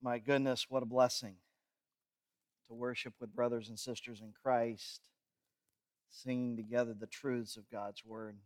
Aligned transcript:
My 0.00 0.18
goodness, 0.18 0.66
what 0.68 0.84
a 0.84 0.86
blessing 0.86 1.34
to 2.68 2.74
worship 2.74 3.14
with 3.20 3.34
brothers 3.34 3.68
and 3.68 3.78
sisters 3.78 4.20
in 4.20 4.32
Christ, 4.42 5.08
singing 6.08 6.56
together 6.56 6.94
the 6.94 7.06
truths 7.06 7.56
of 7.56 7.70
God's 7.70 8.04
Word. 8.04 8.36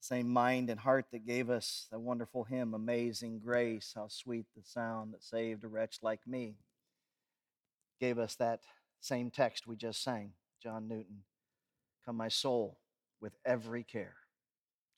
The 0.00 0.06
Same 0.06 0.28
mind 0.28 0.70
and 0.70 0.80
heart 0.80 1.06
that 1.12 1.26
gave 1.26 1.50
us 1.50 1.86
the 1.92 2.00
wonderful 2.00 2.44
hymn, 2.44 2.74
Amazing 2.74 3.40
Grace, 3.44 3.92
how 3.94 4.08
sweet 4.08 4.46
the 4.56 4.62
sound 4.64 5.12
that 5.12 5.22
saved 5.22 5.62
a 5.62 5.68
wretch 5.68 5.98
like 6.02 6.26
me, 6.26 6.56
gave 8.00 8.18
us 8.18 8.34
that 8.36 8.60
same 9.00 9.30
text 9.30 9.66
we 9.66 9.76
just 9.76 10.02
sang, 10.02 10.32
John 10.60 10.88
Newton. 10.88 11.22
Come, 12.04 12.16
my 12.16 12.28
soul, 12.28 12.78
with 13.20 13.34
every 13.44 13.84
care. 13.84 14.16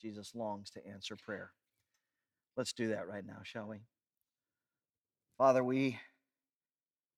Jesus 0.01 0.35
longs 0.35 0.71
to 0.71 0.87
answer 0.87 1.17
prayer. 1.17 1.51
Let's 2.57 2.73
do 2.73 2.89
that 2.89 3.07
right 3.07 3.27
now, 3.27 3.41
shall 3.43 3.69
we? 3.69 3.81
Father, 5.39 5.63
we, 5.63 5.99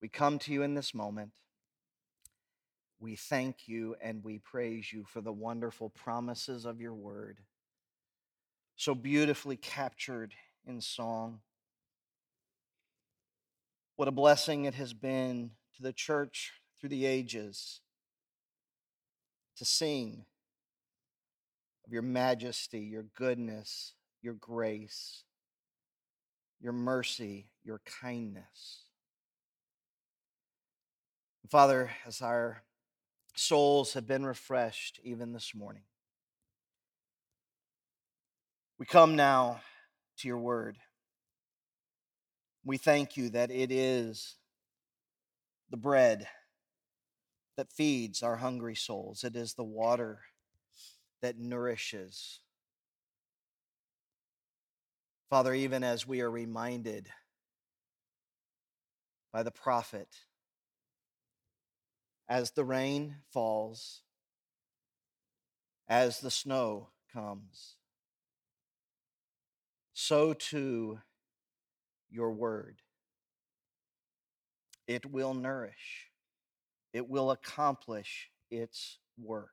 we 0.03 0.09
come 0.09 0.41
to 0.41 0.53
you 0.53 0.63
in 0.63 0.75
this 0.75 0.93
moment. 0.93 1.31
We 2.99 3.15
thank 3.15 3.69
you 3.69 3.95
and 4.03 4.25
we 4.25 4.39
praise 4.39 4.93
you 4.93 5.05
for 5.05 5.21
the 5.21 5.33
wonderful 5.33 5.91
promises 5.91 6.65
of 6.65 6.81
your 6.81 6.95
word, 6.95 7.39
so 8.75 8.93
beautifully 8.93 9.57
captured 9.57 10.35
in 10.67 10.81
song. 10.81 11.39
What 13.95 14.09
a 14.09 14.13
blessing 14.13 14.65
it 14.65 14.75
has 14.75 14.93
been 14.93 15.53
to 15.77 15.83
the 15.83 15.93
church 15.93 16.55
through 16.81 16.89
the 16.89 17.07
ages 17.07 17.81
to 19.59 19.65
sing 19.65 20.25
of 21.87 21.93
your 21.93 22.03
majesty, 22.03 22.81
your 22.81 23.07
goodness, 23.15 23.95
your 24.23 24.35
grace 24.35 25.23
your 26.61 26.73
mercy, 26.73 27.47
your 27.65 27.81
kindness. 28.01 28.85
Father, 31.49 31.91
as 32.07 32.21
our 32.21 32.63
souls 33.35 33.95
have 33.95 34.07
been 34.07 34.27
refreshed 34.27 35.01
even 35.03 35.33
this 35.33 35.55
morning, 35.55 35.83
we 38.79 38.85
come 38.85 39.17
now 39.17 39.61
to 40.19 40.29
your 40.29 40.39
word. 40.39 40.77
We 42.65 42.77
thank 42.77 43.17
you 43.17 43.31
that 43.31 43.51
it 43.51 43.73
is 43.73 44.37
the 45.71 45.77
bread 45.77 46.29
that 47.57 47.73
feeds 47.73 48.23
our 48.23 48.37
hungry 48.37 48.77
souls, 48.77 49.25
it 49.25 49.35
is 49.35 49.55
the 49.55 49.65
water 49.65 50.21
that 51.23 51.39
nourishes 51.39 52.41
Father, 55.29 55.53
even 55.53 55.85
as 55.85 56.07
we 56.07 56.23
are 56.23 56.31
reminded 56.31 57.09
by 59.31 59.43
the 59.43 59.51
prophet, 59.51 60.09
as 62.29 62.53
the 62.53 62.65
rain 62.65 63.17
falls, 63.31 64.03
as 65.87 66.21
the 66.21 66.31
snow 66.31 66.89
comes, 67.13 67.77
so 69.93 70.33
too 70.33 70.99
your 72.11 72.33
word. 72.33 72.81
It 74.87 75.05
will 75.05 75.35
nourish, 75.35 76.09
it 76.95 77.07
will 77.07 77.31
accomplish 77.31 78.31
its 78.51 78.99
work. 79.21 79.51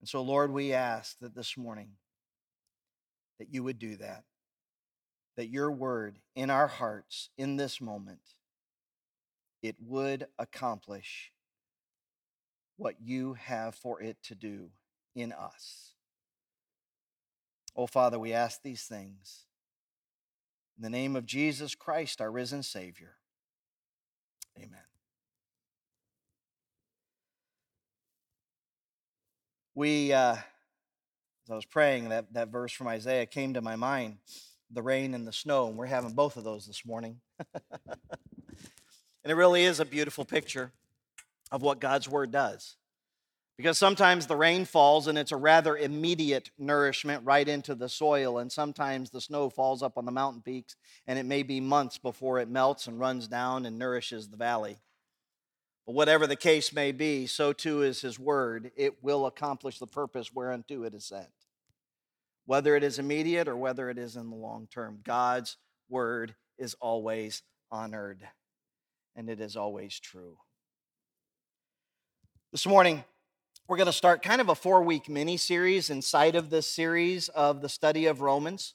And 0.00 0.08
so, 0.08 0.22
Lord, 0.22 0.50
we 0.50 0.72
ask 0.72 1.18
that 1.18 1.34
this 1.34 1.58
morning 1.58 1.90
that 3.38 3.52
you 3.52 3.62
would 3.62 3.78
do 3.78 3.96
that. 3.96 4.24
That 5.36 5.48
your 5.48 5.70
word 5.70 6.18
in 6.36 6.50
our 6.50 6.68
hearts 6.68 7.30
in 7.36 7.56
this 7.56 7.80
moment, 7.80 8.20
it 9.62 9.76
would 9.80 10.26
accomplish 10.38 11.32
what 12.76 12.96
you 13.00 13.34
have 13.34 13.74
for 13.74 14.00
it 14.00 14.16
to 14.24 14.34
do 14.34 14.70
in 15.14 15.32
us. 15.32 15.94
Oh, 17.76 17.86
Father, 17.86 18.18
we 18.18 18.32
ask 18.32 18.62
these 18.62 18.84
things 18.84 19.46
in 20.76 20.82
the 20.82 20.90
name 20.90 21.16
of 21.16 21.26
Jesus 21.26 21.74
Christ, 21.74 22.20
our 22.20 22.30
risen 22.30 22.62
Savior. 22.62 23.16
Amen. 24.56 24.78
We. 29.74 30.12
Uh, 30.12 30.36
as 31.44 31.50
I 31.50 31.54
was 31.54 31.66
praying, 31.66 32.08
that, 32.08 32.32
that 32.32 32.48
verse 32.48 32.72
from 32.72 32.88
Isaiah 32.88 33.26
came 33.26 33.54
to 33.54 33.60
my 33.60 33.76
mind 33.76 34.18
the 34.70 34.82
rain 34.82 35.14
and 35.14 35.26
the 35.26 35.32
snow, 35.32 35.68
and 35.68 35.76
we're 35.76 35.86
having 35.86 36.14
both 36.14 36.36
of 36.36 36.42
those 36.42 36.66
this 36.66 36.84
morning. 36.84 37.20
and 37.54 37.96
it 39.24 39.34
really 39.34 39.62
is 39.62 39.78
a 39.78 39.84
beautiful 39.84 40.24
picture 40.24 40.72
of 41.52 41.62
what 41.62 41.80
God's 41.80 42.08
Word 42.08 42.32
does. 42.32 42.76
Because 43.56 43.78
sometimes 43.78 44.26
the 44.26 44.34
rain 44.34 44.64
falls 44.64 45.06
and 45.06 45.16
it's 45.16 45.30
a 45.30 45.36
rather 45.36 45.76
immediate 45.76 46.50
nourishment 46.58 47.22
right 47.24 47.46
into 47.46 47.76
the 47.76 47.88
soil, 47.88 48.38
and 48.38 48.50
sometimes 48.50 49.10
the 49.10 49.20
snow 49.20 49.48
falls 49.48 49.80
up 49.80 49.96
on 49.96 50.06
the 50.06 50.10
mountain 50.10 50.42
peaks 50.42 50.74
and 51.06 51.18
it 51.18 51.26
may 51.26 51.44
be 51.44 51.60
months 51.60 51.98
before 51.98 52.40
it 52.40 52.48
melts 52.48 52.88
and 52.88 52.98
runs 52.98 53.28
down 53.28 53.64
and 53.64 53.78
nourishes 53.78 54.28
the 54.28 54.36
valley. 54.36 54.78
But 55.86 55.94
whatever 55.94 56.26
the 56.26 56.36
case 56.36 56.72
may 56.72 56.92
be, 56.92 57.26
so 57.26 57.52
too 57.52 57.82
is 57.82 58.00
his 58.00 58.18
word. 58.18 58.70
It 58.76 59.02
will 59.02 59.26
accomplish 59.26 59.78
the 59.78 59.86
purpose 59.86 60.32
whereunto 60.32 60.84
it 60.84 60.94
is 60.94 61.04
sent. 61.04 61.28
Whether 62.46 62.76
it 62.76 62.82
is 62.82 62.98
immediate 62.98 63.48
or 63.48 63.56
whether 63.56 63.90
it 63.90 63.98
is 63.98 64.16
in 64.16 64.30
the 64.30 64.36
long 64.36 64.66
term, 64.72 65.00
God's 65.02 65.56
word 65.88 66.34
is 66.58 66.74
always 66.80 67.42
honored 67.70 68.26
and 69.16 69.28
it 69.28 69.40
is 69.40 69.56
always 69.56 69.98
true. 69.98 70.38
This 72.52 72.66
morning, 72.66 73.04
we're 73.66 73.76
going 73.76 73.86
to 73.86 73.92
start 73.92 74.22
kind 74.22 74.40
of 74.40 74.48
a 74.48 74.54
four 74.54 74.82
week 74.82 75.08
mini 75.08 75.36
series 75.36 75.90
inside 75.90 76.34
of 76.34 76.50
this 76.50 76.66
series 76.66 77.28
of 77.30 77.62
the 77.62 77.68
study 77.68 78.06
of 78.06 78.20
Romans. 78.20 78.74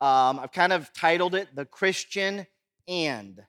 Um, 0.00 0.38
I've 0.38 0.52
kind 0.52 0.72
of 0.72 0.92
titled 0.92 1.34
it 1.34 1.54
The 1.54 1.64
Christian 1.64 2.46
and 2.88 3.42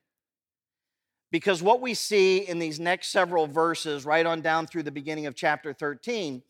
because 1.32 1.64
what 1.64 1.82
we 1.82 1.94
see 1.94 2.40
in 2.40 2.60
these 2.60 2.80
next 2.80 3.08
several 3.10 3.48
verses, 3.48 4.06
right 4.06 4.26
on 4.26 4.42
down 4.42 4.68
through 4.68 4.84
the 4.84 4.92
beginning 4.92 5.26
of 5.26 5.36
chapter 5.36 5.74
13, 5.74 6.44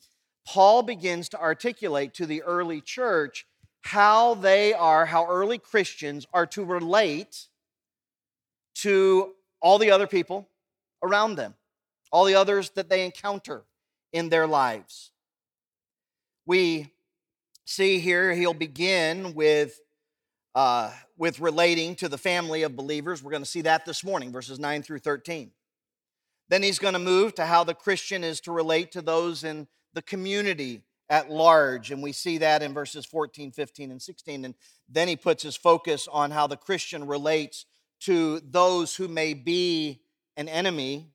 Paul 0.46 0.82
begins 0.82 1.30
to 1.30 1.40
articulate 1.40 2.16
to 2.16 2.26
the 2.26 2.42
early 2.42 2.82
church 2.82 3.46
how 3.82 4.34
they 4.36 4.74
are, 4.74 5.06
how 5.06 5.28
early 5.28 5.60
Christians 5.60 6.26
are 6.34 6.48
to 6.48 6.64
relate 6.66 7.48
to 8.76 9.34
all 9.62 9.78
the 9.78 9.92
other 9.92 10.08
people 10.08 10.48
around 11.04 11.36
them, 11.36 11.54
all 12.12 12.26
the 12.26 12.36
others 12.36 12.72
that 12.72 12.90
they 12.90 13.06
encounter 13.06 13.64
in 14.12 14.30
their 14.30 14.48
lives. 14.48 15.12
We 16.46 16.92
see 17.66 18.00
here 18.00 18.34
he'll 18.34 18.54
begin 18.54 19.34
with 19.36 19.80
uh, 20.56 20.92
with 21.18 21.40
relating 21.40 21.96
to 21.96 22.10
the 22.10 22.18
family 22.18 22.64
of 22.64 22.76
believers. 22.76 23.24
We're 23.24 23.32
going 23.32 23.44
to 23.44 23.50
see 23.50 23.62
that 23.62 23.86
this 23.86 24.04
morning, 24.04 24.32
verses 24.32 24.60
9 24.60 24.84
through 24.84 25.00
13. 25.00 25.52
Then 26.50 26.64
he's 26.64 26.80
going 26.80 26.94
to 26.94 27.00
move 27.00 27.36
to 27.36 27.46
how 27.46 27.64
the 27.64 27.74
Christian 27.74 28.24
is 28.24 28.42
to 28.42 28.52
relate 28.52 28.92
to 28.92 29.02
those 29.02 29.44
in 29.44 29.68
the 29.94 30.02
community 30.02 30.84
at 31.10 31.30
large. 31.30 31.92
And 31.92 32.04
we 32.04 32.12
see 32.12 32.38
that 32.40 32.62
in 32.62 32.74
verses 32.74 33.06
14, 33.06 33.52
15, 33.52 33.92
and 33.92 34.02
16. 34.02 34.46
And 34.46 34.56
then 34.90 35.08
he 35.08 35.16
puts 35.16 35.44
his 35.44 35.56
focus 35.56 36.08
on 36.12 36.32
how 36.32 36.48
the 36.48 36.58
Christian 36.58 37.08
relates 37.08 37.66
to 38.02 38.40
those 38.42 38.96
who 38.96 39.08
may 39.08 39.34
be 39.34 40.02
an 40.36 40.50
enemy 40.50 41.12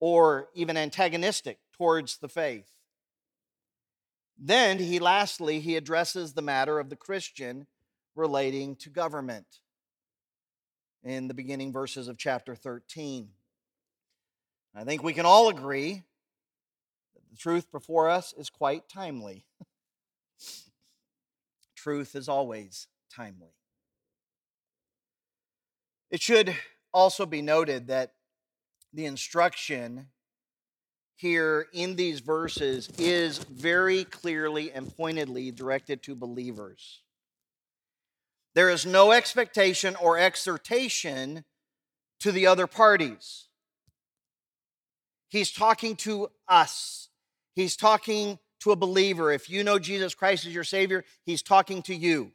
or 0.00 0.48
even 0.54 0.76
antagonistic 0.76 1.58
towards 1.76 2.18
the 2.18 2.28
faith. 2.28 2.70
Then 4.38 4.78
he 4.78 4.98
lastly 4.98 5.60
he 5.60 5.76
addresses 5.76 6.32
the 6.32 6.42
matter 6.42 6.78
of 6.78 6.90
the 6.90 6.96
Christian 6.96 7.66
relating 8.14 8.76
to 8.76 8.90
government 8.90 9.46
in 11.02 11.28
the 11.28 11.34
beginning 11.34 11.72
verses 11.72 12.08
of 12.08 12.18
chapter 12.18 12.54
13. 12.54 13.28
I 14.74 14.84
think 14.84 15.02
we 15.02 15.12
can 15.12 15.26
all 15.26 15.48
agree 15.48 16.02
that 17.14 17.30
the 17.30 17.36
truth 17.36 17.70
before 17.72 18.08
us 18.08 18.34
is 18.36 18.50
quite 18.50 18.88
timely. 18.88 19.44
truth 21.74 22.14
is 22.14 22.28
always 22.28 22.86
timely. 23.14 23.54
It 26.10 26.20
should 26.20 26.54
also 26.92 27.24
be 27.24 27.40
noted 27.40 27.88
that 27.88 28.12
the 28.92 29.06
instruction 29.06 30.08
here 31.16 31.66
in 31.72 31.96
these 31.96 32.20
verses 32.20 32.88
is 32.98 33.38
very 33.38 34.04
clearly 34.04 34.72
and 34.72 34.94
pointedly 34.96 35.50
directed 35.50 36.02
to 36.02 36.14
believers. 36.14 37.02
There 38.54 38.70
is 38.70 38.84
no 38.84 39.12
expectation 39.12 39.96
or 39.96 40.18
exhortation 40.18 41.44
to 42.20 42.32
the 42.32 42.46
other 42.46 42.66
parties. 42.66 43.48
He's 45.28 45.52
talking 45.52 45.96
to 45.96 46.30
us. 46.48 47.08
He's 47.54 47.76
talking 47.76 48.38
to 48.60 48.72
a 48.72 48.76
believer. 48.76 49.32
If 49.32 49.48
you 49.48 49.62
know 49.64 49.78
Jesus 49.78 50.14
Christ 50.14 50.46
as 50.46 50.54
your 50.54 50.64
Savior, 50.64 51.04
He's 51.24 51.42
talking 51.42 51.82
to 51.82 51.94
you. 51.94 52.32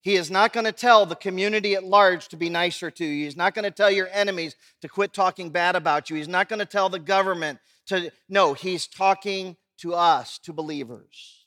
He 0.00 0.16
is 0.16 0.30
not 0.30 0.52
going 0.52 0.66
to 0.66 0.72
tell 0.72 1.06
the 1.06 1.16
community 1.16 1.74
at 1.74 1.84
large 1.84 2.28
to 2.28 2.36
be 2.36 2.50
nicer 2.50 2.90
to 2.90 3.04
you. 3.04 3.24
He's 3.24 3.38
not 3.38 3.54
going 3.54 3.64
to 3.64 3.70
tell 3.70 3.90
your 3.90 4.08
enemies 4.12 4.54
to 4.82 4.88
quit 4.88 5.14
talking 5.14 5.48
bad 5.48 5.76
about 5.76 6.10
you. 6.10 6.16
He's 6.16 6.28
not 6.28 6.48
going 6.48 6.58
to 6.58 6.66
tell 6.66 6.90
the 6.90 6.98
government 6.98 7.58
to. 7.86 8.10
No, 8.28 8.52
he's 8.52 8.86
talking 8.86 9.56
to 9.78 9.94
us, 9.94 10.38
to 10.40 10.52
believers. 10.52 11.43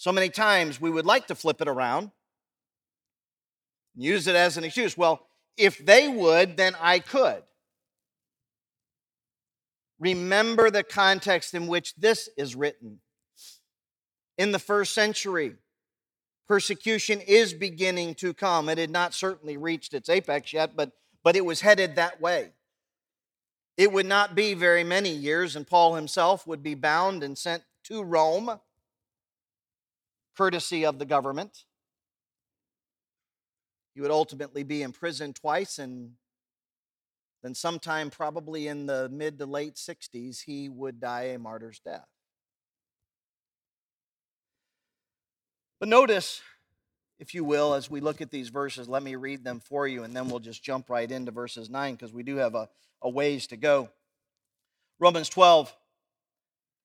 So 0.00 0.12
many 0.12 0.30
times 0.30 0.80
we 0.80 0.88
would 0.88 1.04
like 1.04 1.26
to 1.26 1.34
flip 1.34 1.60
it 1.60 1.68
around, 1.68 2.10
use 3.94 4.26
it 4.28 4.34
as 4.34 4.56
an 4.56 4.64
excuse. 4.64 4.96
Well, 4.96 5.26
if 5.58 5.76
they 5.76 6.08
would, 6.08 6.56
then 6.56 6.74
I 6.80 7.00
could. 7.00 7.42
Remember 9.98 10.70
the 10.70 10.84
context 10.84 11.52
in 11.52 11.66
which 11.66 11.94
this 11.96 12.30
is 12.38 12.56
written. 12.56 13.00
In 14.38 14.52
the 14.52 14.58
first 14.58 14.94
century, 14.94 15.56
persecution 16.48 17.20
is 17.20 17.52
beginning 17.52 18.14
to 18.14 18.32
come. 18.32 18.70
It 18.70 18.78
had 18.78 18.88
not 18.88 19.12
certainly 19.12 19.58
reached 19.58 19.92
its 19.92 20.08
apex 20.08 20.54
yet, 20.54 20.74
but, 20.74 20.92
but 21.22 21.36
it 21.36 21.44
was 21.44 21.60
headed 21.60 21.96
that 21.96 22.22
way. 22.22 22.52
It 23.76 23.92
would 23.92 24.06
not 24.06 24.34
be 24.34 24.54
very 24.54 24.82
many 24.82 25.10
years, 25.10 25.56
and 25.56 25.66
Paul 25.66 25.94
himself 25.94 26.46
would 26.46 26.62
be 26.62 26.74
bound 26.74 27.22
and 27.22 27.36
sent 27.36 27.64
to 27.84 28.02
Rome 28.02 28.60
courtesy 30.40 30.86
of 30.86 30.98
the 30.98 31.04
government. 31.04 31.64
He 33.94 34.00
would 34.00 34.10
ultimately 34.10 34.62
be 34.62 34.80
imprisoned 34.80 35.36
twice, 35.36 35.78
and 35.78 36.12
then, 37.42 37.54
sometime 37.54 38.08
probably 38.08 38.66
in 38.66 38.86
the 38.86 39.10
mid 39.10 39.38
to 39.38 39.44
late 39.44 39.74
60s, 39.74 40.44
he 40.44 40.70
would 40.70 40.98
die 40.98 41.34
a 41.34 41.38
martyr's 41.38 41.78
death. 41.80 42.08
But 45.78 45.90
notice, 45.90 46.40
if 47.18 47.34
you 47.34 47.44
will, 47.44 47.74
as 47.74 47.90
we 47.90 48.00
look 48.00 48.22
at 48.22 48.30
these 48.30 48.48
verses, 48.48 48.88
let 48.88 49.02
me 49.02 49.16
read 49.16 49.44
them 49.44 49.60
for 49.60 49.86
you, 49.86 50.04
and 50.04 50.16
then 50.16 50.30
we'll 50.30 50.38
just 50.38 50.62
jump 50.62 50.88
right 50.88 51.10
into 51.10 51.32
verses 51.32 51.68
9 51.68 51.96
because 51.96 52.14
we 52.14 52.22
do 52.22 52.36
have 52.36 52.54
a, 52.54 52.70
a 53.02 53.10
ways 53.10 53.46
to 53.48 53.58
go. 53.58 53.90
Romans 54.98 55.28
12, 55.28 55.76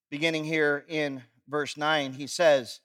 beginning 0.10 0.44
here 0.44 0.84
in 0.90 1.24
verse 1.48 1.78
9, 1.78 2.12
he 2.12 2.28
says, 2.28 2.81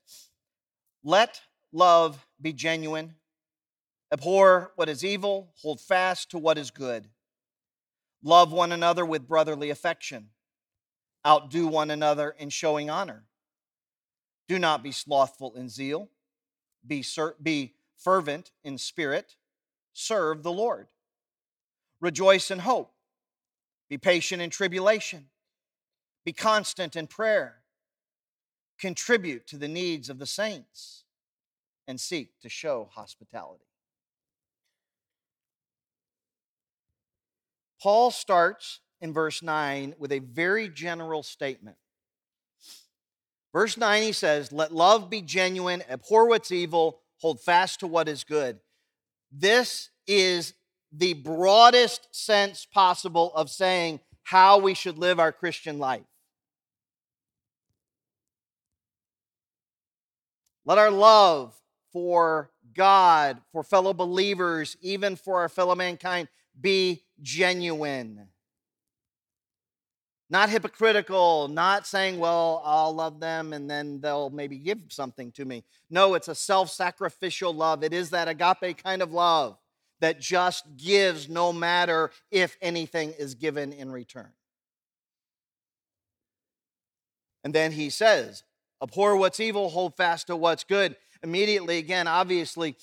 let 1.03 1.41
love 1.73 2.27
be 2.41 2.53
genuine. 2.53 3.15
Abhor 4.13 4.73
what 4.77 4.89
is 4.89 5.05
evil, 5.05 5.53
hold 5.63 5.81
fast 5.81 6.31
to 6.31 6.39
what 6.39 6.59
is 6.59 6.71
good. 6.71 7.09
Love 8.23 8.53
one 8.53 8.73
another 8.73 9.05
with 9.07 9.27
brotherly 9.27 9.71
affection. 9.71 10.29
Outdo 11.27 11.67
one 11.67 11.91
another 11.91 12.35
in 12.39 12.51
showing 12.51 12.91
honor. 12.91 13.25
Do 14.49 14.59
not 14.59 14.83
be 14.83 14.93
slothful 14.93 15.55
in 15.55 15.69
zeal. 15.69 16.11
Be, 16.87 17.03
ser- 17.03 17.37
be 17.43 17.75
fervent 17.97 18.51
in 18.65 18.79
spirit. 18.79 19.37
Serve 19.93 20.43
the 20.43 20.53
Lord. 20.53 20.89
Rejoice 22.01 22.51
in 22.51 22.59
hope. 22.59 22.93
Be 23.89 23.99
patient 23.99 24.43
in 24.43 24.51
tribulation. 24.51 25.27
Be 26.25 26.33
constant 26.33 26.97
in 26.97 27.07
prayer 27.07 27.60
contribute 28.81 29.47
to 29.49 29.57
the 29.57 29.69
needs 29.69 30.09
of 30.09 30.19
the 30.19 30.27
saints, 30.27 31.05
and 31.87 32.01
seek 32.01 32.39
to 32.41 32.49
show 32.49 32.89
hospitality. 32.93 33.65
Paul 37.83 38.11
starts 38.11 38.81
in 39.01 39.13
verse 39.13 39.43
9 39.43 39.95
with 39.99 40.13
a 40.13 40.19
very 40.19 40.69
general 40.69 41.23
statement. 41.23 41.77
Verse 43.53 43.77
9, 43.77 44.03
he 44.03 44.13
says, 44.13 44.53
Let 44.53 44.73
love 44.73 45.11
be 45.11 45.23
genuine, 45.23 45.83
abhor 45.91 46.29
what's 46.29 46.53
evil, 46.53 47.01
hold 47.19 47.41
fast 47.41 47.81
to 47.81 47.87
what 47.87 48.09
is 48.09 48.23
good. 48.23 48.61
This 49.33 49.91
is 50.07 50.55
the 50.93 51.15
broadest 51.15 52.09
sense 52.13 52.67
possible 52.67 53.33
of 53.35 53.51
saying 53.51 54.01
how 54.25 54.59
we 54.59 54.75
should 54.75 54.99
live 54.99 55.19
our 55.19 55.33
Christian 55.33 55.79
life. 55.79 56.03
Let 60.65 60.79
our 60.79 60.91
love 60.91 61.55
for 61.93 62.51
God, 62.75 63.41
for 63.53 63.63
fellow 63.63 63.93
believers, 63.93 64.77
even 64.81 65.17
for 65.17 65.41
our 65.41 65.49
fellow 65.49 65.75
mankind, 65.75 66.29
be 66.61 67.05
genuine. 67.21 68.29
Not 70.29 70.49
hypocritical, 70.49 71.49
not 71.49 71.87
saying, 71.87 72.21
well, 72.21 72.63
I'll 72.65 72.95
love 72.95 73.19
them 73.19 73.53
and 73.53 73.69
then 73.69 74.01
they'll 74.01 74.31
maybe 74.31 74.59
give 74.59 74.79
something 74.91 75.33
to 75.33 75.45
me. 75.45 75.65
No, 75.91 76.15
it's 76.15 76.29
a 76.29 76.37
self 76.37 76.71
sacrificial 76.71 77.53
love. 77.53 77.83
It 77.83 77.93
is 77.93 78.11
that 78.11 78.29
agape 78.29 78.81
kind 78.83 79.03
of 79.03 79.13
love 79.13 79.59
that 80.01 80.21
just 80.21 80.65
gives 80.77 81.29
no 81.29 81.53
matter 81.53 82.11
if 82.31 82.57
anything 82.63 83.13
is 83.19 83.35
given 83.35 83.73
in 83.73 83.91
return. 83.91 84.33
And 87.43 87.55
then 87.55 87.73
he 87.73 87.91
says, 87.91 88.45
Abhor 88.83 89.17
what's 89.17 89.41
evil, 89.41 89.69
hold 89.69 89.97
fast 89.97 90.29
to 90.29 90.37
what's 90.37 90.65
good. 90.65 90.97
Immediately, 91.23 91.79
again, 91.79 92.07
obviously, 92.07 92.77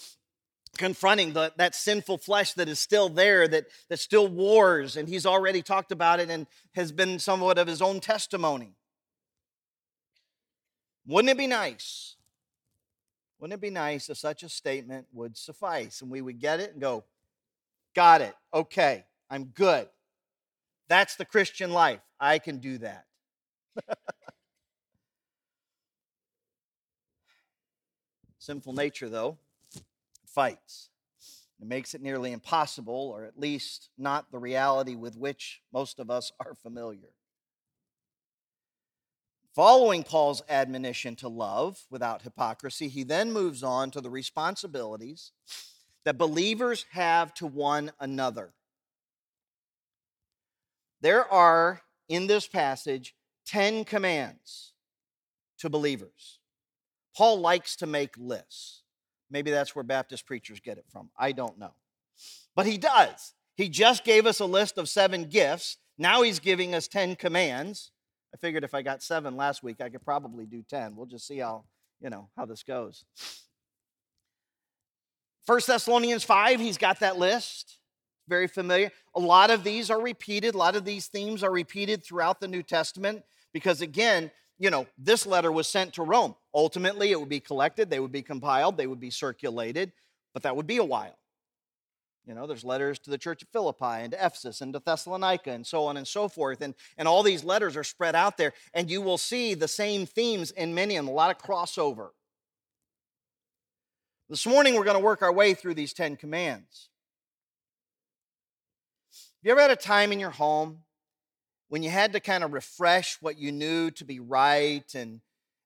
confronting 0.78 1.34
the, 1.34 1.52
that 1.58 1.76
sinful 1.76 2.20
flesh 2.20 2.54
that 2.54 2.70
is 2.70 2.80
still 2.80 3.10
there, 3.10 3.48
that, 3.48 3.66
that 3.90 4.00
still 4.00 4.28
wars, 4.28 4.96
and 4.96 5.10
he's 5.10 5.26
already 5.26 5.62
talked 5.62 5.92
about 5.92 6.20
it 6.20 6.30
and 6.30 6.46
has 6.76 6.92
been 6.92 7.20
somewhat 7.20 7.58
of 7.58 7.68
his 7.68 7.82
own 7.82 8.00
testimony. 8.00 8.74
Wouldn't 11.08 11.32
it 11.32 11.38
be 11.38 11.48
nice? 11.48 12.16
Wouldn't 13.40 13.58
it 13.58 13.62
be 13.62 13.70
nice 13.70 14.10
if 14.10 14.18
such 14.18 14.44
a 14.44 14.50
statement 14.50 15.08
would 15.14 15.38
suffice 15.38 16.02
and 16.02 16.12
we 16.12 16.22
would 16.22 16.40
get 16.40 16.60
it 16.60 16.72
and 16.74 16.82
go, 16.82 17.06
got 17.96 18.22
it, 18.22 18.36
okay, 18.54 19.06
I'm 19.30 19.46
good. 19.46 19.88
That's 20.90 21.16
the 21.16 21.26
Christian 21.26 21.72
life. 21.72 22.02
I 22.20 22.40
can 22.40 22.58
do 22.58 22.78
that. 22.80 23.06
Sinful 28.48 28.72
nature, 28.72 29.10
though, 29.10 29.38
fights. 30.26 30.88
It 31.60 31.68
makes 31.68 31.94
it 31.94 32.02
nearly 32.02 32.32
impossible, 32.32 33.12
or 33.14 33.26
at 33.26 33.38
least 33.38 33.90
not 33.98 34.32
the 34.32 34.40
reality 34.40 34.96
with 34.96 35.18
which 35.18 35.60
most 35.74 36.00
of 36.00 36.10
us 36.10 36.32
are 36.40 36.54
familiar. 36.54 37.10
Following 39.54 40.02
Paul's 40.02 40.44
admonition 40.48 41.18
to 41.18 41.28
love 41.28 41.84
without 41.90 42.22
hypocrisy, 42.22 42.88
he 42.88 43.04
then 43.04 43.34
moves 43.34 43.64
on 43.64 43.92
to 43.92 44.00
the 44.00 44.10
responsibilities 44.10 45.34
that 46.06 46.18
believers 46.18 46.86
have 46.92 47.34
to 47.34 47.48
one 47.48 47.92
another. 48.00 48.54
There 51.02 51.30
are, 51.30 51.82
in 52.08 52.28
this 52.28 52.48
passage, 52.48 53.14
10 53.46 53.84
commands 53.84 54.72
to 55.58 55.70
believers. 55.70 56.37
Paul 57.18 57.40
likes 57.40 57.76
to 57.78 57.88
make 57.88 58.16
lists. 58.16 58.84
Maybe 59.32 59.50
that's 59.50 59.76
where 59.76 59.84
Baptist 59.84 60.28
preachers 60.28 60.60
get 60.60 60.78
it 60.78 60.86
from. 60.88 61.10
I 61.18 61.32
don't 61.32 61.58
know. 61.58 61.74
But 62.56 62.68
he 62.68 62.78
does. 62.78 63.34
He 63.56 63.70
just 63.70 64.04
gave 64.04 64.28
us 64.28 64.40
a 64.40 64.46
list 64.46 64.78
of 64.78 64.88
seven 64.88 65.26
gifts. 65.26 65.78
Now 65.98 66.22
he's 66.22 66.38
giving 66.38 66.76
us 66.76 66.88
10 66.88 67.16
commands. 67.16 67.92
I 68.32 68.38
figured 68.38 68.64
if 68.64 68.76
I 68.76 68.84
got 68.84 69.02
seven 69.02 69.36
last 69.36 69.64
week, 69.64 69.82
I 69.82 69.90
could 69.90 70.04
probably 70.04 70.46
do 70.46 70.62
10. 70.62 70.96
We'll 70.96 71.08
just 71.08 71.26
see 71.26 71.40
how, 71.40 71.64
you 72.00 72.12
know, 72.12 72.30
how 72.38 72.46
this 72.46 72.62
goes. 72.62 73.04
First 75.44 75.66
Thessalonians 75.66 76.24
5, 76.24 76.60
he's 76.60 76.78
got 76.78 77.00
that 77.00 77.18
list. 77.18 77.80
Very 78.28 78.48
familiar. 78.48 78.92
A 79.16 79.20
lot 79.20 79.50
of 79.50 79.64
these 79.64 79.90
are 79.90 80.00
repeated. 80.00 80.54
A 80.54 80.58
lot 80.60 80.76
of 80.76 80.86
these 80.86 81.08
themes 81.08 81.42
are 81.42 81.52
repeated 81.52 82.04
throughout 82.04 82.40
the 82.40 82.48
New 82.48 82.62
Testament 82.62 83.24
because, 83.54 83.82
again, 83.82 84.30
you 84.60 84.70
know, 84.70 84.86
this 84.98 85.26
letter 85.26 85.52
was 85.52 85.68
sent 85.68 85.94
to 85.94 86.04
Rome. 86.04 86.36
Ultimately, 86.58 87.12
it 87.12 87.20
would 87.20 87.30
be 87.30 87.40
collected, 87.40 87.92
they 87.92 88.00
would 88.00 88.12
be 88.12 88.24
compiled, 88.24 88.78
they 88.78 88.88
would 88.88 89.00
be 89.00 89.12
circulated, 89.12 89.92
but 90.34 90.42
that 90.42 90.56
would 90.56 90.66
be 90.66 90.78
a 90.78 90.84
while. 90.84 91.16
You 92.26 92.34
know, 92.34 92.48
there's 92.48 92.64
letters 92.64 92.98
to 93.00 93.12
the 93.12 93.18
church 93.20 93.44
of 93.44 93.50
Philippi 93.50 93.86
and 93.86 94.12
to 94.12 94.26
Ephesus 94.26 94.60
and 94.62 94.74
to 94.74 94.82
Thessalonica 94.84 95.52
and 95.52 95.68
so 95.68 95.86
on 95.86 95.98
and 95.98 96.08
so 96.08 96.28
forth. 96.28 96.62
And, 96.62 96.74
and 96.98 97.08
all 97.08 97.22
these 97.22 97.44
letters 97.44 97.78
are 97.78 97.84
spread 97.84 98.16
out 98.16 98.38
there, 98.38 98.54
and 98.74 98.90
you 98.90 99.04
will 99.04 99.20
see 99.20 99.54
the 99.54 99.68
same 99.68 100.08
themes 100.08 100.50
in 100.50 100.74
many 100.74 100.96
and 100.96 101.08
a 101.08 101.12
lot 101.12 101.30
of 101.30 101.38
crossover. 101.38 102.10
This 104.28 104.48
morning, 104.48 104.74
we're 104.74 104.84
going 104.84 104.98
to 104.98 105.04
work 105.04 105.22
our 105.22 105.32
way 105.32 105.54
through 105.54 105.76
these 105.76 105.94
Ten 105.94 106.16
Commands. 106.16 106.90
Have 109.12 109.46
you 109.46 109.52
ever 109.52 109.62
had 109.62 109.70
a 109.70 109.76
time 109.76 110.12
in 110.12 110.20
your 110.20 110.32
home 110.32 110.80
when 111.70 111.84
you 111.84 111.92
had 111.92 112.14
to 112.14 112.20
kind 112.20 112.44
of 112.44 112.52
refresh 112.52 113.22
what 113.22 113.38
you 113.38 113.52
knew 113.52 113.92
to 113.92 114.04
be 114.04 114.20
right 114.20 114.96
and, 114.96 115.22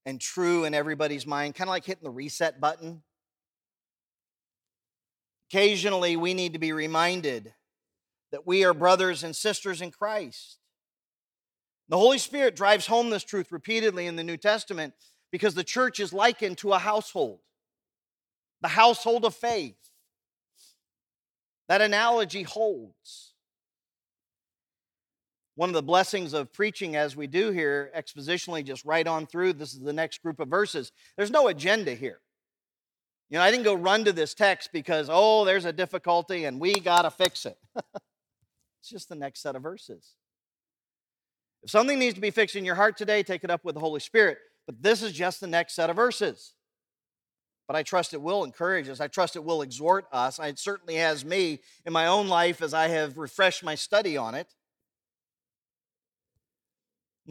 and 0.05 0.19
true 0.19 0.65
in 0.65 0.73
everybody's 0.73 1.27
mind, 1.27 1.55
kind 1.55 1.67
of 1.67 1.71
like 1.71 1.85
hitting 1.85 2.03
the 2.03 2.09
reset 2.09 2.59
button. 2.59 3.03
Occasionally, 5.49 6.15
we 6.15 6.33
need 6.33 6.53
to 6.53 6.59
be 6.59 6.71
reminded 6.71 7.53
that 8.31 8.47
we 8.47 8.63
are 8.63 8.73
brothers 8.73 9.23
and 9.23 9.35
sisters 9.35 9.81
in 9.81 9.91
Christ. 9.91 10.57
The 11.89 11.97
Holy 11.97 12.17
Spirit 12.17 12.55
drives 12.55 12.87
home 12.87 13.09
this 13.09 13.25
truth 13.25 13.51
repeatedly 13.51 14.07
in 14.07 14.15
the 14.15 14.23
New 14.23 14.37
Testament, 14.37 14.93
because 15.31 15.53
the 15.53 15.63
church 15.63 15.99
is 15.99 16.13
likened 16.13 16.57
to 16.59 16.71
a 16.73 16.79
household, 16.79 17.39
the 18.61 18.69
household 18.69 19.25
of 19.25 19.35
faith. 19.35 19.75
That 21.67 21.81
analogy 21.81 22.43
holds. 22.43 23.30
One 25.55 25.69
of 25.69 25.73
the 25.73 25.83
blessings 25.83 26.33
of 26.33 26.53
preaching 26.53 26.95
as 26.95 27.15
we 27.15 27.27
do 27.27 27.51
here, 27.51 27.91
expositionally, 27.95 28.63
just 28.63 28.85
right 28.85 29.05
on 29.05 29.27
through, 29.27 29.53
this 29.53 29.73
is 29.73 29.79
the 29.79 29.93
next 29.93 30.21
group 30.21 30.39
of 30.39 30.47
verses. 30.47 30.91
There's 31.17 31.31
no 31.31 31.47
agenda 31.47 31.93
here. 31.93 32.19
You 33.29 33.37
know, 33.37 33.43
I 33.43 33.51
didn't 33.51 33.63
go 33.63 33.73
run 33.73 34.05
to 34.05 34.13
this 34.13 34.33
text 34.33 34.71
because, 34.73 35.07
oh, 35.11 35.45
there's 35.45 35.65
a 35.65 35.73
difficulty 35.73 36.45
and 36.45 36.59
we 36.59 36.73
got 36.73 37.03
to 37.03 37.11
fix 37.11 37.45
it. 37.45 37.57
it's 37.75 38.89
just 38.89 39.09
the 39.09 39.15
next 39.15 39.41
set 39.41 39.55
of 39.55 39.63
verses. 39.63 40.15
If 41.63 41.69
something 41.69 41.99
needs 41.99 42.15
to 42.15 42.21
be 42.21 42.31
fixed 42.31 42.55
in 42.55 42.65
your 42.65 42.75
heart 42.75 42.97
today, 42.97 43.23
take 43.23 43.43
it 43.43 43.51
up 43.51 43.63
with 43.63 43.75
the 43.75 43.81
Holy 43.81 43.99
Spirit. 43.99 44.37
But 44.65 44.81
this 44.81 45.01
is 45.01 45.13
just 45.13 45.39
the 45.39 45.47
next 45.47 45.73
set 45.75 45.89
of 45.89 45.95
verses. 45.95 46.53
But 47.67 47.75
I 47.75 47.83
trust 47.83 48.13
it 48.13 48.21
will 48.21 48.43
encourage 48.43 48.89
us. 48.89 48.99
I 48.99 49.07
trust 49.07 49.35
it 49.35 49.43
will 49.43 49.61
exhort 49.61 50.05
us. 50.11 50.39
It 50.39 50.59
certainly 50.59 50.95
has 50.95 51.23
me 51.23 51.59
in 51.85 51.93
my 51.93 52.07
own 52.07 52.27
life 52.27 52.61
as 52.61 52.73
I 52.73 52.87
have 52.89 53.17
refreshed 53.17 53.63
my 53.63 53.75
study 53.75 54.17
on 54.17 54.35
it. 54.35 54.53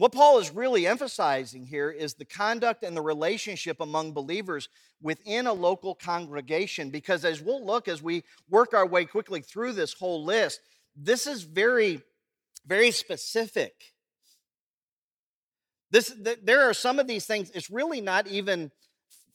What 0.01 0.13
Paul 0.13 0.39
is 0.39 0.49
really 0.49 0.87
emphasizing 0.87 1.63
here 1.63 1.91
is 1.91 2.15
the 2.15 2.25
conduct 2.25 2.81
and 2.81 2.97
the 2.97 3.03
relationship 3.03 3.81
among 3.81 4.13
believers 4.13 4.67
within 4.99 5.45
a 5.45 5.53
local 5.53 5.93
congregation. 5.93 6.89
Because 6.89 7.23
as 7.23 7.39
we'll 7.39 7.63
look 7.63 7.87
as 7.87 8.01
we 8.01 8.23
work 8.49 8.73
our 8.73 8.87
way 8.87 9.05
quickly 9.05 9.41
through 9.41 9.73
this 9.73 9.93
whole 9.93 10.25
list, 10.25 10.59
this 10.95 11.27
is 11.27 11.43
very, 11.43 12.01
very 12.65 12.89
specific. 12.89 13.73
This, 15.91 16.11
there 16.41 16.67
are 16.67 16.73
some 16.73 16.97
of 16.97 17.05
these 17.05 17.27
things, 17.27 17.51
it's 17.51 17.69
really 17.69 18.01
not 18.01 18.25
even 18.25 18.71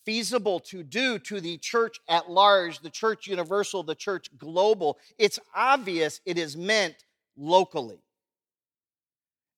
feasible 0.05 0.59
to 0.59 0.83
do 0.83 1.21
to 1.21 1.41
the 1.41 1.59
church 1.59 2.01
at 2.09 2.29
large, 2.29 2.81
the 2.81 2.91
church 2.91 3.29
universal, 3.29 3.85
the 3.85 3.95
church 3.95 4.37
global. 4.37 4.99
It's 5.17 5.39
obvious 5.55 6.21
it 6.27 6.39
is 6.39 6.57
meant 6.57 6.97
locally. 7.37 8.01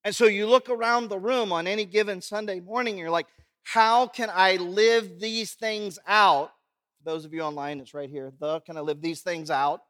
And 0.09 0.17
so 0.17 0.25
you 0.25 0.47
look 0.47 0.71
around 0.71 1.11
the 1.11 1.19
room 1.19 1.53
on 1.53 1.67
any 1.67 1.85
given 1.85 2.23
Sunday 2.23 2.61
morning, 2.61 2.97
you're 2.97 3.11
like, 3.11 3.27
how 3.63 4.07
can 4.07 4.31
I 4.33 4.57
live 4.57 5.21
these 5.21 5.53
things 5.53 5.99
out? 6.07 6.51
For 6.97 7.11
those 7.11 7.27
of 7.27 7.35
you 7.35 7.43
online, 7.43 7.79
it's 7.79 7.93
right 7.93 8.09
here. 8.09 8.33
The 8.41 8.61
can 8.61 8.79
I 8.79 8.81
live 8.81 9.03
these 9.03 9.21
things 9.21 9.51
out? 9.51 9.83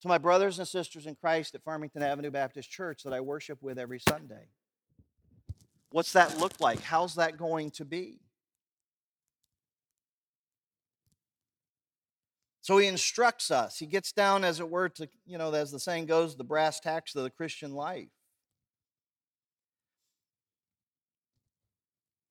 To 0.00 0.08
my 0.08 0.16
brothers 0.16 0.58
and 0.58 0.66
sisters 0.66 1.04
in 1.04 1.16
Christ 1.16 1.54
at 1.54 1.62
Farmington 1.62 2.02
Avenue 2.02 2.30
Baptist 2.30 2.70
Church 2.70 3.02
that 3.02 3.12
I 3.12 3.20
worship 3.20 3.58
with 3.60 3.78
every 3.78 4.00
Sunday. 4.08 4.48
What's 5.90 6.14
that 6.14 6.38
look 6.38 6.58
like? 6.60 6.80
How's 6.80 7.16
that 7.16 7.36
going 7.36 7.72
to 7.72 7.84
be? 7.84 8.20
So 12.68 12.76
he 12.76 12.86
instructs 12.86 13.50
us. 13.50 13.78
He 13.78 13.86
gets 13.86 14.12
down, 14.12 14.44
as 14.44 14.60
it 14.60 14.68
were, 14.68 14.90
to, 14.90 15.08
you 15.24 15.38
know, 15.38 15.50
as 15.54 15.70
the 15.70 15.80
saying 15.80 16.04
goes, 16.04 16.36
the 16.36 16.44
brass 16.44 16.80
tacks 16.80 17.14
of 17.14 17.22
the 17.22 17.30
Christian 17.30 17.72
life. 17.72 18.10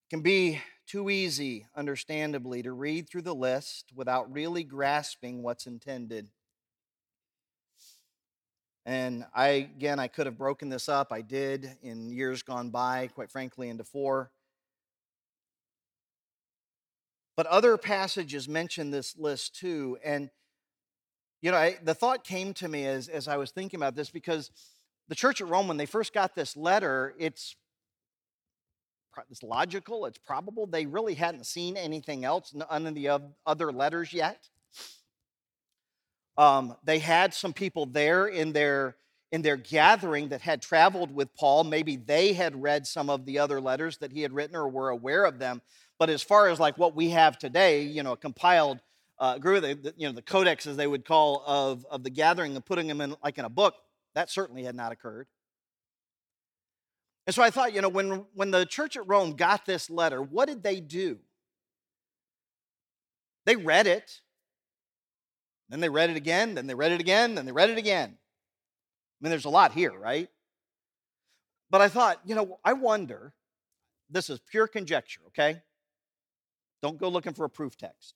It 0.03 0.11
can 0.11 0.21
be 0.21 0.61
too 0.85 1.09
easy, 1.09 1.65
understandably, 1.75 2.61
to 2.61 2.71
read 2.71 3.09
through 3.09 3.23
the 3.23 3.33
list 3.33 3.85
without 3.95 4.31
really 4.31 4.63
grasping 4.63 5.41
what's 5.41 5.65
intended. 5.65 6.29
And 8.85 9.25
I, 9.33 9.47
again, 9.47 9.97
I 9.97 10.07
could 10.07 10.27
have 10.27 10.37
broken 10.37 10.69
this 10.69 10.87
up. 10.87 11.11
I 11.11 11.21
did 11.21 11.67
in 11.81 12.11
years 12.11 12.43
gone 12.43 12.69
by, 12.69 13.07
quite 13.07 13.31
frankly, 13.31 13.69
into 13.69 13.83
four. 13.83 14.29
But 17.37 17.45
other 17.45 17.77
passages 17.77 18.49
mention 18.49 18.89
this 18.89 19.15
list 19.15 19.55
too. 19.55 19.97
And, 20.03 20.31
you 21.41 21.51
know, 21.51 21.57
I, 21.57 21.77
the 21.83 21.93
thought 21.93 22.23
came 22.23 22.53
to 22.55 22.67
me 22.67 22.85
as, 22.85 23.07
as 23.07 23.27
I 23.27 23.37
was 23.37 23.51
thinking 23.51 23.79
about 23.79 23.95
this 23.95 24.09
because 24.09 24.51
the 25.07 25.15
church 25.15 25.39
at 25.39 25.47
Rome, 25.47 25.67
when 25.67 25.77
they 25.77 25.85
first 25.85 26.13
got 26.13 26.35
this 26.35 26.57
letter, 26.57 27.13
it's, 27.19 27.55
it's 29.29 29.43
logical, 29.43 30.07
it's 30.07 30.17
probable. 30.17 30.65
They 30.65 30.87
really 30.87 31.13
hadn't 31.13 31.45
seen 31.45 31.77
anything 31.77 32.25
else, 32.25 32.53
none 32.53 32.87
of 32.87 32.95
the 32.95 33.19
other 33.45 33.71
letters 33.71 34.11
yet. 34.11 34.49
Um, 36.37 36.75
they 36.83 36.99
had 36.99 37.33
some 37.33 37.53
people 37.53 37.85
there 37.85 38.27
in 38.27 38.51
their 38.51 38.95
in 39.31 39.41
their 39.41 39.57
gathering 39.57 40.29
that 40.29 40.41
had 40.41 40.61
traveled 40.61 41.13
with 41.13 41.35
Paul. 41.35 41.65
Maybe 41.65 41.97
they 41.97 42.31
had 42.31 42.61
read 42.61 42.87
some 42.87 43.09
of 43.09 43.25
the 43.25 43.39
other 43.39 43.59
letters 43.59 43.97
that 43.97 44.13
he 44.13 44.21
had 44.21 44.31
written 44.31 44.55
or 44.55 44.69
were 44.69 44.89
aware 44.89 45.25
of 45.25 45.37
them. 45.37 45.61
But 45.99 46.09
as 46.09 46.21
far 46.21 46.47
as 46.49 46.59
like 46.59 46.77
what 46.77 46.95
we 46.95 47.09
have 47.09 47.37
today, 47.37 47.83
you 47.83 48.03
know, 48.03 48.13
a 48.13 48.17
compiled, 48.17 48.79
uh, 49.19 49.37
the, 49.37 49.93
you 49.97 50.07
know, 50.07 50.13
the 50.13 50.21
codex, 50.21 50.67
as 50.67 50.77
they 50.77 50.87
would 50.87 51.05
call, 51.05 51.43
of, 51.45 51.85
of 51.89 52.03
the 52.03 52.09
gathering 52.09 52.55
and 52.55 52.65
putting 52.65 52.87
them 52.87 53.01
in 53.01 53.15
like 53.23 53.37
in 53.37 53.45
a 53.45 53.49
book, 53.49 53.75
that 54.13 54.29
certainly 54.29 54.63
had 54.63 54.75
not 54.75 54.91
occurred. 54.91 55.27
And 57.25 57.33
so 57.35 57.43
I 57.43 57.49
thought, 57.49 57.73
you 57.73 57.81
know, 57.81 57.89
when, 57.89 58.25
when 58.35 58.51
the 58.51 58.65
church 58.65 58.95
at 58.95 59.07
Rome 59.07 59.33
got 59.33 59.65
this 59.65 59.89
letter, 59.89 60.21
what 60.21 60.47
did 60.47 60.63
they 60.63 60.79
do? 60.79 61.19
They 63.45 63.55
read 63.55 63.87
it. 63.87 64.21
Then 65.69 65.81
they 65.81 65.89
read 65.89 66.09
it 66.09 66.15
again. 66.15 66.55
Then 66.55 66.67
they 66.67 66.75
read 66.75 66.93
it 66.93 67.01
again. 67.01 67.35
Then 67.35 67.45
they 67.45 67.51
read 67.51 67.69
it 67.69 67.77
again. 67.77 68.09
I 68.09 69.17
mean, 69.19 69.29
there's 69.29 69.45
a 69.45 69.49
lot 69.49 69.73
here, 69.73 69.91
right? 69.91 70.29
But 71.69 71.81
I 71.81 71.89
thought, 71.89 72.21
you 72.23 72.35
know, 72.35 72.59
I 72.63 72.73
wonder, 72.73 73.33
this 74.09 74.29
is 74.29 74.39
pure 74.49 74.67
conjecture, 74.67 75.21
okay? 75.27 75.61
Don't 76.81 76.99
go 76.99 77.09
looking 77.09 77.33
for 77.33 77.45
a 77.45 77.49
proof 77.49 77.77
text. 77.77 78.13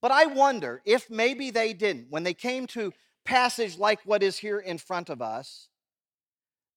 But 0.00 0.12
I 0.12 0.26
wonder 0.26 0.82
if 0.84 1.10
maybe 1.10 1.50
they 1.50 1.72
didn't, 1.72 2.06
when 2.10 2.22
they 2.22 2.34
came 2.34 2.66
to 2.68 2.92
passage 3.24 3.78
like 3.78 4.00
what 4.04 4.22
is 4.22 4.38
here 4.38 4.58
in 4.58 4.78
front 4.78 5.10
of 5.10 5.20
us, 5.20 5.68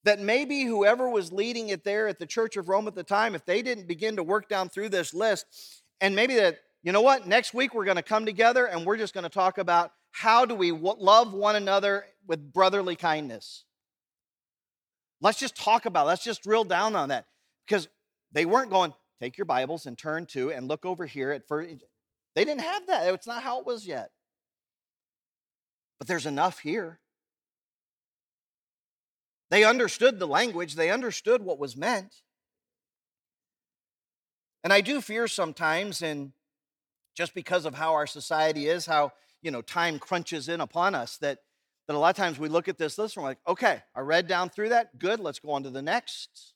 that 0.03 0.19
maybe 0.19 0.63
whoever 0.63 1.09
was 1.09 1.31
leading 1.31 1.69
it 1.69 1.83
there 1.83 2.07
at 2.07 2.19
the 2.19 2.25
Church 2.25 2.57
of 2.57 2.67
Rome 2.67 2.87
at 2.87 2.95
the 2.95 3.03
time, 3.03 3.35
if 3.35 3.45
they 3.45 3.61
didn't 3.61 3.87
begin 3.87 4.17
to 4.17 4.23
work 4.23 4.49
down 4.49 4.67
through 4.67 4.89
this 4.89 5.13
list, 5.13 5.45
and 6.01 6.15
maybe 6.15 6.35
that, 6.35 6.57
you 6.81 6.91
know 6.91 7.01
what, 7.01 7.25
next 7.25 7.53
week 7.53 7.73
we're 7.73 7.85
going 7.85 7.95
to 7.95 8.03
come 8.03 8.25
together 8.25 8.65
and 8.65 8.85
we're 8.85 8.97
just 8.97 9.13
going 9.13 9.23
to 9.23 9.29
talk 9.29 9.57
about 9.57 9.91
how 10.11 10.45
do 10.45 10.53
we 10.53 10.71
love 10.71 11.33
one 11.33 11.55
another 11.55 12.05
with 12.27 12.51
brotherly 12.51 12.97
kindness. 12.97 13.63
Let's 15.21 15.39
just 15.39 15.55
talk 15.55 15.85
about 15.85 16.03
it. 16.03 16.07
Let's 16.07 16.23
just 16.23 16.43
drill 16.43 16.65
down 16.65 16.95
on 16.97 17.09
that. 17.09 17.25
Because 17.65 17.87
they 18.33 18.45
weren't 18.45 18.69
going, 18.69 18.93
take 19.23 19.37
your 19.37 19.45
Bibles 19.45 19.85
and 19.85 19.97
turn 19.97 20.25
to 20.25 20.51
and 20.51 20.67
look 20.67 20.85
over 20.85 21.05
here 21.05 21.31
at 21.31 21.47
first. 21.47 21.69
They 22.35 22.43
didn't 22.43 22.61
have 22.61 22.87
that. 22.87 23.13
It's 23.13 23.27
not 23.27 23.41
how 23.41 23.59
it 23.59 23.65
was 23.65 23.87
yet. 23.87 24.09
But 25.97 26.09
there's 26.09 26.25
enough 26.25 26.59
here. 26.59 26.99
They 29.49 29.63
understood 29.63 30.19
the 30.19 30.27
language, 30.27 30.75
they 30.75 30.89
understood 30.89 31.41
what 31.41 31.59
was 31.59 31.77
meant. 31.77 32.15
And 34.63 34.73
I 34.73 34.81
do 34.81 34.99
fear 34.99 35.27
sometimes, 35.27 36.01
and 36.01 36.31
just 37.15 37.33
because 37.33 37.65
of 37.65 37.75
how 37.75 37.93
our 37.93 38.07
society 38.07 38.67
is, 38.67 38.85
how 38.85 39.13
you 39.41 39.51
know 39.51 39.61
time 39.61 39.99
crunches 39.99 40.49
in 40.49 40.59
upon 40.59 40.95
us, 40.95 41.17
that 41.19 41.39
that 41.87 41.95
a 41.95 41.99
lot 41.99 42.09
of 42.09 42.15
times 42.15 42.39
we 42.39 42.49
look 42.49 42.67
at 42.67 42.77
this 42.77 42.97
list 42.97 43.15
and 43.15 43.23
we're 43.23 43.29
like, 43.29 43.39
okay, 43.47 43.83
I 43.95 44.01
read 44.01 44.27
down 44.27 44.49
through 44.49 44.69
that, 44.69 44.97
good, 44.99 45.19
let's 45.19 45.39
go 45.39 45.51
on 45.51 45.63
to 45.63 45.69
the 45.69 45.81
next. 45.81 46.52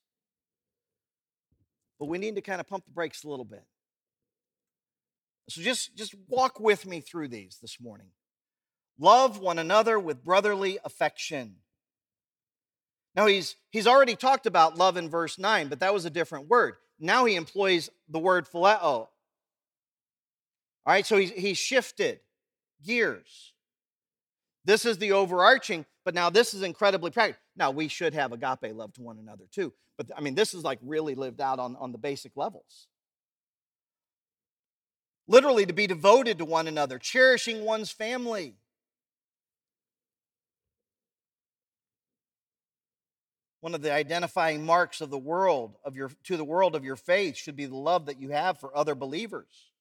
But 1.99 2.07
we 2.07 2.17
need 2.17 2.35
to 2.35 2.41
kind 2.41 2.61
of 2.61 2.67
pump 2.67 2.85
the 2.85 2.91
brakes 2.91 3.23
a 3.23 3.29
little 3.29 3.45
bit. 3.45 3.63
So 5.49 5.61
just, 5.61 5.95
just 5.95 6.13
walk 6.27 6.59
with 6.59 6.85
me 6.85 6.99
through 6.99 7.29
these 7.29 7.57
this 7.61 7.79
morning. 7.79 8.07
Love 8.99 9.39
one 9.39 9.59
another 9.59 9.99
with 9.99 10.23
brotherly 10.23 10.79
affection. 10.83 11.55
Now, 13.15 13.25
he's, 13.25 13.55
he's 13.71 13.87
already 13.87 14.15
talked 14.15 14.45
about 14.45 14.77
love 14.77 14.97
in 14.97 15.09
verse 15.09 15.39
9, 15.39 15.69
but 15.69 15.79
that 15.79 15.93
was 15.93 16.05
a 16.05 16.09
different 16.09 16.47
word. 16.47 16.75
Now 16.99 17.25
he 17.25 17.35
employs 17.35 17.89
the 18.09 18.19
word 18.19 18.47
phileo. 18.47 18.79
All 18.81 19.09
right, 20.85 21.05
so 21.05 21.17
he's, 21.17 21.31
he's 21.31 21.57
shifted 21.57 22.19
gears. 22.85 23.53
This 24.65 24.85
is 24.85 24.97
the 24.97 25.13
overarching, 25.13 25.85
but 26.03 26.13
now 26.13 26.29
this 26.29 26.53
is 26.53 26.61
incredibly 26.61 27.11
practical. 27.11 27.41
Now, 27.57 27.71
we 27.71 27.87
should 27.87 28.13
have 28.13 28.31
agape 28.31 28.75
love 28.75 28.93
to 28.93 29.01
one 29.01 29.17
another 29.17 29.45
too. 29.51 29.73
But 29.97 30.11
I 30.15 30.21
mean, 30.21 30.35
this 30.35 30.53
is 30.53 30.63
like 30.63 30.79
really 30.83 31.15
lived 31.15 31.41
out 31.41 31.59
on, 31.59 31.75
on 31.77 31.91
the 31.91 31.97
basic 31.97 32.37
levels. 32.37 32.87
Literally, 35.27 35.65
to 35.65 35.73
be 35.73 35.87
devoted 35.87 36.37
to 36.37 36.45
one 36.45 36.67
another, 36.67 36.99
cherishing 36.99 37.65
one's 37.65 37.91
family. 37.91 38.53
One 43.59 43.73
of 43.75 43.81
the 43.81 43.91
identifying 43.91 44.65
marks 44.65 45.01
of 45.01 45.09
the 45.09 45.17
world 45.17 45.75
of 45.83 45.95
your 45.95 46.11
to 46.25 46.37
the 46.37 46.45
world 46.45 46.75
of 46.75 46.85
your 46.85 46.95
faith 46.95 47.35
should 47.35 47.57
be 47.57 47.65
the 47.65 47.75
love 47.75 48.05
that 48.05 48.21
you 48.21 48.29
have 48.29 48.59
for 48.59 48.75
other 48.77 48.95
believers. 48.95 49.71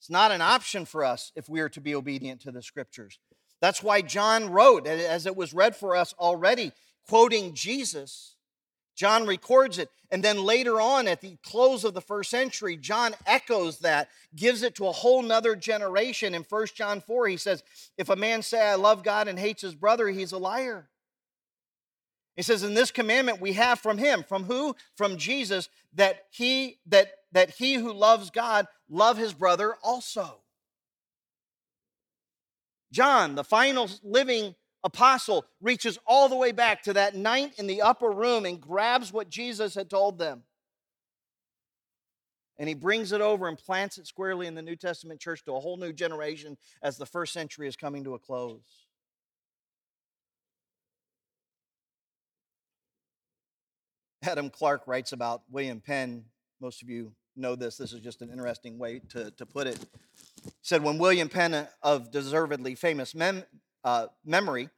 It's 0.00 0.10
not 0.10 0.32
an 0.32 0.42
option 0.42 0.84
for 0.84 1.04
us 1.04 1.30
if 1.36 1.48
we 1.48 1.60
are 1.60 1.68
to 1.70 1.80
be 1.80 1.94
obedient 1.94 2.40
to 2.42 2.50
the 2.50 2.60
scriptures. 2.60 3.20
That's 3.62 3.80
why 3.80 4.02
John 4.02 4.50
wrote, 4.50 4.88
as 4.88 5.24
it 5.24 5.36
was 5.36 5.54
read 5.54 5.76
for 5.76 5.94
us 5.94 6.14
already, 6.18 6.72
quoting 7.08 7.54
Jesus, 7.54 8.34
John 8.96 9.24
records 9.24 9.78
it. 9.78 9.88
And 10.10 10.22
then 10.22 10.44
later 10.44 10.80
on, 10.80 11.06
at 11.06 11.20
the 11.20 11.38
close 11.44 11.84
of 11.84 11.94
the 11.94 12.00
first 12.00 12.28
century, 12.28 12.76
John 12.76 13.14
echoes 13.24 13.78
that, 13.78 14.08
gives 14.34 14.64
it 14.64 14.74
to 14.74 14.88
a 14.88 14.92
whole 14.92 15.22
nother 15.22 15.54
generation. 15.54 16.34
In 16.34 16.42
1 16.42 16.66
John 16.74 17.00
4, 17.00 17.28
he 17.28 17.36
says, 17.36 17.62
If 17.96 18.08
a 18.08 18.16
man 18.16 18.42
say, 18.42 18.60
I 18.60 18.74
love 18.74 19.04
God 19.04 19.28
and 19.28 19.38
hates 19.38 19.62
his 19.62 19.76
brother, 19.76 20.08
he's 20.08 20.32
a 20.32 20.38
liar. 20.38 20.88
He 22.34 22.42
says, 22.42 22.64
In 22.64 22.74
this 22.74 22.90
commandment 22.90 23.40
we 23.40 23.52
have 23.52 23.78
from 23.78 23.96
him. 23.96 24.24
From 24.28 24.42
who? 24.42 24.74
From 24.96 25.18
Jesus, 25.18 25.68
that 25.94 26.24
he 26.30 26.78
that 26.86 27.12
that 27.30 27.50
he 27.50 27.74
who 27.74 27.92
loves 27.92 28.30
God 28.30 28.66
love 28.90 29.18
his 29.18 29.32
brother 29.32 29.76
also. 29.84 30.41
John, 32.92 33.34
the 33.34 33.42
final 33.42 33.90
living 34.04 34.54
apostle 34.84 35.46
reaches 35.60 35.98
all 36.06 36.28
the 36.28 36.36
way 36.36 36.52
back 36.52 36.82
to 36.82 36.92
that 36.92 37.14
night 37.14 37.54
in 37.58 37.66
the 37.66 37.82
upper 37.82 38.10
room 38.10 38.44
and 38.44 38.60
grabs 38.60 39.12
what 39.12 39.30
Jesus 39.30 39.74
had 39.74 39.88
told 39.88 40.18
them. 40.18 40.42
And 42.58 42.68
he 42.68 42.74
brings 42.74 43.12
it 43.12 43.20
over 43.20 43.48
and 43.48 43.56
plants 43.56 43.98
it 43.98 44.06
squarely 44.06 44.46
in 44.46 44.54
the 44.54 44.62
New 44.62 44.76
Testament 44.76 45.20
church 45.20 45.42
to 45.44 45.52
a 45.52 45.60
whole 45.60 45.78
new 45.78 45.92
generation 45.92 46.58
as 46.82 46.96
the 46.98 47.06
first 47.06 47.32
century 47.32 47.66
is 47.66 47.76
coming 47.76 48.04
to 48.04 48.14
a 48.14 48.18
close. 48.18 48.60
Adam 54.22 54.50
Clarke 54.50 54.86
writes 54.86 55.12
about 55.12 55.42
William 55.50 55.80
Penn. 55.80 56.26
Most 56.60 56.82
of 56.82 56.88
you 56.88 57.12
know 57.36 57.54
this. 57.54 57.76
This 57.76 57.92
is 57.92 58.00
just 58.00 58.22
an 58.22 58.30
interesting 58.30 58.78
way 58.78 59.00
to, 59.10 59.30
to 59.32 59.46
put 59.46 59.66
it. 59.66 59.78
He 60.44 60.50
said, 60.62 60.82
When 60.82 60.98
William 60.98 61.28
Penn, 61.28 61.66
of 61.82 62.10
deservedly 62.10 62.74
famous 62.74 63.14
mem- 63.14 63.44
uh, 63.84 64.06
memory, 64.24 64.68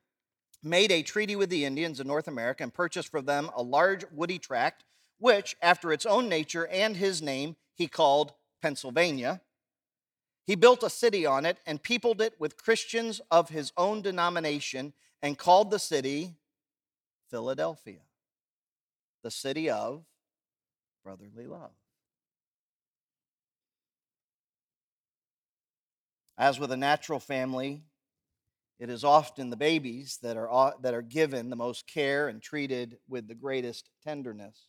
made 0.62 0.90
a 0.90 1.02
treaty 1.02 1.36
with 1.36 1.50
the 1.50 1.64
Indians 1.64 2.00
in 2.00 2.06
North 2.06 2.28
America 2.28 2.62
and 2.62 2.72
purchased 2.72 3.10
for 3.10 3.20
them 3.20 3.50
a 3.54 3.62
large 3.62 4.04
woody 4.12 4.38
tract, 4.38 4.84
which, 5.18 5.56
after 5.60 5.92
its 5.92 6.06
own 6.06 6.28
nature 6.28 6.66
and 6.68 6.96
his 6.96 7.20
name, 7.20 7.56
he 7.74 7.86
called 7.86 8.32
Pennsylvania. 8.62 9.40
He 10.46 10.54
built 10.54 10.82
a 10.82 10.90
city 10.90 11.26
on 11.26 11.46
it 11.46 11.58
and 11.66 11.82
peopled 11.82 12.20
it 12.20 12.34
with 12.38 12.62
Christians 12.62 13.20
of 13.30 13.48
his 13.48 13.72
own 13.76 14.02
denomination 14.02 14.92
and 15.22 15.38
called 15.38 15.70
the 15.70 15.78
city 15.78 16.34
Philadelphia, 17.30 18.00
the 19.22 19.30
city 19.30 19.70
of 19.70 20.04
brotherly 21.02 21.46
love. 21.46 21.72
As 26.36 26.58
with 26.58 26.72
a 26.72 26.76
natural 26.76 27.20
family, 27.20 27.84
it 28.78 28.90
is 28.90 29.04
often 29.04 29.50
the 29.50 29.56
babies 29.56 30.18
that 30.22 30.36
are, 30.36 30.52
uh, 30.52 30.72
that 30.82 30.94
are 30.94 31.02
given 31.02 31.48
the 31.48 31.56
most 31.56 31.86
care 31.86 32.28
and 32.28 32.42
treated 32.42 32.98
with 33.08 33.28
the 33.28 33.34
greatest 33.34 33.90
tenderness. 34.02 34.66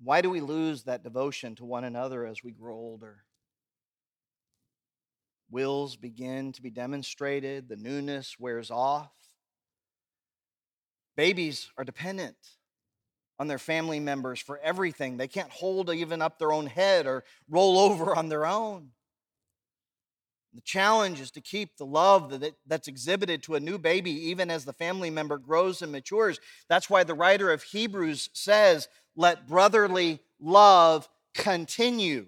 Why 0.00 0.20
do 0.20 0.30
we 0.30 0.40
lose 0.40 0.84
that 0.84 1.02
devotion 1.02 1.54
to 1.56 1.64
one 1.64 1.84
another 1.84 2.26
as 2.26 2.42
we 2.42 2.52
grow 2.52 2.74
older? 2.74 3.24
Wills 5.50 5.96
begin 5.96 6.52
to 6.52 6.62
be 6.62 6.70
demonstrated, 6.70 7.68
the 7.68 7.76
newness 7.76 8.36
wears 8.38 8.70
off. 8.70 9.12
Babies 11.16 11.70
are 11.76 11.84
dependent 11.84 12.36
on 13.38 13.48
their 13.48 13.58
family 13.58 13.98
members 13.98 14.40
for 14.40 14.58
everything. 14.58 15.16
They 15.16 15.28
can't 15.28 15.50
hold 15.50 15.90
even 15.90 16.20
up 16.20 16.38
their 16.38 16.52
own 16.52 16.66
head 16.66 17.06
or 17.06 17.24
roll 17.48 17.78
over 17.78 18.14
on 18.14 18.28
their 18.28 18.46
own. 18.46 18.90
The 20.58 20.62
challenge 20.62 21.20
is 21.20 21.30
to 21.30 21.40
keep 21.40 21.76
the 21.76 21.86
love 21.86 22.40
that, 22.40 22.52
that's 22.66 22.88
exhibited 22.88 23.44
to 23.44 23.54
a 23.54 23.60
new 23.60 23.78
baby, 23.78 24.10
even 24.10 24.50
as 24.50 24.64
the 24.64 24.72
family 24.72 25.08
member 25.08 25.38
grows 25.38 25.82
and 25.82 25.92
matures. 25.92 26.40
That's 26.68 26.90
why 26.90 27.04
the 27.04 27.14
writer 27.14 27.52
of 27.52 27.62
Hebrews 27.62 28.28
says, 28.32 28.88
Let 29.14 29.46
brotherly 29.46 30.18
love 30.40 31.08
continue. 31.32 32.26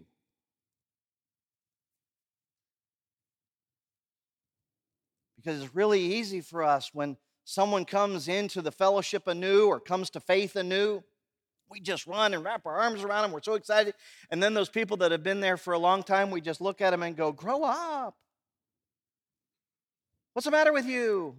Because 5.35 5.61
it's 5.61 5.75
really 5.75 6.01
easy 6.01 6.41
for 6.41 6.63
us 6.63 6.91
when 6.95 7.17
someone 7.45 7.85
comes 7.85 8.29
into 8.29 8.63
the 8.63 8.71
fellowship 8.71 9.27
anew 9.27 9.67
or 9.67 9.81
comes 9.81 10.09
to 10.11 10.21
faith 10.21 10.55
anew 10.55 11.03
we 11.71 11.81
just 11.81 12.07
run 12.07 12.35
and 12.35 12.45
wrap 12.45 12.67
our 12.67 12.79
arms 12.79 13.03
around 13.03 13.23
them. 13.23 13.33
We're 13.33 13.43
so 13.43 13.55
excited. 13.55 13.95
And 14.31 14.43
then 14.43 14.55
those 14.55 14.69
people 14.69 14.97
that 14.99 15.13
have 15.13 15.23
been 15.23 15.41
there 15.41 15.57
for 15.57 15.73
a 15.73 15.79
long 15.79 16.03
time, 16.03 16.31
we 16.31 16.41
just 16.41 16.61
look 16.61 16.81
at 16.81 16.91
them 16.91 17.03
and 17.03 17.17
go, 17.17 17.33
Grow 17.33 17.63
up. 17.63 18.17
What's 20.33 20.45
the 20.45 20.51
matter 20.51 20.73
with 20.73 20.87
you? 20.87 21.37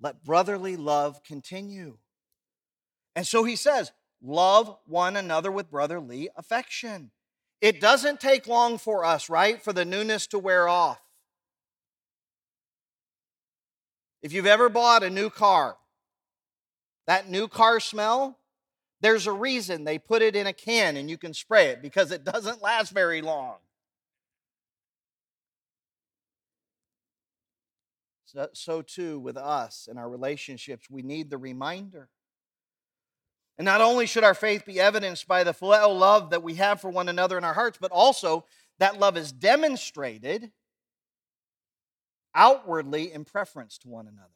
Let 0.00 0.22
brotherly 0.22 0.76
love 0.76 1.22
continue. 1.22 1.96
And 3.16 3.26
so 3.26 3.44
he 3.44 3.56
says, 3.56 3.92
Love 4.22 4.76
one 4.86 5.16
another 5.16 5.50
with 5.50 5.70
brotherly 5.70 6.28
affection. 6.36 7.10
It 7.60 7.80
doesn't 7.80 8.20
take 8.20 8.46
long 8.46 8.76
for 8.76 9.04
us, 9.04 9.30
right, 9.30 9.62
for 9.62 9.72
the 9.72 9.84
newness 9.84 10.26
to 10.28 10.38
wear 10.38 10.68
off. 10.68 11.00
If 14.24 14.32
you've 14.32 14.46
ever 14.46 14.70
bought 14.70 15.02
a 15.02 15.10
new 15.10 15.28
car, 15.28 15.76
that 17.06 17.28
new 17.28 17.46
car 17.46 17.78
smell, 17.78 18.38
there's 19.02 19.26
a 19.26 19.32
reason 19.32 19.84
they 19.84 19.98
put 19.98 20.22
it 20.22 20.34
in 20.34 20.46
a 20.46 20.52
can 20.54 20.96
and 20.96 21.10
you 21.10 21.18
can 21.18 21.34
spray 21.34 21.66
it 21.66 21.82
because 21.82 22.10
it 22.10 22.24
doesn't 22.24 22.62
last 22.62 22.90
very 22.90 23.20
long. 23.20 23.56
So, 28.24 28.48
so 28.54 28.80
too 28.80 29.18
with 29.20 29.36
us 29.36 29.88
and 29.90 29.98
our 29.98 30.08
relationships, 30.08 30.88
we 30.88 31.02
need 31.02 31.28
the 31.28 31.36
reminder. 31.36 32.08
And 33.58 33.66
not 33.66 33.82
only 33.82 34.06
should 34.06 34.24
our 34.24 34.32
faith 34.32 34.64
be 34.64 34.80
evidenced 34.80 35.28
by 35.28 35.44
the 35.44 35.52
phileo 35.52 35.96
love 35.96 36.30
that 36.30 36.42
we 36.42 36.54
have 36.54 36.80
for 36.80 36.88
one 36.88 37.10
another 37.10 37.36
in 37.36 37.44
our 37.44 37.52
hearts, 37.52 37.76
but 37.78 37.92
also 37.92 38.46
that 38.78 38.98
love 38.98 39.18
is 39.18 39.32
demonstrated 39.32 40.50
outwardly 42.34 43.12
in 43.12 43.24
preference 43.24 43.78
to 43.78 43.88
one 43.88 44.06
another. 44.06 44.28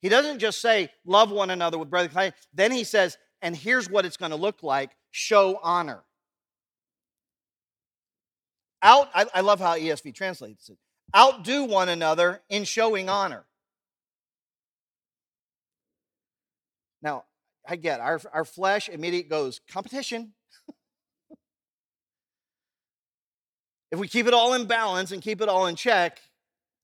He 0.00 0.08
doesn't 0.08 0.38
just 0.38 0.60
say, 0.60 0.90
love 1.04 1.30
one 1.30 1.50
another 1.50 1.78
with 1.78 1.90
brotherly 1.90 2.14
kindness. 2.14 2.40
Then 2.54 2.70
he 2.70 2.84
says, 2.84 3.18
and 3.42 3.56
here's 3.56 3.90
what 3.90 4.06
it's 4.06 4.16
going 4.16 4.30
to 4.30 4.36
look 4.36 4.62
like 4.62 4.90
show 5.10 5.58
honor. 5.62 6.02
Out, 8.82 9.08
I, 9.14 9.26
I 9.34 9.40
love 9.40 9.58
how 9.58 9.76
ESV 9.76 10.14
translates 10.14 10.68
it. 10.68 10.78
Outdo 11.16 11.64
one 11.64 11.88
another 11.88 12.42
in 12.48 12.64
showing 12.64 13.08
honor. 13.08 13.44
Now, 17.02 17.24
I 17.66 17.76
get 17.76 18.00
our, 18.00 18.20
our 18.32 18.44
flesh 18.44 18.88
immediately 18.88 19.28
goes 19.28 19.60
competition. 19.70 20.32
if 23.90 23.98
we 23.98 24.06
keep 24.08 24.26
it 24.26 24.34
all 24.34 24.54
in 24.54 24.66
balance 24.66 25.12
and 25.12 25.20
keep 25.22 25.40
it 25.40 25.48
all 25.48 25.66
in 25.66 25.74
check, 25.76 26.20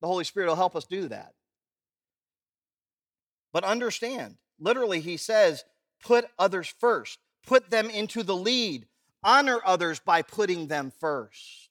the 0.05 0.09
Holy 0.09 0.25
Spirit 0.25 0.49
will 0.49 0.57
help 0.57 0.77
us 0.77 0.85
do 0.85 1.09
that. 1.09 1.33
But 3.55 3.65
understand, 3.65 4.37
literally, 4.61 5.01
he 5.01 5.17
says, 5.17 5.65
put 6.05 6.27
others 6.39 6.75
first, 6.79 7.19
put 7.47 7.71
them 7.71 7.89
into 7.89 8.23
the 8.23 8.37
lead, 8.37 8.87
honor 9.23 9.61
others 9.65 10.01
by 10.01 10.21
putting 10.21 10.67
them 10.67 10.93
first. 11.01 11.71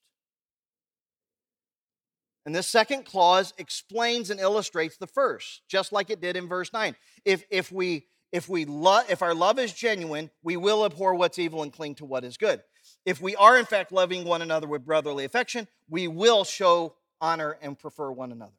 And 2.44 2.52
this 2.52 2.66
second 2.66 3.04
clause 3.04 3.54
explains 3.56 4.30
and 4.30 4.40
illustrates 4.40 4.96
the 4.96 5.06
first, 5.06 5.62
just 5.68 5.92
like 5.92 6.10
it 6.10 6.20
did 6.20 6.34
in 6.34 6.48
verse 6.48 6.72
9. 6.72 6.96
If, 7.24 7.44
if, 7.50 7.70
we, 7.70 8.08
if, 8.32 8.48
we 8.48 8.64
lo- 8.64 9.04
if 9.08 9.22
our 9.22 9.32
love 9.32 9.60
is 9.60 9.72
genuine, 9.72 10.28
we 10.42 10.56
will 10.56 10.84
abhor 10.84 11.14
what's 11.14 11.38
evil 11.38 11.62
and 11.62 11.72
cling 11.72 11.94
to 11.96 12.04
what 12.04 12.24
is 12.24 12.36
good. 12.36 12.64
If 13.06 13.20
we 13.20 13.36
are, 13.36 13.56
in 13.56 13.64
fact, 13.64 13.92
loving 13.92 14.24
one 14.24 14.42
another 14.42 14.66
with 14.66 14.84
brotherly 14.84 15.24
affection, 15.24 15.68
we 15.88 16.08
will 16.08 16.42
show 16.42 16.96
honor, 17.20 17.56
and 17.62 17.78
prefer 17.78 18.10
one 18.10 18.32
another. 18.32 18.52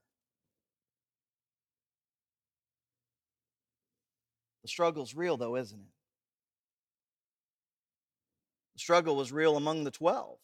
The 4.64 4.70
struggle's 4.70 5.14
real, 5.14 5.38
though, 5.38 5.56
isn't 5.56 5.80
it? 5.80 5.94
The 8.74 8.80
struggle 8.80 9.16
was 9.16 9.32
real 9.32 9.58
among 9.58 9.84
the 9.84 9.92
12. 9.92 10.38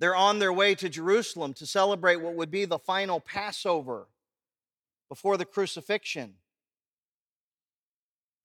They're 0.00 0.16
on 0.16 0.38
their 0.38 0.52
way 0.52 0.74
to 0.74 0.88
Jerusalem 0.88 1.54
to 1.54 1.66
celebrate 1.66 2.16
what 2.16 2.34
would 2.34 2.50
be 2.50 2.64
the 2.64 2.78
final 2.78 3.20
Passover 3.20 4.08
before 5.08 5.36
the 5.36 5.44
crucifixion. 5.44 6.34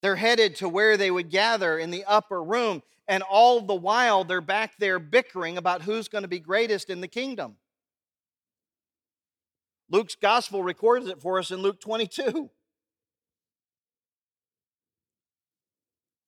They're 0.06 0.16
headed 0.16 0.58
to 0.58 0.70
where 0.70 0.98
they 0.98 1.10
would 1.10 1.32
gather 1.32 1.80
in 1.80 1.90
the 1.90 2.06
upper 2.06 2.44
room 2.44 2.84
and 3.08 3.24
all 3.24 3.60
the 3.60 3.74
while, 3.74 4.24
they're 4.24 4.40
back 4.40 4.78
there 4.78 5.00
bickering 5.00 5.58
about 5.58 5.82
who's 5.82 6.10
going 6.10 6.22
to 6.22 6.28
be 6.28 6.38
greatest 6.38 6.92
in 6.92 7.02
the 7.02 7.08
kingdom. 7.08 7.56
Luke's 9.90 10.14
gospel 10.14 10.62
records 10.62 11.08
it 11.08 11.24
for 11.24 11.40
us 11.40 11.50
in 11.50 11.58
Luke 11.58 11.80
22. 11.82 12.22
And 12.24 12.48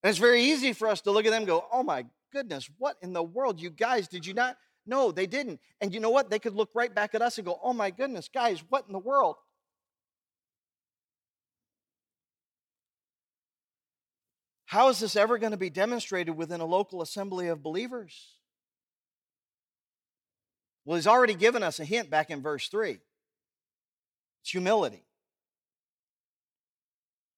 it's 0.10 0.18
very 0.18 0.42
easy 0.42 0.74
for 0.74 0.88
us 0.88 1.02
to 1.02 1.12
look 1.12 1.28
at 1.28 1.30
them 1.30 1.42
and 1.44 1.48
go, 1.48 1.64
oh 1.72 1.84
my 1.84 2.08
goodness, 2.34 2.68
what 2.80 2.98
in 3.04 3.14
the 3.14 3.22
world? 3.22 3.62
You 3.62 3.70
guys, 3.70 4.08
did 4.08 4.26
you 4.26 4.34
not 4.34 4.58
No, 4.88 5.12
they 5.12 5.28
didn't. 5.28 5.60
And 5.82 5.94
you 5.94 6.00
know 6.00 6.10
what? 6.10 6.32
They 6.32 6.40
could 6.40 6.56
look 6.56 6.72
right 6.74 6.96
back 6.96 7.14
at 7.14 7.22
us 7.22 7.38
and 7.38 7.46
go, 7.46 7.60
oh 7.62 7.74
my 7.74 7.92
goodness, 7.92 8.28
guys, 8.28 8.64
what 8.70 8.86
in 8.88 8.94
the 8.94 8.98
world? 8.98 9.36
How 14.68 14.90
is 14.90 15.00
this 15.00 15.16
ever 15.16 15.38
going 15.38 15.52
to 15.52 15.58
be 15.58 15.70
demonstrated 15.70 16.36
within 16.36 16.60
a 16.60 16.66
local 16.66 17.02
assembly 17.02 17.48
of 17.48 17.64
believers? 17.64 18.34
Well, 20.84 20.98
he's 20.98 21.08
already 21.08 21.36
given 21.36 21.64
us 21.64 21.80
a 21.80 21.86
hint 21.86 22.10
back 22.10 22.30
in 22.30 22.42
verse 22.42 22.68
3. 22.68 23.00
It's 24.42 24.52
humility. 24.52 25.06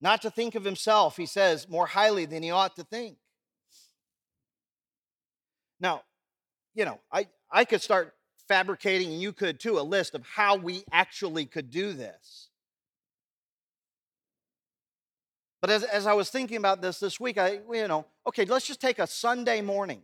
Not 0.02 0.24
to 0.24 0.32
think 0.32 0.56
of 0.56 0.64
himself, 0.64 1.18
he 1.18 1.28
says, 1.28 1.70
more 1.70 1.86
highly 1.86 2.26
than 2.26 2.42
he 2.42 2.50
ought 2.50 2.76
to 2.78 2.84
think. 2.84 3.18
Now, 5.80 6.02
you 6.74 6.84
know, 6.84 7.00
I, 7.12 7.28
I 7.52 7.64
could 7.64 7.84
start 7.84 8.16
fabricating, 8.48 9.14
and 9.14 9.22
you 9.22 9.34
could 9.34 9.60
too, 9.60 9.80
a 9.80 9.82
list 9.82 10.16
of 10.16 10.26
how 10.26 10.56
we 10.56 10.84
actually 10.92 11.46
could 11.46 11.70
do 11.70 11.94
this. 11.94 12.49
But 15.62 15.70
as, 15.70 15.84
as 15.84 16.08
I 16.08 16.14
was 16.14 16.30
thinking 16.30 16.58
about 16.58 16.82
this 16.82 17.00
this 17.00 17.20
week, 17.20 17.38
I, 17.38 17.60
you 17.72 17.88
know, 17.88 18.06
okay, 18.28 18.46
let's 18.46 18.66
just 18.66 18.82
take 18.82 19.00
a 19.00 19.08
Sunday 19.08 19.62
morning. 19.62 20.02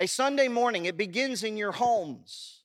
A 0.00 0.06
Sunday 0.06 0.48
morning, 0.48 0.86
it 0.86 0.96
begins 0.96 1.44
in 1.44 1.56
your 1.56 1.72
homes. 1.72 2.60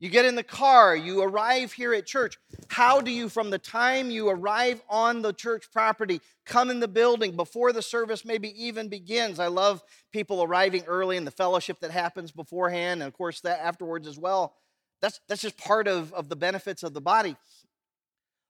You 0.00 0.10
get 0.10 0.24
in 0.24 0.36
the 0.36 0.44
car, 0.44 0.94
you 0.94 1.22
arrive 1.22 1.72
here 1.72 1.92
at 1.92 2.06
church. 2.06 2.38
How 2.68 3.00
do 3.00 3.10
you, 3.10 3.28
from 3.28 3.50
the 3.50 3.58
time 3.58 4.12
you 4.12 4.28
arrive 4.28 4.80
on 4.88 5.22
the 5.22 5.32
church 5.32 5.72
property, 5.72 6.20
come 6.46 6.70
in 6.70 6.78
the 6.78 6.86
building 6.86 7.34
before 7.34 7.72
the 7.72 7.82
service 7.82 8.24
maybe 8.24 8.50
even 8.64 8.88
begins? 8.88 9.40
I 9.40 9.48
love 9.48 9.82
people 10.12 10.42
arriving 10.42 10.84
early 10.86 11.16
and 11.16 11.26
the 11.26 11.32
fellowship 11.32 11.80
that 11.80 11.90
happens 11.90 12.30
beforehand, 12.30 13.02
and 13.02 13.08
of 13.08 13.14
course, 13.14 13.40
that 13.40 13.60
afterwards 13.60 14.06
as 14.06 14.18
well. 14.18 14.54
That's, 15.00 15.20
that's 15.28 15.42
just 15.42 15.56
part 15.56 15.88
of, 15.88 16.12
of 16.12 16.28
the 16.28 16.36
benefits 16.36 16.84
of 16.84 16.94
the 16.94 17.00
body. 17.00 17.36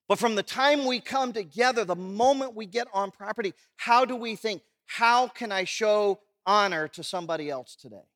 But 0.08 0.18
from 0.18 0.34
the 0.34 0.42
time 0.42 0.86
we 0.86 1.00
come 1.00 1.34
together, 1.34 1.84
the 1.84 1.94
moment 1.94 2.54
we 2.54 2.64
get 2.64 2.88
on 2.94 3.10
property, 3.10 3.52
how 3.76 4.06
do 4.06 4.16
we 4.16 4.36
think? 4.36 4.62
How 4.86 5.28
can 5.28 5.52
I 5.52 5.64
show 5.64 6.20
honor 6.46 6.88
to 6.88 7.04
somebody 7.04 7.50
else 7.50 7.76
today? 7.76 8.06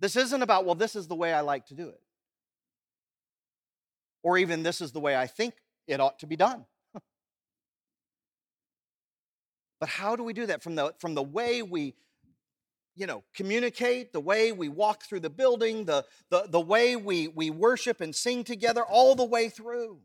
This 0.00 0.16
isn't 0.16 0.42
about, 0.42 0.66
well, 0.66 0.74
this 0.74 0.96
is 0.96 1.06
the 1.06 1.14
way 1.14 1.32
I 1.32 1.40
like 1.40 1.66
to 1.66 1.74
do 1.74 1.88
it. 1.88 2.00
Or 4.22 4.36
even 4.36 4.64
this 4.64 4.80
is 4.80 4.90
the 4.90 5.00
way 5.00 5.16
I 5.16 5.28
think 5.28 5.54
it 5.86 6.00
ought 6.00 6.18
to 6.18 6.26
be 6.26 6.36
done. 6.36 6.64
but 9.80 9.88
how 9.88 10.16
do 10.16 10.24
we 10.24 10.32
do 10.32 10.46
that? 10.46 10.62
From 10.62 10.74
the, 10.74 10.92
from 10.98 11.14
the 11.14 11.22
way 11.22 11.62
we 11.62 11.94
you 12.96 13.06
know 13.06 13.22
communicate 13.34 14.12
the 14.12 14.20
way 14.20 14.50
we 14.50 14.68
walk 14.68 15.04
through 15.04 15.20
the 15.20 15.30
building 15.30 15.84
the, 15.84 16.04
the, 16.30 16.46
the 16.48 16.60
way 16.60 16.96
we, 16.96 17.28
we 17.28 17.50
worship 17.50 18.00
and 18.00 18.14
sing 18.14 18.42
together 18.42 18.82
all 18.82 19.14
the 19.14 19.24
way 19.24 19.48
through 19.48 20.00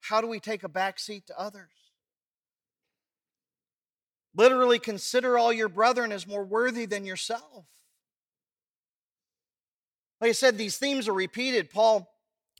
how 0.00 0.20
do 0.20 0.26
we 0.26 0.40
take 0.40 0.64
a 0.64 0.68
back 0.68 0.98
seat 0.98 1.26
to 1.26 1.38
others 1.38 1.70
Literally, 4.34 4.78
consider 4.78 5.36
all 5.36 5.52
your 5.52 5.68
brethren 5.68 6.10
as 6.10 6.26
more 6.26 6.44
worthy 6.44 6.86
than 6.86 7.04
yourself. 7.04 7.66
Like 10.20 10.30
I 10.30 10.32
said, 10.32 10.56
these 10.56 10.78
themes 10.78 11.08
are 11.08 11.12
repeated. 11.12 11.68
Paul 11.68 12.11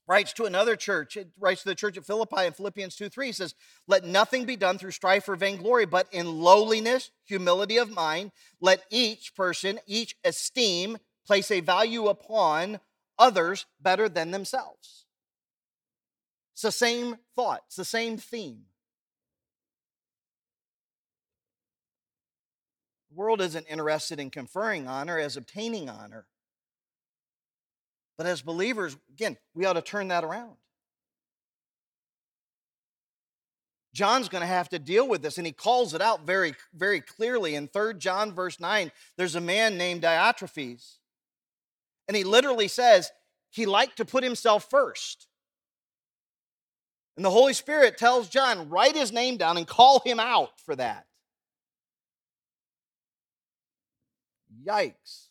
writes 0.06 0.32
to 0.34 0.44
another 0.44 0.76
church, 0.76 1.16
it 1.16 1.28
writes 1.38 1.62
to 1.62 1.68
the 1.68 1.74
church 1.74 1.96
at 1.96 2.04
Philippi 2.04 2.46
in 2.46 2.52
Philippians 2.52 2.96
2 2.96 3.08
3, 3.08 3.26
he 3.26 3.32
says, 3.32 3.54
Let 3.86 4.04
nothing 4.04 4.44
be 4.44 4.56
done 4.56 4.78
through 4.78 4.90
strife 4.90 5.28
or 5.28 5.36
vainglory, 5.36 5.86
but 5.86 6.08
in 6.12 6.40
lowliness, 6.40 7.10
humility 7.24 7.76
of 7.76 7.90
mind, 7.90 8.32
let 8.60 8.82
each 8.90 9.34
person, 9.34 9.78
each 9.86 10.16
esteem, 10.24 10.98
place 11.26 11.50
a 11.50 11.60
value 11.60 12.08
upon 12.08 12.80
others 13.18 13.66
better 13.80 14.08
than 14.08 14.32
themselves. 14.32 15.06
It's 16.54 16.62
the 16.62 16.72
same 16.72 17.16
thought, 17.34 17.62
it's 17.66 17.76
the 17.76 17.84
same 17.84 18.18
theme. 18.18 18.64
The 23.10 23.16
world 23.16 23.40
isn't 23.40 23.66
interested 23.68 24.18
in 24.18 24.30
conferring 24.30 24.88
honor 24.88 25.18
as 25.18 25.36
obtaining 25.36 25.90
honor. 25.90 26.26
But 28.16 28.26
as 28.26 28.42
believers, 28.42 28.96
again, 29.10 29.36
we 29.54 29.64
ought 29.64 29.72
to 29.74 29.82
turn 29.82 30.08
that 30.08 30.24
around. 30.24 30.56
John's 33.94 34.28
going 34.28 34.40
to 34.40 34.46
have 34.46 34.70
to 34.70 34.78
deal 34.78 35.06
with 35.06 35.22
this, 35.22 35.36
and 35.36 35.46
he 35.46 35.52
calls 35.52 35.92
it 35.92 36.00
out 36.00 36.24
very, 36.24 36.54
very 36.72 37.00
clearly. 37.00 37.54
In 37.54 37.68
3 37.68 37.94
John, 37.98 38.32
verse 38.32 38.58
9, 38.58 38.90
there's 39.16 39.34
a 39.34 39.40
man 39.40 39.76
named 39.76 40.02
Diotrephes. 40.02 40.98
And 42.08 42.16
he 42.16 42.24
literally 42.24 42.68
says 42.68 43.10
he 43.50 43.66
liked 43.66 43.98
to 43.98 44.04
put 44.04 44.24
himself 44.24 44.68
first. 44.70 45.28
And 47.16 47.24
the 47.24 47.30
Holy 47.30 47.52
Spirit 47.52 47.98
tells 47.98 48.28
John, 48.28 48.70
write 48.70 48.96
his 48.96 49.12
name 49.12 49.36
down 49.36 49.58
and 49.58 49.66
call 49.66 50.00
him 50.00 50.18
out 50.18 50.58
for 50.64 50.74
that. 50.76 51.06
Yikes. 54.66 55.28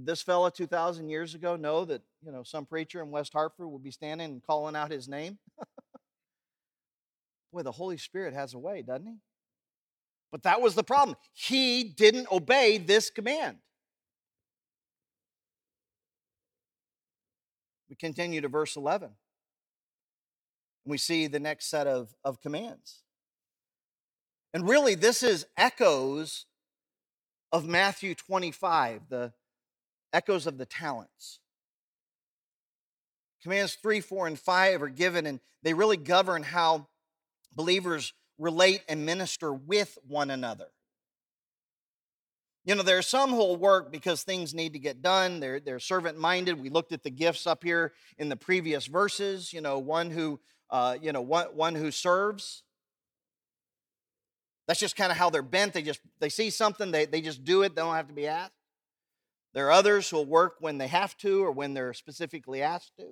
Did 0.00 0.06
this 0.06 0.22
fella 0.22 0.50
2,000 0.50 1.10
years 1.10 1.34
ago 1.34 1.56
know 1.56 1.84
that, 1.84 2.00
you 2.24 2.32
know, 2.32 2.42
some 2.42 2.64
preacher 2.64 3.02
in 3.02 3.10
West 3.10 3.34
Hartford 3.34 3.68
would 3.68 3.84
be 3.84 3.90
standing 3.90 4.30
and 4.30 4.42
calling 4.42 4.74
out 4.74 4.90
his 4.90 5.08
name? 5.08 5.38
Boy, 7.52 7.62
the 7.62 7.72
Holy 7.72 7.98
Spirit 7.98 8.32
has 8.32 8.54
a 8.54 8.58
way, 8.58 8.80
doesn't 8.80 9.06
he? 9.06 9.16
But 10.32 10.44
that 10.44 10.62
was 10.62 10.74
the 10.74 10.82
problem. 10.82 11.18
He 11.34 11.84
didn't 11.84 12.32
obey 12.32 12.78
this 12.78 13.10
command. 13.10 13.58
We 17.90 17.96
continue 17.96 18.40
to 18.40 18.48
verse 18.48 18.76
11. 18.76 19.10
We 20.86 20.96
see 20.96 21.26
the 21.26 21.40
next 21.40 21.68
set 21.68 21.86
of, 21.86 22.14
of 22.24 22.40
commands. 22.40 23.02
And 24.54 24.66
really, 24.66 24.94
this 24.94 25.22
is 25.22 25.44
echoes 25.58 26.46
of 27.52 27.66
Matthew 27.66 28.14
25, 28.14 29.02
the 29.10 29.34
echoes 30.12 30.46
of 30.46 30.58
the 30.58 30.66
talents. 30.66 31.40
Commands 33.42 33.74
3, 33.74 34.00
4, 34.00 34.26
and 34.26 34.38
5 34.38 34.82
are 34.82 34.88
given, 34.88 35.26
and 35.26 35.40
they 35.62 35.74
really 35.74 35.96
govern 35.96 36.42
how 36.42 36.86
believers 37.54 38.12
relate 38.38 38.82
and 38.88 39.06
minister 39.06 39.52
with 39.52 39.98
one 40.06 40.30
another. 40.30 40.66
You 42.64 42.74
know, 42.74 42.82
there 42.82 42.98
are 42.98 43.02
some 43.02 43.30
who'll 43.30 43.56
work 43.56 43.90
because 43.90 44.22
things 44.22 44.52
need 44.52 44.74
to 44.74 44.78
get 44.78 45.00
done. 45.00 45.40
They're, 45.40 45.60
they're 45.60 45.78
servant 45.78 46.18
minded. 46.18 46.60
We 46.60 46.68
looked 46.68 46.92
at 46.92 47.02
the 47.02 47.10
gifts 47.10 47.46
up 47.46 47.64
here 47.64 47.92
in 48.18 48.28
the 48.28 48.36
previous 48.36 48.86
verses. 48.86 49.52
You 49.52 49.62
know, 49.62 49.78
one 49.78 50.10
who, 50.10 50.38
uh, 50.68 50.98
you 51.00 51.12
know, 51.12 51.22
one, 51.22 51.46
one 51.54 51.74
who 51.74 51.90
serves. 51.90 52.62
That's 54.68 54.78
just 54.78 54.94
kind 54.94 55.10
of 55.10 55.16
how 55.16 55.30
they're 55.30 55.42
bent. 55.42 55.72
They 55.72 55.82
just 55.82 56.00
they 56.20 56.28
see 56.28 56.50
something, 56.50 56.90
they, 56.90 57.06
they 57.06 57.22
just 57.22 57.44
do 57.44 57.62
it, 57.62 57.74
they 57.74 57.82
don't 57.82 57.94
have 57.94 58.08
to 58.08 58.14
be 58.14 58.28
asked. 58.28 58.52
There 59.54 59.66
are 59.66 59.72
others 59.72 60.08
who'll 60.08 60.26
work 60.26 60.56
when 60.60 60.78
they 60.78 60.86
have 60.86 61.16
to 61.18 61.44
or 61.44 61.50
when 61.50 61.74
they're 61.74 61.92
specifically 61.92 62.62
asked 62.62 62.92
to. 62.98 63.04
I 63.04 63.06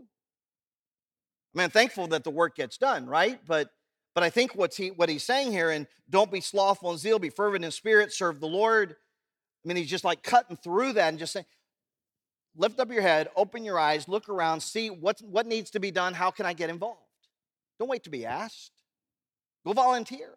mean, 1.55 1.65
I'm 1.65 1.71
thankful 1.71 2.07
that 2.09 2.25
the 2.25 2.31
work 2.31 2.57
gets 2.57 2.79
done, 2.79 3.07
right? 3.07 3.41
But 3.47 3.71
but 4.15 4.25
I 4.25 4.31
think 4.31 4.55
what's 4.55 4.77
he 4.77 4.91
what 4.91 5.09
he's 5.09 5.25
saying 5.25 5.53
here, 5.53 5.71
and 5.71 5.87
don't 6.09 6.31
be 6.31 6.41
slothful 6.41 6.91
in 6.93 6.99
zeal, 6.99 7.19
be 7.19 7.31
fervent 7.31 7.65
in 7.65 7.71
spirit, 7.71 8.13
serve 8.13 8.41
the 8.41 8.49
Lord. 8.49 8.97
I 9.65 9.69
mean, 9.69 9.77
he's 9.77 9.91
just 9.91 10.05
like 10.05 10.23
cutting 10.23 10.57
through 10.57 10.95
that 10.95 11.09
and 11.09 11.19
just 11.19 11.33
saying, 11.33 11.47
lift 12.57 12.81
up 12.81 12.91
your 12.91 13.03
head, 13.03 13.29
open 13.37 13.65
your 13.65 13.79
eyes, 13.79 14.09
look 14.09 14.29
around, 14.29 14.61
see 14.61 14.89
what, 14.89 15.21
what 15.21 15.47
needs 15.47 15.71
to 15.71 15.81
be 15.81 15.91
done, 15.91 16.15
how 16.15 16.31
can 16.31 16.47
I 16.47 16.53
get 16.53 16.71
involved? 16.71 17.01
Don't 17.79 17.89
wait 17.89 18.05
to 18.05 18.11
be 18.11 18.27
asked. 18.27 18.73
Go 19.65 19.73
volunteer. 19.73 20.35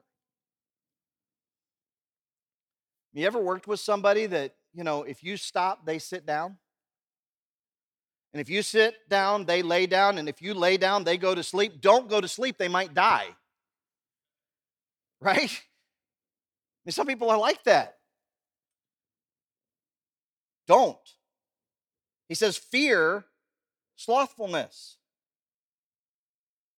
You 3.13 3.25
ever 3.25 3.39
worked 3.39 3.67
with 3.67 3.79
somebody 3.79 4.25
that, 4.27 4.55
you 4.73 4.83
know, 4.83 5.03
if 5.03 5.23
you 5.23 5.37
stop, 5.37 5.85
they 5.85 5.99
sit 5.99 6.25
down? 6.25 6.57
And 8.33 8.39
if 8.39 8.49
you 8.49 8.61
sit 8.61 8.95
down, 9.09 9.45
they 9.45 9.61
lay 9.61 9.85
down. 9.85 10.17
And 10.17 10.29
if 10.29 10.41
you 10.41 10.53
lay 10.53 10.77
down, 10.77 11.03
they 11.03 11.17
go 11.17 11.35
to 11.35 11.43
sleep. 11.43 11.81
Don't 11.81 12.09
go 12.09 12.21
to 12.21 12.27
sleep, 12.27 12.57
they 12.57 12.67
might 12.67 12.93
die. 12.93 13.27
Right? 15.23 15.61
Some 16.89 17.05
people 17.05 17.29
are 17.29 17.37
like 17.37 17.63
that. 17.65 17.97
Don't. 20.67 20.97
He 22.27 22.33
says, 22.33 22.57
fear 22.57 23.25
slothfulness. 23.97 24.97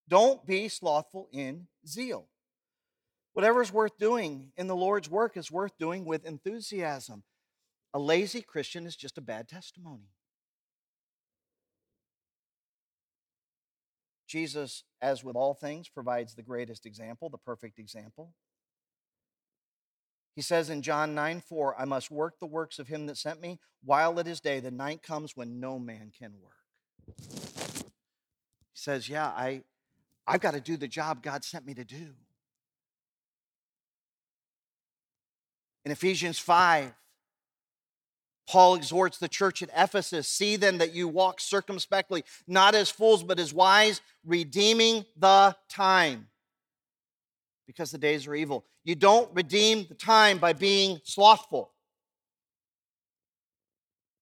Don't 0.10 0.46
be 0.46 0.68
slothful 0.68 1.30
in 1.32 1.68
zeal. 1.88 2.28
Whatever 3.34 3.62
is 3.62 3.72
worth 3.72 3.98
doing 3.98 4.52
in 4.58 4.68
the 4.68 4.76
Lord's 4.76 5.10
work 5.10 5.38
is 5.38 5.50
worth 5.50 5.78
doing 5.78 6.04
with 6.06 6.26
enthusiasm. 6.26 7.24
A 7.94 8.00
lazy 8.00 8.42
Christian 8.42 8.86
is 8.88 8.96
just 8.96 9.18
a 9.18 9.22
bad 9.22 9.48
testimony. 9.48 10.10
Jesus, 14.28 14.84
as 15.00 15.24
with 15.24 15.36
all 15.36 15.54
things, 15.54 15.90
provides 15.90 16.34
the 16.34 16.42
greatest 16.42 16.88
example, 16.88 17.30
the 17.30 17.38
perfect 17.38 17.78
example. 17.78 18.34
He 20.36 20.42
says 20.42 20.72
in 20.72 20.82
John 20.82 21.14
9 21.14 21.42
4, 21.42 21.80
I 21.80 21.86
must 21.86 22.10
work 22.10 22.40
the 22.40 22.48
works 22.48 22.80
of 22.80 22.88
him 22.88 23.06
that 23.06 23.18
sent 23.18 23.40
me 23.40 23.60
while 23.84 24.18
it 24.18 24.28
is 24.28 24.40
day. 24.40 24.60
The 24.60 24.72
night 24.72 25.04
comes 25.04 25.38
when 25.38 25.60
no 25.60 25.78
man 25.78 26.12
can 26.18 26.34
work. 26.42 26.54
He 27.16 27.92
says, 28.74 29.08
Yeah, 29.08 29.28
I, 29.28 29.62
I've 30.26 30.42
got 30.42 30.56
to 30.56 30.62
do 30.62 30.78
the 30.78 30.88
job 30.88 31.22
God 31.22 31.44
sent 31.44 31.66
me 31.66 31.76
to 31.76 31.84
do. 31.84 32.16
In 35.86 35.92
Ephesians 35.92 36.40
5, 36.40 36.92
Paul 38.54 38.76
exhorts 38.76 39.18
the 39.18 39.28
church 39.28 39.64
at 39.64 39.72
Ephesus 39.76 40.28
see 40.28 40.58
then 40.58 40.78
that 40.78 40.94
you 40.94 41.08
walk 41.08 41.40
circumspectly, 41.40 42.24
not 42.46 42.76
as 42.76 42.88
fools, 42.88 43.24
but 43.24 43.40
as 43.40 43.52
wise, 43.52 44.00
redeeming 44.24 45.06
the 45.18 45.56
time 45.70 46.28
because 47.66 47.90
the 47.90 47.98
days 47.98 48.28
are 48.28 48.36
evil. 48.36 48.64
You 48.84 48.94
don't 48.94 49.28
redeem 49.34 49.88
the 49.90 49.96
time 49.96 50.38
by 50.38 50.54
being 50.54 51.02
slothful, 51.04 51.72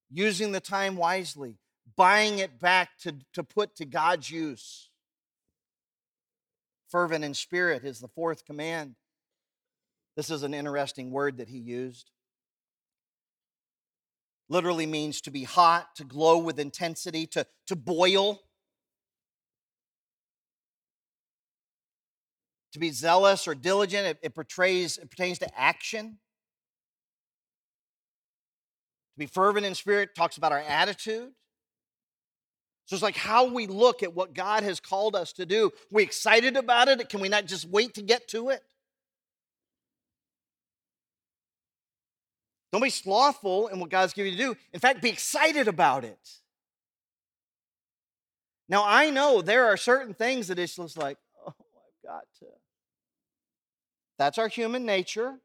using 0.10 0.54
the 0.54 0.62
time 0.62 0.96
wisely, 0.96 1.58
buying 1.98 2.40
it 2.40 2.58
back 2.58 2.92
to, 3.00 3.14
to 3.34 3.44
put 3.44 3.76
to 3.76 3.86
God's 3.86 4.32
use. 4.32 4.92
Fervent 6.88 7.26
in 7.26 7.34
spirit 7.34 7.84
is 7.84 8.00
the 8.00 8.08
fourth 8.08 8.46
command. 8.46 8.96
This 10.16 10.30
is 10.30 10.44
an 10.44 10.54
interesting 10.54 11.12
word 11.12 11.36
that 11.40 11.50
he 11.50 11.58
used. 11.58 12.12
Literally 14.52 14.86
means 14.86 15.22
to 15.22 15.32
be 15.32 15.46
hot, 15.46 15.96
to 15.96 16.04
glow 16.04 16.38
with 16.38 16.60
intensity, 16.60 17.26
to, 17.28 17.48
to 17.68 17.76
boil. 17.78 18.42
To 22.74 22.80
be 22.80 22.92
zealous 22.92 23.48
or 23.48 23.56
diligent, 23.56 24.08
it, 24.08 24.20
it 24.22 24.36
portrays, 24.36 24.98
it 24.98 25.10
pertains 25.10 25.40
to 25.40 25.48
action. 25.58 26.18
To 29.14 29.20
be 29.20 29.26
fervent 29.26 29.66
in 29.66 29.74
spirit 29.74 30.10
talks 30.18 30.36
about 30.36 30.52
our 30.52 30.60
attitude. 30.60 31.30
So 32.88 32.96
it's 32.98 33.04
like 33.04 33.16
how 33.16 33.54
we 33.54 33.68
look 33.68 34.04
at 34.04 34.14
what 34.14 34.34
God 34.34 34.64
has 34.64 34.82
called 34.82 35.16
us 35.16 35.32
to 35.34 35.46
do. 35.46 35.72
We 35.94 36.04
excited 36.04 36.58
about 36.58 36.90
it? 36.90 37.08
Can 37.08 37.22
we 37.22 37.30
not 37.30 37.46
just 37.46 37.70
wait 37.70 37.94
to 37.94 38.02
get 38.02 38.28
to 38.28 38.50
it? 38.50 38.62
Don't 42.72 42.82
be 42.82 42.90
slothful 42.90 43.68
in 43.68 43.80
what 43.80 43.90
God's 43.90 44.14
given 44.14 44.32
you 44.32 44.38
to 44.38 44.44
do. 44.54 44.60
In 44.74 44.80
fact, 44.80 45.02
be 45.02 45.10
excited 45.10 45.68
about 45.68 46.06
it. 46.06 46.20
Now, 48.70 48.84
I 48.86 49.10
know 49.10 49.42
there 49.42 49.66
are 49.66 49.76
certain 49.76 50.14
things 50.14 50.48
that 50.48 50.58
it's 50.58 50.78
just 50.78 50.98
like, 50.98 51.18
oh, 51.46 51.54
I've 51.58 52.10
got 52.10 52.24
to. 52.40 52.46
That's 54.18 54.38
our 54.38 54.48
human 54.48 54.86
nature. 54.86 55.36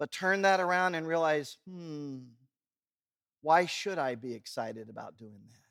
But 0.00 0.10
turn 0.10 0.42
that 0.42 0.58
around 0.58 0.96
and 0.96 1.06
realize, 1.06 1.58
hmm, 1.68 2.18
why 3.42 3.66
should 3.66 3.98
I 3.98 4.16
be 4.16 4.34
excited 4.34 4.88
about 4.88 5.16
doing 5.16 5.42
that? 5.46 5.68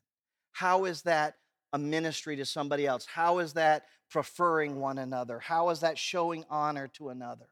How 0.51 0.85
is 0.85 1.01
that 1.01 1.35
a 1.73 1.79
ministry 1.79 2.35
to 2.37 2.45
somebody 2.45 2.87
else? 2.87 3.05
How 3.05 3.39
is 3.39 3.53
that 3.53 3.85
preferring 4.09 4.79
one 4.79 4.97
another? 4.97 5.39
How 5.39 5.69
is 5.69 5.81
that 5.81 5.97
showing 5.97 6.45
honor 6.49 6.87
to 6.93 7.09
another? 7.09 7.47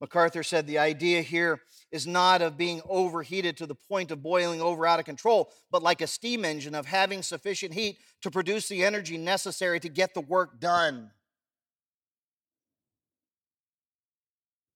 MacArthur 0.00 0.42
said 0.42 0.66
the 0.66 0.78
idea 0.78 1.22
here 1.22 1.60
is 1.90 2.06
not 2.06 2.42
of 2.42 2.56
being 2.56 2.82
overheated 2.88 3.56
to 3.56 3.66
the 3.66 3.74
point 3.74 4.10
of 4.10 4.22
boiling 4.22 4.60
over 4.60 4.86
out 4.86 4.98
of 4.98 5.04
control, 5.04 5.50
but 5.70 5.82
like 5.82 6.00
a 6.00 6.06
steam 6.06 6.44
engine 6.44 6.74
of 6.74 6.86
having 6.86 7.22
sufficient 7.22 7.72
heat 7.72 7.98
to 8.22 8.30
produce 8.30 8.68
the 8.68 8.84
energy 8.84 9.16
necessary 9.16 9.78
to 9.80 9.88
get 9.88 10.12
the 10.12 10.20
work 10.20 10.60
done. 10.60 11.10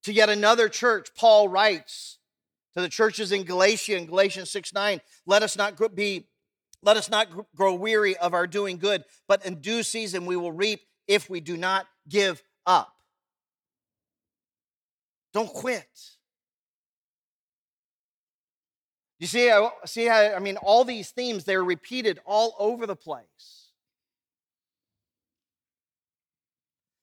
To 0.04 0.12
yet 0.12 0.28
another 0.28 0.68
church, 0.68 1.10
Paul 1.14 1.48
writes 1.48 2.18
to 2.74 2.80
the 2.80 2.88
churches 2.88 3.32
in 3.32 3.42
Galatia 3.42 3.96
in 3.96 4.06
Galatians 4.06 4.50
6 4.50 4.72
9, 4.72 5.00
let 5.26 5.42
us 5.42 5.56
not 5.56 5.76
be 5.94 6.28
let 6.82 6.96
us 6.96 7.10
not 7.10 7.28
grow 7.56 7.74
weary 7.74 8.16
of 8.16 8.34
our 8.34 8.46
doing 8.46 8.78
good, 8.78 9.04
but 9.26 9.44
in 9.44 9.56
due 9.56 9.82
season 9.82 10.26
we 10.26 10.36
will 10.36 10.52
reap 10.52 10.80
if 11.08 11.28
we 11.28 11.40
do 11.40 11.56
not 11.56 11.86
give 12.08 12.42
up. 12.64 12.97
Don't 15.38 15.54
quit. 15.54 15.86
You 19.20 19.28
see, 19.28 19.56
see 19.84 20.06
how, 20.06 20.34
I 20.34 20.40
mean, 20.40 20.56
all 20.56 20.84
these 20.84 21.10
themes, 21.10 21.44
they're 21.44 21.62
repeated 21.62 22.18
all 22.26 22.56
over 22.58 22.88
the 22.88 22.96
place. 22.96 23.70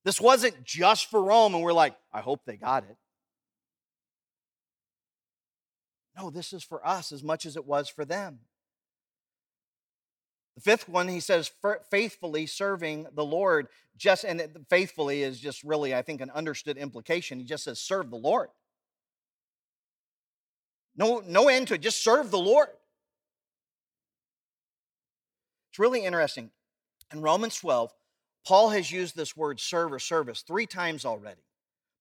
This 0.04 0.19
wasn't 0.19 0.65
just 0.65 1.10
for 1.10 1.24
Rome, 1.24 1.56
and 1.56 1.63
we're 1.63 1.71
like, 1.71 1.95
I 2.12 2.19
hope 2.19 2.41
they 2.45 2.58
got 2.58 2.84
it. 2.84 2.98
No, 6.17 6.30
this 6.30 6.52
is 6.52 6.62
for 6.62 6.86
us 6.86 7.13
as 7.13 7.24
much 7.24 7.45
as 7.45 7.56
it 7.56 7.65
was 7.65 7.88
for 7.88 8.04
them. 8.04 8.39
The 10.56 10.62
fifth 10.62 10.88
one, 10.88 11.08
he 11.10 11.20
says, 11.20 11.52
faithfully 11.91 12.46
serving 12.46 13.08
the 13.13 13.26
Lord. 13.26 13.68
Just 13.98 14.24
and 14.24 14.41
faithfully 14.70 15.22
is 15.22 15.39
just 15.39 15.63
really, 15.63 15.94
I 15.94 16.02
think, 16.02 16.22
an 16.22 16.32
understood 16.32 16.78
implication. 16.78 17.39
He 17.39 17.46
just 17.46 17.65
says, 17.65 17.80
serve 17.80 18.10
the 18.10 18.18
Lord. 18.18 18.50
No, 20.96 21.22
no 21.26 21.50
end 21.50 21.68
to 21.68 21.74
it. 21.74 21.82
Just 21.82 22.04
serve 22.04 22.32
the 22.32 22.39
Lord. 22.39 22.70
It's 25.72 25.80
really 25.80 26.06
interesting. 26.06 26.52
In 27.12 27.22
Romans 27.22 27.58
12, 27.58 27.91
Paul 28.48 28.70
has 28.70 28.91
used 28.91 29.15
this 29.15 29.36
word 29.36 29.60
serve 29.60 29.91
or 29.91 30.00
service 30.00 30.41
three 30.41 30.65
times 30.65 31.04
already, 31.04 31.41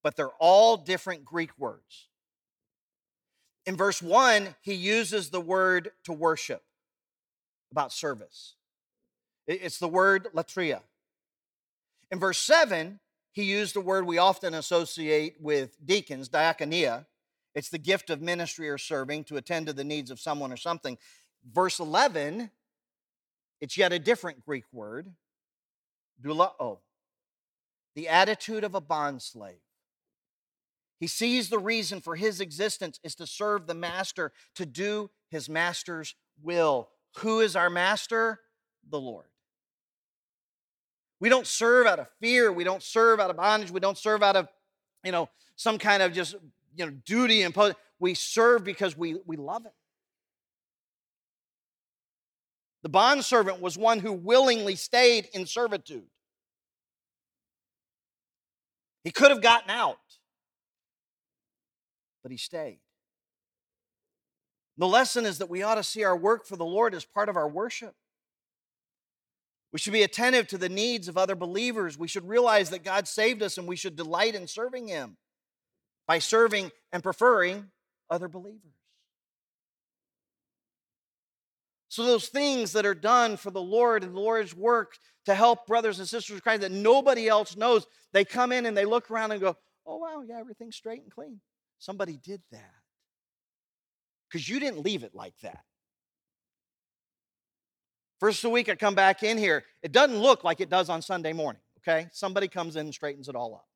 but 0.04 0.14
they're 0.14 0.28
all 0.38 0.76
different 0.76 1.24
Greek 1.24 1.50
words. 1.58 2.08
In 3.66 3.76
verse 3.76 4.00
1, 4.00 4.54
he 4.60 4.74
uses 4.74 5.30
the 5.30 5.40
word 5.40 5.90
to 6.04 6.12
worship 6.12 6.62
about 7.74 7.92
service. 7.92 8.54
It's 9.48 9.80
the 9.80 9.88
word 9.88 10.28
latria. 10.32 10.78
In 12.12 12.20
verse 12.20 12.38
7, 12.38 13.00
he 13.32 13.42
used 13.42 13.74
the 13.74 13.80
word 13.80 14.06
we 14.06 14.16
often 14.16 14.54
associate 14.54 15.34
with 15.40 15.76
deacons, 15.84 16.28
diakonia. 16.28 17.06
It's 17.52 17.70
the 17.70 17.78
gift 17.78 18.10
of 18.10 18.22
ministry 18.22 18.68
or 18.68 18.78
serving 18.78 19.24
to 19.24 19.38
attend 19.38 19.66
to 19.66 19.72
the 19.72 19.82
needs 19.82 20.12
of 20.12 20.20
someone 20.20 20.52
or 20.52 20.56
something. 20.56 20.96
Verse 21.52 21.80
11, 21.80 22.52
it's 23.60 23.76
yet 23.76 23.92
a 23.92 23.98
different 23.98 24.46
Greek 24.46 24.66
word, 24.72 25.12
doulao, 26.22 26.78
the 27.96 28.08
attitude 28.08 28.62
of 28.62 28.76
a 28.76 28.80
bondslave. 28.80 29.58
He 31.00 31.08
sees 31.08 31.48
the 31.48 31.58
reason 31.58 32.00
for 32.00 32.14
his 32.14 32.40
existence 32.40 33.00
is 33.02 33.16
to 33.16 33.26
serve 33.26 33.66
the 33.66 33.74
master, 33.74 34.30
to 34.54 34.64
do 34.64 35.10
his 35.28 35.48
master's 35.48 36.14
will. 36.40 36.88
Who 37.18 37.40
is 37.40 37.56
our 37.56 37.70
master? 37.70 38.40
The 38.90 39.00
Lord. 39.00 39.26
We 41.20 41.28
don't 41.28 41.46
serve 41.46 41.86
out 41.86 41.98
of 41.98 42.08
fear. 42.20 42.52
We 42.52 42.64
don't 42.64 42.82
serve 42.82 43.20
out 43.20 43.30
of 43.30 43.36
bondage. 43.36 43.70
We 43.70 43.80
don't 43.80 43.96
serve 43.96 44.22
out 44.22 44.36
of, 44.36 44.48
you 45.04 45.12
know, 45.12 45.28
some 45.56 45.78
kind 45.78 46.02
of 46.02 46.12
just, 46.12 46.34
you 46.76 46.84
know, 46.84 46.90
duty 46.90 47.42
imposed. 47.42 47.76
We 47.98 48.14
serve 48.14 48.64
because 48.64 48.96
we, 48.96 49.16
we 49.24 49.36
love 49.36 49.64
Him. 49.64 49.72
The 52.82 52.90
bondservant 52.90 53.62
was 53.62 53.78
one 53.78 53.98
who 53.98 54.12
willingly 54.12 54.76
stayed 54.76 55.28
in 55.32 55.46
servitude. 55.46 56.04
He 59.04 59.10
could 59.10 59.30
have 59.30 59.40
gotten 59.40 59.70
out, 59.70 59.96
but 62.22 62.30
he 62.30 62.38
stayed. 62.38 62.80
The 64.76 64.88
lesson 64.88 65.24
is 65.24 65.38
that 65.38 65.50
we 65.50 65.62
ought 65.62 65.76
to 65.76 65.82
see 65.82 66.02
our 66.04 66.16
work 66.16 66.46
for 66.46 66.56
the 66.56 66.64
Lord 66.64 66.94
as 66.94 67.04
part 67.04 67.28
of 67.28 67.36
our 67.36 67.48
worship. 67.48 67.94
We 69.72 69.78
should 69.78 69.92
be 69.92 70.02
attentive 70.02 70.46
to 70.48 70.58
the 70.58 70.68
needs 70.68 71.08
of 71.08 71.16
other 71.16 71.34
believers. 71.34 71.98
We 71.98 72.08
should 72.08 72.28
realize 72.28 72.70
that 72.70 72.84
God 72.84 73.08
saved 73.08 73.42
us 73.42 73.58
and 73.58 73.66
we 73.66 73.76
should 73.76 73.96
delight 73.96 74.34
in 74.34 74.46
serving 74.46 74.88
Him 74.88 75.16
by 76.06 76.18
serving 76.18 76.70
and 76.92 77.02
preferring 77.02 77.70
other 78.10 78.28
believers. 78.28 78.60
So, 81.88 82.04
those 82.04 82.28
things 82.28 82.72
that 82.72 82.86
are 82.86 82.94
done 82.94 83.36
for 83.36 83.52
the 83.52 83.62
Lord 83.62 84.02
and 84.02 84.14
the 84.14 84.20
Lord's 84.20 84.54
work 84.54 84.96
to 85.26 85.34
help 85.34 85.66
brothers 85.66 86.00
and 86.00 86.08
sisters 86.08 86.34
in 86.34 86.40
Christ 86.40 86.62
that 86.62 86.72
nobody 86.72 87.28
else 87.28 87.56
knows, 87.56 87.86
they 88.12 88.24
come 88.24 88.50
in 88.50 88.66
and 88.66 88.76
they 88.76 88.84
look 88.84 89.10
around 89.10 89.30
and 89.30 89.40
go, 89.40 89.56
oh, 89.86 89.98
wow, 89.98 90.22
yeah, 90.26 90.38
everything's 90.38 90.76
straight 90.76 91.02
and 91.02 91.10
clean. 91.10 91.40
Somebody 91.78 92.16
did 92.16 92.42
that 92.50 92.83
because 94.34 94.48
you 94.48 94.58
didn't 94.58 94.84
leave 94.84 95.04
it 95.04 95.14
like 95.14 95.38
that. 95.42 95.60
First 98.18 98.38
of 98.38 98.42
the 98.42 98.50
week, 98.50 98.68
I 98.68 98.74
come 98.74 98.96
back 98.96 99.22
in 99.22 99.38
here. 99.38 99.62
It 99.80 99.92
doesn't 99.92 100.18
look 100.18 100.42
like 100.42 100.60
it 100.60 100.68
does 100.68 100.88
on 100.88 101.02
Sunday 101.02 101.32
morning, 101.32 101.62
okay? 101.78 102.08
Somebody 102.10 102.48
comes 102.48 102.74
in 102.74 102.86
and 102.86 102.92
straightens 102.92 103.28
it 103.28 103.36
all 103.36 103.54
up. 103.54 103.68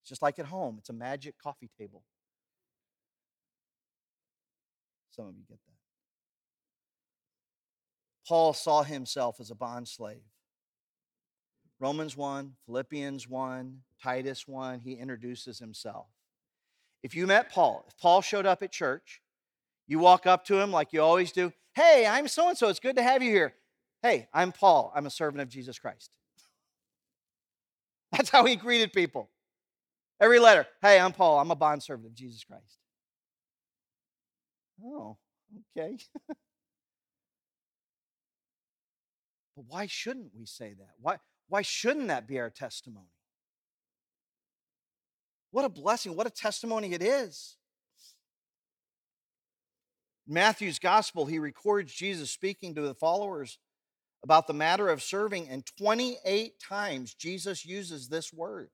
It's 0.00 0.08
just 0.08 0.22
like 0.22 0.38
at 0.38 0.46
home, 0.46 0.76
it's 0.78 0.88
a 0.88 0.94
magic 0.94 1.34
coffee 1.36 1.68
table. 1.76 2.02
Some 5.10 5.26
of 5.26 5.36
you 5.36 5.42
get 5.46 5.58
that. 5.66 5.74
Paul 8.26 8.54
saw 8.54 8.82
himself 8.82 9.40
as 9.40 9.50
a 9.50 9.54
bond 9.54 9.88
slave. 9.88 10.22
Romans 11.78 12.16
1, 12.16 12.54
Philippians 12.64 13.28
1, 13.28 13.80
Titus 14.02 14.48
1, 14.48 14.80
he 14.80 14.94
introduces 14.94 15.58
himself. 15.58 16.06
If 17.02 17.14
you 17.14 17.26
met 17.26 17.50
Paul, 17.50 17.84
if 17.88 17.96
Paul 17.98 18.20
showed 18.20 18.46
up 18.46 18.62
at 18.62 18.72
church, 18.72 19.20
you 19.86 19.98
walk 19.98 20.26
up 20.26 20.44
to 20.46 20.58
him 20.60 20.70
like 20.70 20.92
you 20.92 21.02
always 21.02 21.32
do. 21.32 21.52
Hey, 21.74 22.06
I'm 22.06 22.28
so 22.28 22.48
and 22.48 22.58
so. 22.58 22.68
It's 22.68 22.80
good 22.80 22.96
to 22.96 23.02
have 23.02 23.22
you 23.22 23.30
here. 23.30 23.54
Hey, 24.02 24.28
I'm 24.32 24.52
Paul. 24.52 24.92
I'm 24.94 25.06
a 25.06 25.10
servant 25.10 25.42
of 25.42 25.48
Jesus 25.48 25.78
Christ. 25.78 26.10
That's 28.12 28.30
how 28.30 28.44
he 28.44 28.56
greeted 28.56 28.92
people. 28.92 29.30
Every 30.20 30.38
letter. 30.38 30.66
Hey, 30.82 31.00
I'm 31.00 31.12
Paul. 31.12 31.38
I'm 31.38 31.50
a 31.50 31.56
bondservant 31.56 32.06
of 32.06 32.14
Jesus 32.14 32.44
Christ. 32.44 32.78
Oh, 34.84 35.16
okay. 35.76 35.96
but 36.28 36.36
why 39.66 39.86
shouldn't 39.86 40.32
we 40.38 40.46
say 40.46 40.74
that? 40.78 40.90
Why, 41.00 41.16
why 41.48 41.62
shouldn't 41.62 42.08
that 42.08 42.26
be 42.26 42.38
our 42.38 42.50
testimony? 42.50 43.08
What 45.50 45.64
a 45.64 45.68
blessing. 45.68 46.16
What 46.16 46.26
a 46.26 46.30
testimony 46.30 46.92
it 46.92 47.02
is. 47.02 47.56
Matthew's 50.26 50.78
gospel, 50.78 51.26
he 51.26 51.40
records 51.40 51.92
Jesus 51.92 52.30
speaking 52.30 52.74
to 52.76 52.82
the 52.82 52.94
followers 52.94 53.58
about 54.22 54.46
the 54.46 54.52
matter 54.52 54.88
of 54.88 55.02
serving, 55.02 55.48
and 55.48 55.64
28 55.78 56.60
times 56.60 57.14
Jesus 57.14 57.64
uses 57.64 58.08
this 58.08 58.32
word. 58.32 58.68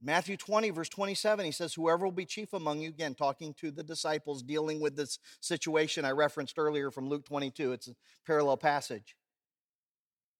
Matthew 0.00 0.36
20, 0.36 0.70
verse 0.70 0.88
27, 0.88 1.44
he 1.44 1.50
says, 1.50 1.74
Whoever 1.74 2.04
will 2.04 2.12
be 2.12 2.24
chief 2.24 2.52
among 2.52 2.80
you, 2.80 2.88
again, 2.88 3.16
talking 3.16 3.52
to 3.54 3.72
the 3.72 3.82
disciples, 3.82 4.44
dealing 4.44 4.78
with 4.80 4.94
this 4.94 5.18
situation 5.40 6.04
I 6.04 6.12
referenced 6.12 6.56
earlier 6.56 6.92
from 6.92 7.08
Luke 7.08 7.24
22. 7.24 7.72
It's 7.72 7.88
a 7.88 7.96
parallel 8.24 8.58
passage. 8.58 9.16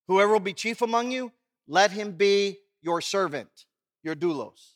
Whoever 0.06 0.34
will 0.34 0.40
be 0.40 0.52
chief 0.52 0.80
among 0.80 1.10
you, 1.10 1.32
let 1.68 1.90
him 1.90 2.12
be 2.12 2.58
your 2.80 3.00
servant, 3.00 3.66
your 4.02 4.14
doulos. 4.14 4.72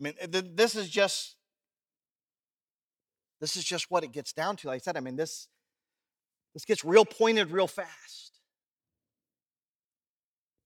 I 0.00 0.04
mean, 0.04 0.14
this 0.54 0.74
is 0.74 0.88
just 0.88 1.36
this 3.40 3.56
is 3.56 3.64
just 3.64 3.90
what 3.90 4.02
it 4.02 4.12
gets 4.12 4.32
down 4.32 4.56
to. 4.56 4.68
Like 4.68 4.76
I 4.76 4.78
said, 4.78 4.96
I 4.96 5.00
mean, 5.00 5.16
this 5.16 5.48
this 6.54 6.64
gets 6.64 6.84
real 6.84 7.04
pointed 7.04 7.50
real 7.50 7.66
fast. 7.66 8.40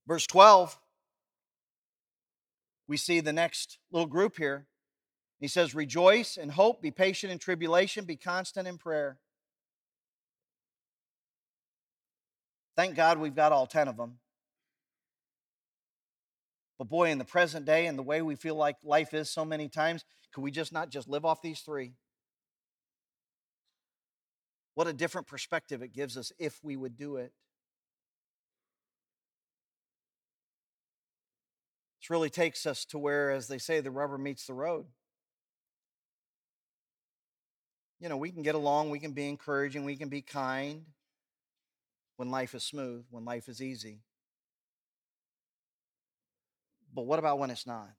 Verse 0.07 0.27
12, 0.27 0.77
we 2.87 2.95
see 2.95 3.19
the 3.19 3.33
next 3.33 3.79
little 3.91 4.07
group 4.07 4.37
here. 4.37 4.67
He 5.39 5.47
says, 5.47 5.75
Rejoice 5.75 6.37
and 6.37 6.51
hope, 6.51 6.81
be 6.81 6.91
patient 6.91 7.31
in 7.31 7.39
tribulation, 7.39 8.05
be 8.05 8.15
constant 8.15 8.67
in 8.67 8.77
prayer. 8.77 9.19
Thank 12.75 12.95
God 12.95 13.19
we've 13.19 13.35
got 13.35 13.51
all 13.51 13.67
10 13.67 13.87
of 13.87 13.97
them. 13.97 14.19
But 16.77 16.89
boy, 16.89 17.09
in 17.09 17.17
the 17.17 17.25
present 17.25 17.65
day 17.65 17.85
and 17.85 17.97
the 17.97 18.03
way 18.03 18.21
we 18.21 18.35
feel 18.35 18.55
like 18.55 18.75
life 18.83 19.13
is 19.13 19.29
so 19.29 19.45
many 19.45 19.69
times, 19.69 20.03
could 20.33 20.41
we 20.41 20.51
just 20.51 20.73
not 20.73 20.89
just 20.89 21.07
live 21.07 21.23
off 21.23 21.41
these 21.41 21.61
three? 21.61 21.93
What 24.73 24.87
a 24.87 24.93
different 24.93 25.27
perspective 25.27 25.81
it 25.81 25.93
gives 25.93 26.17
us 26.17 26.33
if 26.37 26.59
we 26.61 26.75
would 26.75 26.97
do 26.97 27.15
it. 27.15 27.31
This 32.01 32.09
really 32.09 32.29
takes 32.29 32.65
us 32.65 32.83
to 32.85 32.99
where, 32.99 33.31
as 33.31 33.47
they 33.47 33.57
say, 33.57 33.79
the 33.79 33.89
rubber 33.89 34.17
meets 34.17 34.45
the 34.45 34.53
road. 34.53 34.85
You 38.01 38.09
know, 38.09 38.17
we 38.17 38.31
can 38.31 38.43
get 38.43 38.55
along, 38.55 38.89
we 38.89 38.99
can 38.99 39.13
be 39.13 39.29
encouraging, 39.29 39.85
we 39.85 39.95
can 39.95 40.09
be 40.09 40.21
kind 40.21 40.83
when 42.17 42.29
life 42.29 42.55
is 42.55 42.63
smooth, 42.63 43.05
when 43.09 43.25
life 43.25 43.47
is 43.49 43.61
easy. 43.61 43.99
But 46.93 47.05
what 47.05 47.19
about 47.19 47.39
when 47.39 47.49
it's 47.49 47.67
not? 47.67 47.89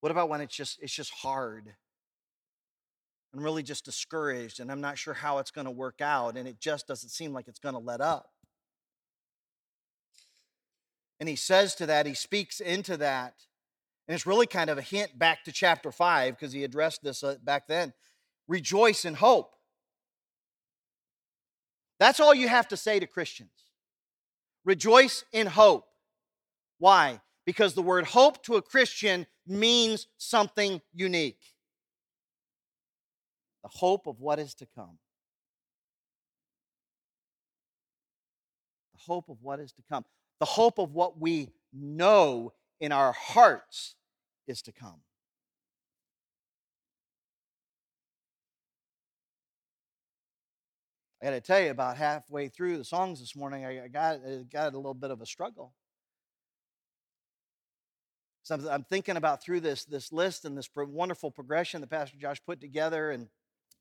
What 0.00 0.10
about 0.10 0.28
when 0.28 0.40
it's 0.40 0.54
just 0.54 0.82
it's 0.82 0.94
just 0.94 1.12
hard? 1.12 1.74
I'm 3.34 3.42
really 3.42 3.62
just 3.62 3.84
discouraged 3.84 4.60
and 4.60 4.70
I'm 4.70 4.80
not 4.80 4.96
sure 4.96 5.12
how 5.12 5.38
it's 5.38 5.50
going 5.50 5.64
to 5.64 5.70
work 5.70 6.00
out 6.00 6.36
and 6.36 6.46
it 6.46 6.60
just 6.60 6.86
doesn't 6.86 7.08
seem 7.08 7.32
like 7.32 7.48
it's 7.48 7.58
going 7.58 7.74
to 7.74 7.80
let 7.80 8.00
up. 8.00 8.30
And 11.18 11.28
he 11.28 11.36
says 11.36 11.74
to 11.76 11.86
that, 11.86 12.06
he 12.06 12.14
speaks 12.14 12.60
into 12.60 12.96
that. 12.98 13.34
And 14.06 14.14
it's 14.14 14.26
really 14.26 14.46
kind 14.46 14.68
of 14.68 14.78
a 14.78 14.82
hint 14.82 15.18
back 15.18 15.44
to 15.44 15.52
chapter 15.52 15.90
5 15.90 16.36
because 16.36 16.52
he 16.52 16.64
addressed 16.64 17.02
this 17.02 17.24
uh, 17.24 17.36
back 17.42 17.66
then. 17.66 17.92
Rejoice 18.46 19.04
in 19.04 19.14
hope. 19.14 19.53
That's 21.98 22.20
all 22.20 22.34
you 22.34 22.48
have 22.48 22.68
to 22.68 22.76
say 22.76 22.98
to 23.00 23.06
Christians. 23.06 23.50
Rejoice 24.64 25.24
in 25.32 25.46
hope. 25.46 25.86
Why? 26.78 27.20
Because 27.46 27.74
the 27.74 27.82
word 27.82 28.06
hope 28.06 28.42
to 28.44 28.56
a 28.56 28.62
Christian 28.62 29.26
means 29.46 30.06
something 30.16 30.80
unique 30.92 31.54
the 33.64 33.70
hope 33.72 34.06
of 34.06 34.20
what 34.20 34.38
is 34.38 34.54
to 34.54 34.66
come. 34.76 34.98
The 38.92 39.00
hope 39.06 39.30
of 39.30 39.38
what 39.40 39.58
is 39.58 39.72
to 39.72 39.82
come. 39.90 40.04
The 40.38 40.46
hope 40.46 40.78
of 40.78 40.92
what 40.92 41.18
we 41.18 41.48
know 41.72 42.52
in 42.78 42.92
our 42.92 43.12
hearts 43.12 43.94
is 44.46 44.60
to 44.62 44.72
come. 44.72 45.00
I 51.24 51.28
got 51.28 51.36
to 51.36 51.40
tell 51.40 51.60
you, 51.60 51.70
about 51.70 51.96
halfway 51.96 52.48
through 52.48 52.76
the 52.76 52.84
songs 52.84 53.18
this 53.18 53.34
morning, 53.34 53.64
I 53.64 53.88
got, 53.88 54.16
I 54.16 54.44
got 54.52 54.74
a 54.74 54.76
little 54.76 54.92
bit 54.92 55.10
of 55.10 55.22
a 55.22 55.26
struggle. 55.26 55.72
So 58.42 58.56
I'm, 58.56 58.68
I'm 58.68 58.84
thinking 58.84 59.16
about 59.16 59.42
through 59.42 59.60
this, 59.60 59.86
this 59.86 60.12
list 60.12 60.44
and 60.44 60.54
this 60.54 60.68
wonderful 60.76 61.30
progression 61.30 61.80
that 61.80 61.88
Pastor 61.88 62.18
Josh 62.18 62.42
put 62.44 62.60
together, 62.60 63.10
and 63.10 63.28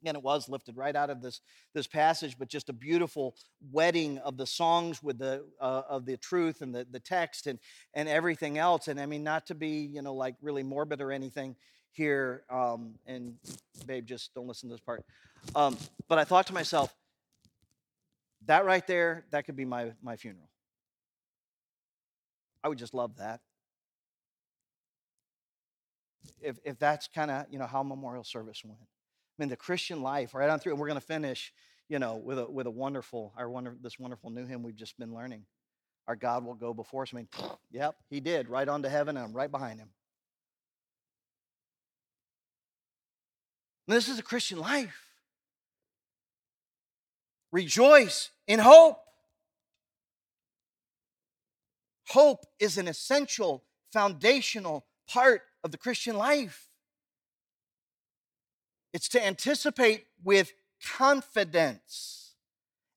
again, 0.02 0.16
it 0.16 0.24
was 0.24 0.48
lifted 0.48 0.78
right 0.78 0.96
out 0.96 1.10
of 1.10 1.22
this, 1.22 1.42
this 1.74 1.86
passage, 1.86 2.38
but 2.40 2.48
just 2.48 2.70
a 2.70 2.74
beautiful 2.74 3.36
wedding 3.74 4.20
of 4.20 4.38
the 4.38 4.48
songs 4.48 5.04
with 5.04 5.18
the 5.18 5.46
uh, 5.60 5.82
of 5.90 6.06
the 6.06 6.16
truth 6.16 6.62
and 6.62 6.74
the, 6.74 6.88
the 6.92 7.00
text 7.02 7.48
and 7.48 7.60
and 7.94 8.08
everything 8.08 8.58
else. 8.58 8.88
And 8.88 9.02
I 9.02 9.06
mean, 9.06 9.22
not 9.24 9.48
to 9.48 9.56
be 9.56 9.82
you 9.94 10.02
know 10.02 10.14
like 10.14 10.36
really 10.42 10.64
morbid 10.64 11.02
or 11.02 11.12
anything 11.12 11.58
here. 11.92 12.44
Um, 12.50 12.96
and 13.06 13.36
babe, 13.86 14.06
just 14.06 14.34
don't 14.34 14.48
listen 14.48 14.70
to 14.70 14.76
this 14.76 14.82
part. 14.82 15.04
Um, 15.56 15.78
but 16.08 16.18
I 16.20 16.24
thought 16.24 16.48
to 16.48 16.54
myself, 16.54 16.94
that 18.46 18.66
right 18.66 18.86
there, 18.88 19.26
that 19.32 19.46
could 19.46 19.56
be 19.56 19.66
my 19.66 19.94
my 20.02 20.16
funeral. 20.16 20.50
I 22.64 22.70
would 22.70 22.78
just 22.78 22.94
love 22.94 23.18
that 23.18 23.42
if, 26.44 26.60
if 26.64 26.78
that's 26.78 27.08
kind 27.08 27.32
of 27.32 27.46
you 27.50 27.58
know 27.58 27.66
how 27.66 27.84
memorial 27.84 28.24
service 28.24 28.64
went. 28.64 28.80
I 28.80 29.42
mean, 29.42 29.50
the 29.50 29.58
Christian 29.58 30.04
life, 30.04 30.36
right 30.36 30.50
on 30.50 30.60
through, 30.60 30.74
and 30.74 30.80
we're 30.80 30.88
going 30.88 31.00
to 31.00 31.06
finish, 31.06 31.52
you 31.90 31.98
know, 31.98 32.18
with 32.18 32.38
a 32.38 32.46
with 32.46 32.68
a 32.68 32.72
wonderful, 32.72 33.34
our 33.38 33.50
wonder, 33.50 33.76
this 33.82 33.98
wonderful 33.98 34.30
new 34.30 34.46
hymn 34.46 34.62
we've 34.62 34.76
just 34.76 34.98
been 35.00 35.14
learning. 35.14 35.46
Our 36.08 36.16
God 36.16 36.46
will 36.46 36.54
go 36.54 36.74
before 36.74 37.04
us. 37.04 37.10
I 37.14 37.18
mean, 37.18 37.30
yep, 37.72 37.96
He 38.10 38.20
did, 38.20 38.50
right 38.50 38.68
on 38.68 38.84
to 38.84 38.90
heaven, 38.90 39.18
and 39.18 39.26
I'm 39.26 39.34
right 39.34 39.50
behind 39.50 39.80
Him. 39.80 39.90
And 43.88 43.98
this 43.98 44.08
is 44.08 44.20
a 44.20 44.24
Christian 44.24 44.60
life. 44.60 45.13
Rejoice 47.54 48.32
in 48.48 48.58
hope. 48.58 48.98
Hope 52.10 52.48
is 52.60 52.80
an 52.80 52.88
essential, 52.88 53.64
foundational 53.92 54.88
part 55.08 55.44
of 55.64 55.70
the 55.70 55.78
Christian 55.78 56.18
life. 56.18 56.70
It's 58.92 59.08
to 59.10 59.24
anticipate 59.24 60.08
with 60.24 60.52
confidence, 60.84 62.34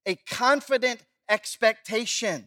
a 0.06 0.14
confident 0.14 1.02
expectation. 1.28 2.46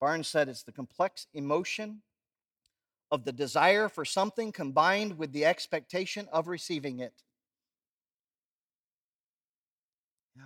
Barnes 0.00 0.26
said 0.26 0.48
it's 0.48 0.64
the 0.64 0.72
complex 0.72 1.28
emotion 1.32 2.02
of 3.10 3.24
the 3.24 3.32
desire 3.32 3.88
for 3.88 4.04
something 4.04 4.52
combined 4.52 5.18
with 5.18 5.32
the 5.32 5.44
expectation 5.44 6.28
of 6.32 6.48
receiving 6.48 7.00
it. 7.00 7.14
Yeah. 10.36 10.44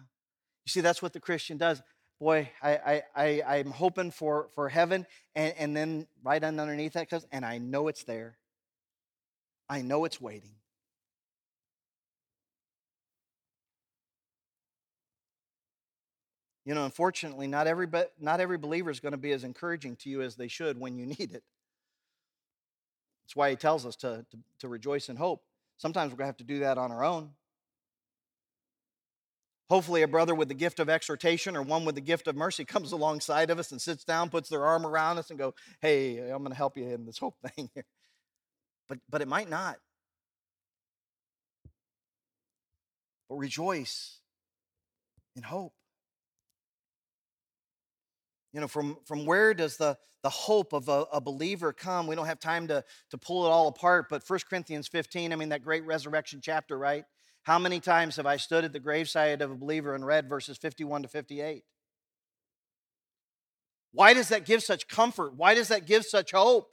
You 0.65 0.71
see, 0.71 0.81
that's 0.81 1.03
what 1.03 1.13
the 1.13 1.21
Christian 1.21 1.59
does 1.59 1.83
boy, 2.21 2.51
I, 2.63 3.03
I, 3.15 3.43
I, 3.47 3.57
am 3.59 3.71
hoping 3.71 4.11
for, 4.11 4.49
for 4.55 4.69
heaven. 4.69 5.07
And, 5.35 5.55
and 5.59 5.77
then 5.77 6.07
right 6.23 6.43
underneath 6.43 6.95
that 6.95 7.11
comes, 7.11 7.27
and 7.33 7.45
I 7.45 7.59
know 7.59 7.89
it's 7.89 8.05
there. 8.05 8.39
I 9.69 9.83
know 9.83 10.05
it's 10.05 10.21
waiting. 10.21 10.55
You 16.65 16.75
know, 16.75 16.87
unfortunately, 16.87 17.47
not 17.47 17.67
every, 17.67 17.89
not 18.19 18.41
every 18.41 18.57
believer 18.57 18.91
is 18.91 19.01
going 19.01 19.13
to 19.13 19.19
be 19.19 19.33
as 19.33 19.45
encouraging 19.45 19.97
to 19.97 20.09
you 20.09 20.23
as 20.23 20.35
they 20.37 20.49
should 20.49 20.81
when 20.81 20.97
you 20.97 21.07
need 21.19 21.35
it. 21.35 21.43
That's 23.25 23.37
why 23.37 23.51
he 23.51 23.57
tells 23.57 23.87
us 23.87 23.97
to, 23.97 24.25
to, 24.31 24.39
to 24.61 24.69
rejoice 24.69 25.09
in 25.09 25.17
hope. 25.17 25.43
Sometimes 25.79 26.13
we're 26.13 26.19
going 26.19 26.27
to 26.27 26.29
have 26.29 26.37
to 26.39 26.45
do 26.45 26.61
that 26.61 26.79
on 26.79 26.93
our 26.93 27.03
own. 27.03 27.31
Hopefully, 29.71 30.03
a 30.03 30.09
brother 30.09 30.35
with 30.35 30.49
the 30.49 30.55
gift 30.55 30.79
of 30.79 30.91
exhortation 30.91 31.57
or 31.57 31.63
one 31.63 31.87
with 31.87 31.95
the 31.95 32.01
gift 32.01 32.29
of 32.29 32.37
mercy 32.37 32.65
comes 32.67 32.93
alongside 32.93 33.51
of 33.51 33.59
us 33.59 33.73
and 33.73 33.81
sits 33.81 34.05
down, 34.05 34.29
puts 34.29 34.49
their 34.49 34.65
arm 34.65 34.87
around 34.87 35.19
us, 35.19 35.31
and 35.31 35.39
go, 35.39 35.55
"Hey, 35.81 36.19
I'm 36.19 36.43
going 36.43 36.51
to 36.51 36.57
help 36.57 36.77
you 36.77 36.89
in 36.91 37.07
this 37.07 37.19
hope 37.19 37.37
thing 37.55 37.71
here." 37.75 37.87
But 38.89 38.99
but 39.09 39.23
it 39.23 39.29
might 39.29 39.49
not. 39.49 39.79
But 43.29 43.37
rejoice 43.37 44.19
in 45.35 45.43
hope. 45.43 45.73
You 48.55 48.61
know, 48.61 48.69
from, 48.69 48.97
from 49.05 49.27
where 49.27 49.53
does 49.53 49.77
the, 49.77 49.99
the 50.23 50.31
hope 50.31 50.73
of 50.73 50.89
a, 50.89 51.07
a, 51.13 51.21
believer 51.21 51.73
come? 51.73 52.07
We 52.07 52.15
don't 52.15 52.27
have 52.27 52.39
time 52.39 52.69
to, 52.69 52.85
to 53.11 53.19
pull 53.19 53.45
it 53.45 53.49
all 53.49 53.67
apart, 53.67 54.07
but 54.09 54.23
1 54.25 54.39
Corinthians 54.49 54.87
15, 54.87 55.33
I 55.33 55.37
mean, 55.37 55.49
that 55.49 55.65
great 55.65 55.85
resurrection 55.85 56.41
chapter, 56.41 56.79
right? 56.79 57.05
How 57.43 57.59
many 57.59 57.81
times 57.81 58.15
have 58.15 58.27
I 58.27 58.37
stood 58.37 58.65
at 58.65 58.73
the 58.73 58.79
graveside 58.79 59.43
of 59.43 59.51
a 59.51 59.57
believer 59.57 59.93
and 59.93 60.07
read 60.07 60.29
verses 60.29 60.57
51 60.57 61.03
to 61.03 61.09
58? 61.09 61.65
Why 63.91 64.15
does 64.15 64.29
that 64.29 64.47
give 64.47 64.63
such 64.63 64.87
comfort? 64.87 65.35
Why 65.37 65.55
does 65.55 65.69
that 65.69 65.85
give 65.85 66.05
such 66.05 66.31
hope? 66.31 66.71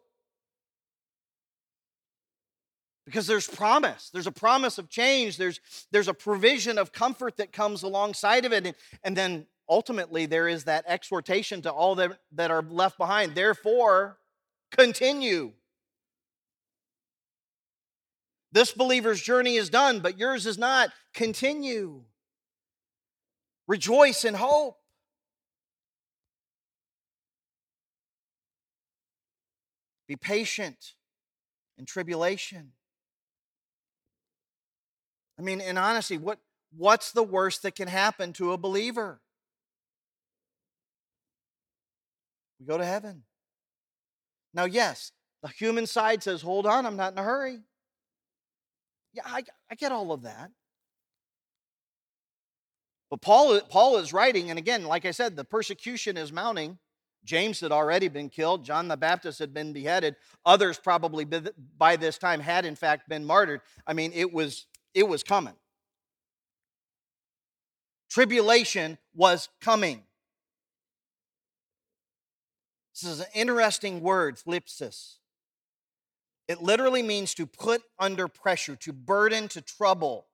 Because 3.05 3.25
there's 3.25 3.47
promise. 3.47 4.11
There's 4.13 4.27
a 4.27 4.31
promise 4.31 4.77
of 4.77 4.87
change. 4.87 5.37
There's, 5.37 5.59
there's 5.91 6.07
a 6.07 6.13
provision 6.13 6.77
of 6.77 6.91
comfort 6.91 7.37
that 7.37 7.51
comes 7.51 7.81
alongside 7.81 8.45
of 8.45 8.53
it. 8.53 8.67
And, 8.67 8.75
and 9.03 9.17
then 9.17 9.47
ultimately 9.69 10.25
there 10.25 10.47
is 10.47 10.65
that 10.65 10.85
exhortation 10.87 11.61
to 11.63 11.71
all 11.71 11.95
that, 11.95 12.19
that 12.33 12.51
are 12.51 12.61
left 12.61 12.97
behind. 12.97 13.35
Therefore, 13.35 14.17
continue. 14.71 15.53
This 18.51 18.71
believer's 18.71 19.21
journey 19.21 19.55
is 19.55 19.69
done, 19.69 19.99
but 19.99 20.17
yours 20.17 20.45
is 20.45 20.57
not. 20.57 20.91
Continue. 21.13 22.03
Rejoice 23.67 24.25
in 24.25 24.33
hope. 24.33 24.77
Be 30.07 30.17
patient 30.17 30.95
in 31.77 31.85
tribulation. 31.85 32.73
I 35.39 35.41
mean, 35.41 35.61
in 35.61 35.77
honesty, 35.77 36.17
what, 36.17 36.39
what's 36.75 37.13
the 37.13 37.23
worst 37.23 37.63
that 37.63 37.75
can 37.75 37.87
happen 37.87 38.33
to 38.33 38.51
a 38.51 38.57
believer? 38.57 39.21
We 42.61 42.67
go 42.67 42.77
to 42.77 42.85
heaven. 42.85 43.23
Now, 44.53 44.65
yes, 44.65 45.13
the 45.41 45.49
human 45.49 45.87
side 45.87 46.21
says, 46.21 46.43
hold 46.43 46.67
on, 46.67 46.85
I'm 46.85 46.95
not 46.95 47.13
in 47.13 47.17
a 47.17 47.23
hurry. 47.23 47.57
Yeah, 49.13 49.23
I, 49.25 49.43
I 49.71 49.73
get 49.73 49.91
all 49.91 50.11
of 50.11 50.21
that. 50.21 50.51
But 53.09 53.19
Paul, 53.21 53.59
Paul 53.61 53.97
is 53.97 54.13
writing, 54.13 54.51
and 54.51 54.59
again, 54.59 54.83
like 54.83 55.05
I 55.05 55.11
said, 55.11 55.35
the 55.35 55.43
persecution 55.43 56.17
is 56.17 56.31
mounting. 56.31 56.77
James 57.25 57.59
had 57.59 57.71
already 57.71 58.09
been 58.09 58.29
killed. 58.29 58.63
John 58.63 58.87
the 58.87 58.95
Baptist 58.95 59.39
had 59.39 59.55
been 59.55 59.73
beheaded. 59.73 60.15
Others 60.45 60.79
probably 60.83 61.25
by 61.79 61.95
this 61.95 62.19
time 62.19 62.39
had, 62.39 62.63
in 62.63 62.75
fact, 62.75 63.09
been 63.09 63.25
martyred. 63.25 63.61
I 63.87 63.93
mean, 63.93 64.11
it 64.13 64.31
was, 64.31 64.67
it 64.93 65.07
was 65.07 65.23
coming. 65.23 65.55
Tribulation 68.11 68.99
was 69.15 69.49
coming. 69.61 70.03
This 72.93 73.09
is 73.09 73.19
an 73.21 73.27
interesting 73.33 74.01
word, 74.01 74.37
thlipsis. 74.37 75.15
It 76.47 76.61
literally 76.61 77.01
means 77.01 77.33
to 77.35 77.45
put 77.45 77.81
under 77.97 78.27
pressure, 78.27 78.75
to 78.77 78.91
burden, 78.91 79.47
to 79.49 79.61
trouble. 79.61 80.27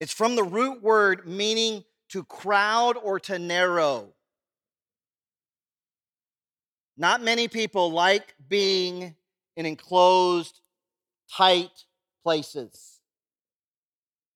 It's 0.00 0.12
from 0.12 0.36
the 0.36 0.44
root 0.44 0.82
word 0.82 1.26
meaning 1.26 1.84
to 2.10 2.24
crowd 2.24 2.96
or 2.96 3.20
to 3.20 3.38
narrow. 3.38 4.14
Not 6.96 7.22
many 7.22 7.48
people 7.48 7.90
like 7.90 8.34
being 8.48 9.14
in 9.56 9.66
enclosed, 9.66 10.60
tight 11.30 11.84
places. 12.22 13.00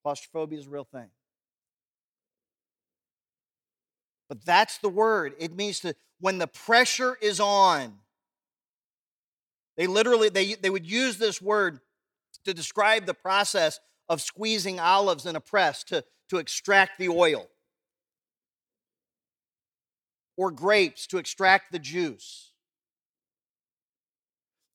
Claustrophobia 0.03 0.59
is 0.59 0.67
a 0.67 0.71
real 0.71 0.85
thing. 0.85 1.09
But 4.29 4.45
that's 4.45 4.79
the 4.79 4.89
word. 4.89 5.35
It 5.39 5.55
means 5.55 5.81
to 5.81 5.95
when 6.21 6.39
the 6.39 6.47
pressure 6.47 7.17
is 7.21 7.41
on. 7.41 7.95
They 9.77 9.87
literally 9.87 10.29
they, 10.29 10.55
they 10.55 10.71
would 10.71 10.91
use 10.91 11.19
this 11.19 11.41
word 11.41 11.81
to 12.45 12.53
describe 12.53 13.07
the 13.07 13.15
process 13.15 13.81
of 14.09 14.21
squeezing 14.21 14.81
olives 14.81 15.27
in 15.27 15.37
a 15.37 15.41
press 15.41 15.85
to, 15.85 16.05
to 16.31 16.39
extract 16.39 16.99
the 16.99 17.09
oil. 17.09 17.47
Or 20.37 20.51
grapes 20.51 21.07
to 21.09 21.19
extract 21.19 21.73
the 21.73 21.79
juice. 21.79 22.53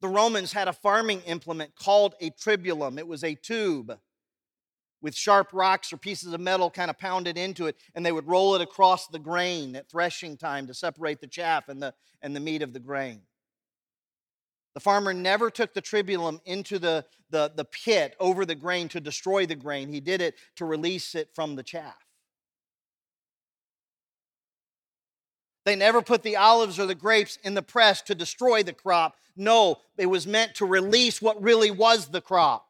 The 0.01 0.10
Romans 0.10 0.51
had 0.51 0.68
a 0.68 0.74
farming 0.74 1.22
implement 1.22 1.76
called 1.76 2.16
a 2.20 2.32
tribulum. 2.32 2.97
It 2.97 3.08
was 3.08 3.24
a 3.24 3.36
tube 3.36 3.97
with 5.04 5.14
sharp 5.14 5.49
rocks 5.51 5.91
or 5.91 5.97
pieces 5.97 6.34
of 6.34 6.39
metal 6.39 6.72
kind 6.72 6.89
of 6.89 6.97
pounded 6.97 7.38
into 7.38 7.68
it, 7.68 7.76
and 7.93 8.04
they 8.04 8.12
would 8.12 8.26
roll 8.26 8.56
it 8.56 8.62
across 8.62 9.08
the 9.08 9.20
grain 9.20 9.76
at 9.76 9.91
threshing 9.91 10.38
time 10.38 10.66
to 10.66 10.74
separate 10.74 11.20
the 11.20 11.28
chaff 11.28 11.68
and 11.68 11.84
the, 11.84 11.93
and 12.22 12.34
the 12.36 12.39
meat 12.39 12.64
of 12.64 12.74
the 12.74 12.80
grain. 12.80 13.22
The 14.74 14.80
farmer 14.80 15.14
never 15.14 15.51
took 15.51 15.74
the 15.74 15.82
tribulum 15.82 16.39
into 16.45 16.80
the, 16.80 17.06
the, 17.30 17.51
the 17.54 17.66
pit 17.66 18.16
over 18.20 18.45
the 18.45 18.56
grain 18.56 18.88
to 18.89 19.01
destroy 19.01 19.45
the 19.45 19.56
grain. 19.56 19.89
He 19.89 19.99
did 19.99 20.22
it 20.22 20.36
to 20.56 20.66
release 20.66 21.14
it 21.14 21.30
from 21.36 21.56
the 21.56 21.64
chaff. 21.64 21.93
They 25.66 25.76
never 25.76 26.01
put 26.01 26.24
the 26.24 26.38
olives 26.38 26.80
or 26.80 26.86
the 26.86 26.95
grapes 26.95 27.38
in 27.43 27.54
the 27.54 27.62
press 27.62 28.01
to 28.04 28.16
destroy 28.16 28.64
the 28.64 28.74
crop. 28.74 29.16
No, 29.36 29.78
it 29.97 30.08
was 30.08 30.26
meant 30.26 30.56
to 30.56 30.66
release 30.66 31.22
what 31.22 31.41
really 31.41 31.72
was 31.72 32.08
the 32.08 32.22
crop. 32.22 32.68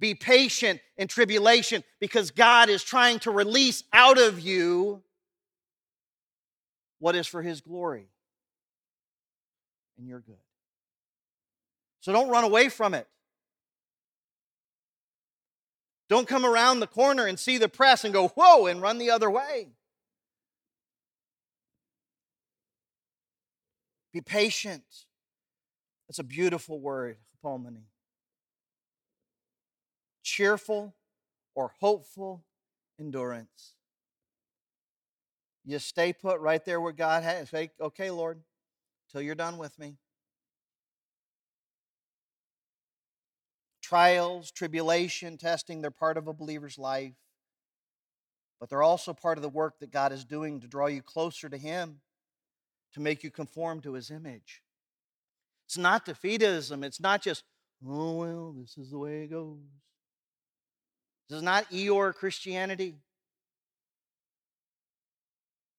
Be 0.00 0.14
patient 0.14 0.80
in 0.96 1.08
tribulation 1.08 1.84
because 2.00 2.30
God 2.30 2.68
is 2.68 2.82
trying 2.82 3.20
to 3.20 3.30
release 3.30 3.84
out 3.92 4.18
of 4.18 4.40
you 4.40 5.02
what 6.98 7.14
is 7.14 7.26
for 7.26 7.42
His 7.42 7.60
glory. 7.60 8.08
And 9.96 10.08
you're 10.08 10.20
good. 10.20 10.36
So 12.00 12.12
don't 12.12 12.28
run 12.28 12.44
away 12.44 12.68
from 12.68 12.94
it. 12.94 13.06
Don't 16.08 16.28
come 16.28 16.44
around 16.44 16.80
the 16.80 16.86
corner 16.86 17.26
and 17.26 17.38
see 17.38 17.56
the 17.56 17.68
press 17.68 18.04
and 18.04 18.12
go, 18.12 18.28
whoa, 18.28 18.66
and 18.66 18.82
run 18.82 18.98
the 18.98 19.10
other 19.10 19.30
way. 19.30 19.68
Be 24.12 24.20
patient. 24.20 24.84
That's 26.08 26.18
a 26.18 26.24
beautiful 26.24 26.78
word, 26.78 27.16
hupomone 27.42 27.78
cheerful 30.24 30.96
or 31.54 31.70
hopeful 31.78 32.42
endurance. 32.98 33.74
You 35.64 35.78
stay 35.78 36.12
put 36.12 36.40
right 36.40 36.64
there 36.64 36.80
where 36.80 36.92
God 36.92 37.22
has. 37.22 37.50
Say, 37.50 37.70
okay, 37.80 38.10
Lord, 38.10 38.40
till 39.12 39.22
you're 39.22 39.34
done 39.34 39.56
with 39.56 39.78
me. 39.78 39.96
Trials, 43.80 44.50
tribulation, 44.50 45.38
testing, 45.38 45.80
they're 45.80 45.90
part 45.90 46.16
of 46.16 46.26
a 46.26 46.32
believer's 46.32 46.78
life. 46.78 47.14
But 48.60 48.68
they're 48.70 48.82
also 48.82 49.12
part 49.12 49.38
of 49.38 49.42
the 49.42 49.48
work 49.48 49.78
that 49.80 49.90
God 49.90 50.12
is 50.12 50.24
doing 50.24 50.60
to 50.60 50.66
draw 50.66 50.86
you 50.86 51.02
closer 51.02 51.48
to 51.48 51.56
Him, 51.56 52.00
to 52.94 53.00
make 53.00 53.22
you 53.22 53.30
conform 53.30 53.80
to 53.82 53.92
His 53.92 54.10
image. 54.10 54.62
It's 55.66 55.78
not 55.78 56.06
defeatism. 56.06 56.84
It's 56.84 57.00
not 57.00 57.22
just, 57.22 57.44
oh, 57.86 58.16
well, 58.16 58.54
this 58.58 58.76
is 58.76 58.90
the 58.90 58.98
way 58.98 59.22
it 59.24 59.30
goes. 59.30 59.58
This 61.28 61.38
is 61.38 61.42
not 61.42 61.70
Eeyore 61.70 62.14
Christianity. 62.14 62.96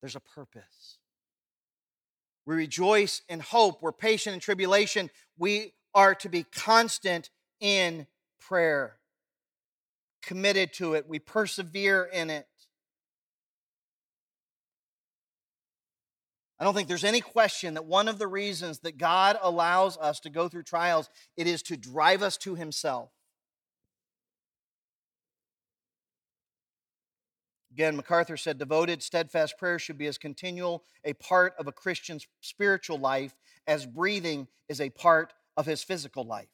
There's 0.01 0.15
a 0.15 0.19
purpose. 0.19 0.97
We 2.45 2.55
rejoice 2.55 3.21
in 3.27 3.39
hope. 3.39 3.81
We're 3.81 3.91
patient 3.91 4.35
in 4.35 4.39
tribulation. 4.39 5.09
We 5.37 5.73
are 5.93 6.13
to 6.15 6.29
be 6.29 6.43
constant 6.43 7.29
in 7.59 8.05
prayer, 8.39 8.97
committed 10.21 10.73
to 10.73 10.93
it. 10.93 11.07
We 11.07 11.19
persevere 11.19 12.03
in 12.03 12.29
it. 12.29 12.47
I 16.59 16.63
don't 16.63 16.73
think 16.73 16.87
there's 16.87 17.03
any 17.03 17.21
question 17.21 17.73
that 17.73 17.85
one 17.85 18.07
of 18.07 18.17
the 18.17 18.27
reasons 18.27 18.79
that 18.79 18.97
God 18.97 19.37
allows 19.41 19.97
us 19.97 20.19
to 20.21 20.29
go 20.29 20.47
through 20.47 20.63
trials 20.63 21.09
it 21.35 21.47
is 21.47 21.61
to 21.63 21.75
drive 21.75 22.21
us 22.21 22.37
to 22.37 22.55
himself. 22.55 23.09
Again, 27.75 27.97
MacArthur 27.97 28.37
said 28.37 28.57
devoted, 28.57 29.03
steadfast 29.03 29.57
prayer 29.57 29.77
should 29.79 29.97
be 29.97 30.07
as 30.07 30.17
continual 30.17 30.85
a 31.03 31.11
part 31.11 31.55
of 31.59 31.67
a 31.67 31.73
Christian's 31.73 32.25
spiritual 32.39 32.97
life 32.97 33.35
as 33.67 33.85
breathing 33.85 34.47
is 34.69 34.79
a 34.79 34.89
part 34.89 35.33
of 35.57 35.65
his 35.65 35.83
physical 35.83 36.23
life. 36.23 36.47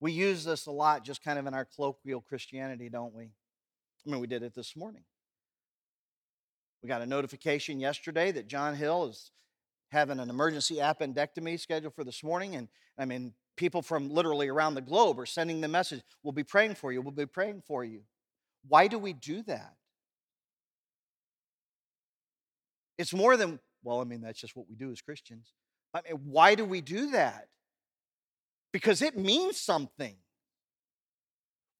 We 0.00 0.12
use 0.12 0.44
this 0.44 0.66
a 0.66 0.70
lot 0.70 1.02
just 1.02 1.24
kind 1.24 1.38
of 1.38 1.46
in 1.46 1.54
our 1.54 1.64
colloquial 1.64 2.20
Christianity, 2.20 2.90
don't 2.90 3.14
we? 3.14 3.24
I 3.24 4.10
mean, 4.10 4.20
we 4.20 4.26
did 4.26 4.42
it 4.42 4.54
this 4.54 4.76
morning. 4.76 5.04
We 6.82 6.90
got 6.90 7.00
a 7.00 7.06
notification 7.06 7.80
yesterday 7.80 8.32
that 8.32 8.48
John 8.48 8.74
Hill 8.74 9.06
is 9.06 9.30
having 9.92 10.20
an 10.20 10.28
emergency 10.28 10.74
appendectomy 10.74 11.58
scheduled 11.58 11.94
for 11.94 12.04
this 12.04 12.22
morning. 12.22 12.54
And 12.54 12.68
I 12.98 13.06
mean, 13.06 13.32
people 13.56 13.82
from 13.82 14.10
literally 14.10 14.48
around 14.48 14.74
the 14.74 14.80
globe 14.80 15.18
are 15.18 15.26
sending 15.26 15.60
the 15.60 15.68
message 15.68 16.02
we'll 16.22 16.32
be 16.32 16.44
praying 16.44 16.74
for 16.74 16.92
you, 16.92 17.00
we'll 17.00 17.12
be 17.12 17.26
praying 17.26 17.62
for 17.66 17.84
you. 17.84 18.00
Why 18.66 18.86
do 18.86 18.98
we 18.98 19.12
do 19.12 19.42
that? 19.42 19.74
It's 22.96 23.12
more 23.12 23.36
than, 23.36 23.58
well, 23.82 24.00
I 24.00 24.04
mean, 24.04 24.20
that's 24.20 24.40
just 24.40 24.56
what 24.56 24.68
we 24.68 24.76
do 24.76 24.90
as 24.90 25.00
Christians. 25.00 25.52
I 25.92 26.00
mean, 26.08 26.20
why 26.24 26.54
do 26.54 26.64
we 26.64 26.80
do 26.80 27.10
that? 27.10 27.48
because 28.74 29.02
it 29.02 29.16
means 29.16 29.56
something. 29.56 30.16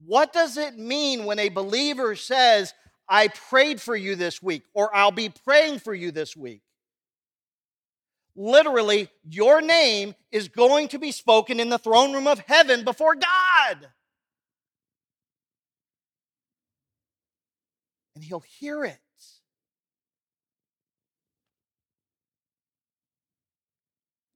What 0.07 0.33
does 0.33 0.57
it 0.57 0.79
mean 0.79 1.25
when 1.25 1.41
a 1.41 1.49
believer 1.49 2.15
says, 2.15 2.73
I 3.09 3.29
prayed 3.29 3.81
for 3.81 3.97
you 3.97 4.15
this 4.15 4.41
week, 4.41 4.63
or 4.75 4.95
I'll 4.95 5.11
be 5.11 5.29
praying 5.29 5.81
for 5.81 5.93
you 5.93 6.13
this 6.13 6.37
week? 6.37 6.63
Literally, 8.37 9.09
your 9.29 9.61
name 9.61 10.15
is 10.33 10.49
going 10.49 10.89
to 10.89 10.99
be 10.99 11.13
spoken 11.13 11.61
in 11.61 11.69
the 11.69 11.79
throne 11.79 12.13
room 12.13 12.27
of 12.27 12.41
heaven 12.41 12.85
before 12.85 13.15
God. 13.15 13.89
And 18.15 18.25
He'll 18.25 18.41
hear 18.41 18.85
it. 18.85 18.99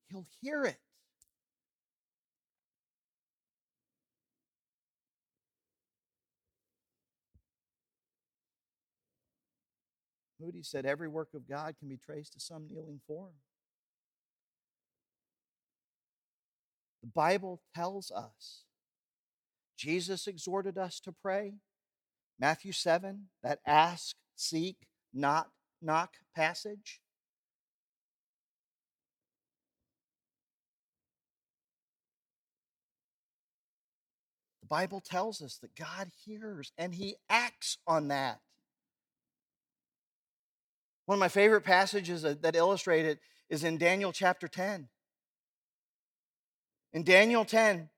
He'll 0.09 0.25
hear 0.41 0.63
it. 0.63 0.77
Moody 10.39 10.63
said 10.63 10.85
every 10.85 11.09
work 11.09 11.33
of 11.33 11.47
God 11.47 11.75
can 11.77 11.89
be 11.89 11.97
traced 11.97 12.33
to 12.33 12.39
some 12.39 12.67
kneeling 12.69 13.01
form. 13.05 13.33
The 17.01 17.09
Bible 17.13 17.61
tells 17.75 18.11
us. 18.11 18.63
Jesus 19.77 20.27
exhorted 20.27 20.77
us 20.77 20.99
to 21.01 21.11
pray. 21.11 21.53
Matthew 22.39 22.71
7, 22.71 23.27
that 23.43 23.59
ask, 23.65 24.15
seek, 24.35 24.87
not 25.13 25.49
knock 25.81 26.15
passage. 26.35 27.01
The 34.61 34.67
Bible 34.67 35.01
tells 35.01 35.41
us 35.41 35.57
that 35.57 35.75
God 35.75 36.11
hears 36.25 36.71
and 36.77 36.93
he 36.93 37.15
acts 37.29 37.77
on 37.87 38.09
that. 38.09 38.39
One 41.05 41.15
of 41.15 41.19
my 41.19 41.27
favorite 41.27 41.61
passages 41.61 42.23
uh, 42.23 42.35
that 42.41 42.55
illustrate 42.55 43.05
it 43.05 43.19
is 43.49 43.63
in 43.63 43.77
Daniel 43.79 44.11
chapter 44.11 44.47
10. 44.47 44.89
In 46.93 47.03
Daniel 47.03 47.45
10, 47.45 47.89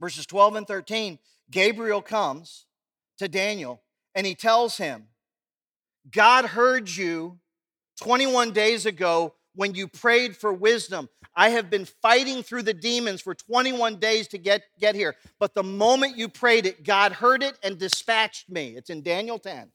verses 0.00 0.26
12 0.26 0.56
and 0.56 0.66
13, 0.66 1.18
Gabriel 1.50 2.02
comes 2.02 2.66
to 3.18 3.28
Daniel 3.28 3.82
and 4.14 4.26
he 4.26 4.34
tells 4.34 4.76
him, 4.76 5.08
God 6.10 6.46
heard 6.46 6.88
you 6.88 7.38
21 8.00 8.52
days 8.52 8.86
ago 8.86 9.34
when 9.54 9.74
you 9.74 9.86
prayed 9.86 10.36
for 10.36 10.52
wisdom. 10.52 11.08
I 11.36 11.50
have 11.50 11.70
been 11.70 11.84
fighting 11.84 12.42
through 12.42 12.62
the 12.62 12.74
demons 12.74 13.20
for 13.20 13.34
21 13.34 13.96
days 13.96 14.28
to 14.28 14.38
get, 14.38 14.62
get 14.80 14.94
here. 14.94 15.14
But 15.38 15.54
the 15.54 15.62
moment 15.62 16.16
you 16.16 16.28
prayed 16.28 16.66
it, 16.66 16.84
God 16.84 17.12
heard 17.12 17.42
it 17.42 17.58
and 17.62 17.78
dispatched 17.78 18.50
me. 18.50 18.76
It's 18.76 18.90
in 18.90 19.02
Daniel 19.02 19.38
10 19.38 19.70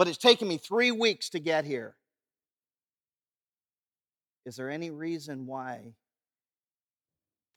but 0.00 0.08
it's 0.08 0.16
taken 0.16 0.48
me 0.48 0.56
three 0.56 0.90
weeks 0.90 1.28
to 1.28 1.38
get 1.38 1.66
here. 1.66 1.94
Is 4.46 4.56
there 4.56 4.70
any 4.70 4.88
reason 4.88 5.46
why 5.46 5.92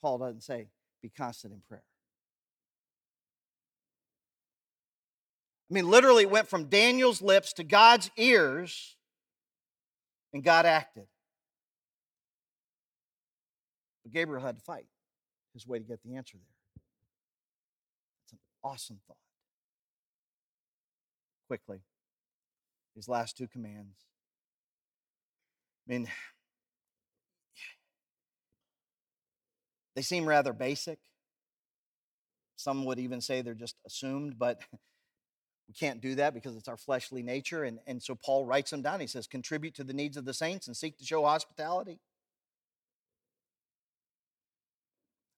Paul 0.04 0.20
doesn't 0.20 0.43
say, 0.43 0.68
be 1.01 1.10
constant 1.10 1.54
in 1.54 1.62
prayer? 1.68 1.82
I 5.72 5.74
mean, 5.74 5.89
literally 5.89 6.28
went 6.28 6.49
from 6.49 6.66
Daniel's 6.66 7.22
lips 7.22 7.54
to 7.54 7.64
God's 7.64 8.12
ears, 8.18 8.97
and 10.34 10.43
God 10.43 10.66
acted. 10.68 11.08
But 14.04 14.12
Gabriel 14.12 14.45
had 14.45 14.58
to 14.58 14.64
fight 14.64 14.86
his 15.54 15.66
way 15.66 15.80
to 15.80 15.86
get 15.86 16.04
the 16.04 16.16
answer 16.16 16.38
there. 16.38 16.84
It's 18.26 18.34
an 18.34 18.39
awesome 18.64 18.99
thought. 19.08 19.18
Quickly 21.47 21.80
these 22.95 23.08
last 23.08 23.38
two 23.38 23.47
commands. 23.47 23.97
I 25.88 25.93
mean, 25.93 26.08
they 29.95 30.01
seem 30.01 30.25
rather 30.25 30.53
basic. 30.53 30.99
Some 32.55 32.85
would 32.85 32.99
even 32.99 33.21
say 33.21 33.41
they're 33.41 33.53
just 33.53 33.75
assumed, 33.85 34.37
but 34.37 34.61
we 35.67 35.73
can't 35.73 36.01
do 36.01 36.15
that 36.15 36.33
because 36.33 36.55
it's 36.55 36.67
our 36.67 36.77
fleshly 36.77 37.23
nature. 37.23 37.63
And, 37.63 37.79
and 37.87 38.01
so 38.01 38.15
Paul 38.15 38.45
writes 38.45 38.71
them 38.71 38.81
down. 38.81 38.99
He 38.99 39.07
says, 39.07 39.27
contribute 39.27 39.75
to 39.75 39.83
the 39.83 39.93
needs 39.93 40.17
of 40.17 40.25
the 40.25 40.33
saints 40.33 40.67
and 40.67 40.75
seek 40.75 40.97
to 40.97 41.05
show 41.05 41.23
hospitality. 41.23 41.99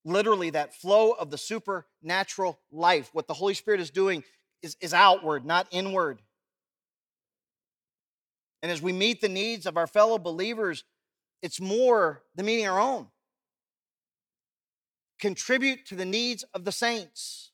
Literally, 0.08 0.52
that 0.52 0.76
flow 0.76 1.12
of 1.12 1.32
the 1.32 1.38
supernatural 1.38 2.60
life, 2.72 3.10
what 3.14 3.28
the 3.28 3.34
Holy 3.34 3.56
Spirit 3.56 3.80
is 3.82 3.90
doing, 3.90 4.24
is, 4.62 4.78
is 4.80 4.94
outward, 4.94 5.46
not 5.46 5.68
inward. 5.72 6.22
And 8.62 8.72
as 8.72 8.82
we 8.82 8.94
meet 8.94 9.22
the 9.22 9.30
needs 9.30 9.66
of 9.66 9.78
our 9.78 9.88
fellow 9.88 10.20
believers, 10.20 10.84
it's 11.42 11.60
more 11.60 12.24
than 12.36 12.46
meeting 12.46 12.68
our 12.68 12.80
own. 12.80 13.08
Contribute 15.20 15.86
to 15.88 15.96
the 15.96 16.06
needs 16.06 16.44
of 16.54 16.66
the 16.66 16.72
saints. 16.72 17.52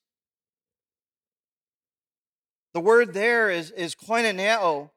The 2.73 2.79
word 2.79 3.13
there 3.13 3.49
is, 3.49 3.71
is 3.71 3.95
koinoneo, 3.95 4.89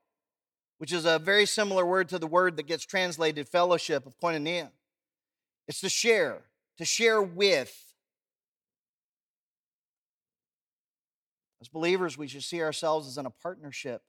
which 0.79 0.93
is 0.93 1.05
a 1.05 1.19
very 1.19 1.47
similar 1.47 1.85
word 1.85 2.09
to 2.11 2.19
the 2.19 2.27
word 2.27 2.57
that 2.57 2.67
gets 2.67 2.85
translated 2.85 3.49
fellowship 3.49 4.07
of 4.07 4.17
koinonia. 4.19 4.71
It's 5.67 5.81
to 5.81 5.89
share, 5.89 6.43
to 6.79 6.85
share 6.85 7.23
with. 7.23 7.75
As 11.61 11.69
believers, 11.69 12.19
we 12.19 12.29
should 12.29 12.45
see 12.45 12.62
ourselves 12.62 13.09
as 13.09 13.19
in 13.19 13.27
a 13.27 13.31
partnership 13.31 14.03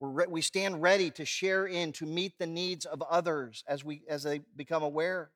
re- 0.00 0.26
we 0.28 0.40
stand 0.40 0.82
ready 0.82 1.10
to 1.12 1.24
share 1.24 1.66
in, 1.66 1.92
to 1.92 2.06
meet 2.06 2.38
the 2.38 2.46
needs 2.46 2.86
of 2.86 3.02
others 3.02 3.62
as, 3.68 3.84
we, 3.84 4.02
as 4.08 4.22
they 4.22 4.40
become 4.56 4.82
aware. 4.82 5.30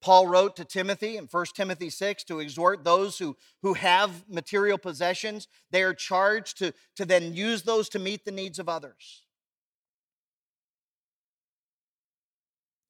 Paul 0.00 0.28
wrote 0.28 0.54
to 0.56 0.64
Timothy 0.64 1.16
in 1.16 1.24
1 1.24 1.46
Timothy 1.54 1.90
6 1.90 2.24
to 2.24 2.38
exhort 2.38 2.84
those 2.84 3.18
who, 3.18 3.36
who 3.62 3.74
have 3.74 4.28
material 4.28 4.78
possessions. 4.78 5.48
They 5.70 5.82
are 5.82 5.94
charged 5.94 6.58
to, 6.58 6.72
to 6.96 7.04
then 7.04 7.34
use 7.34 7.62
those 7.62 7.88
to 7.90 7.98
meet 7.98 8.24
the 8.24 8.30
needs 8.30 8.58
of 8.58 8.68
others. 8.68 9.24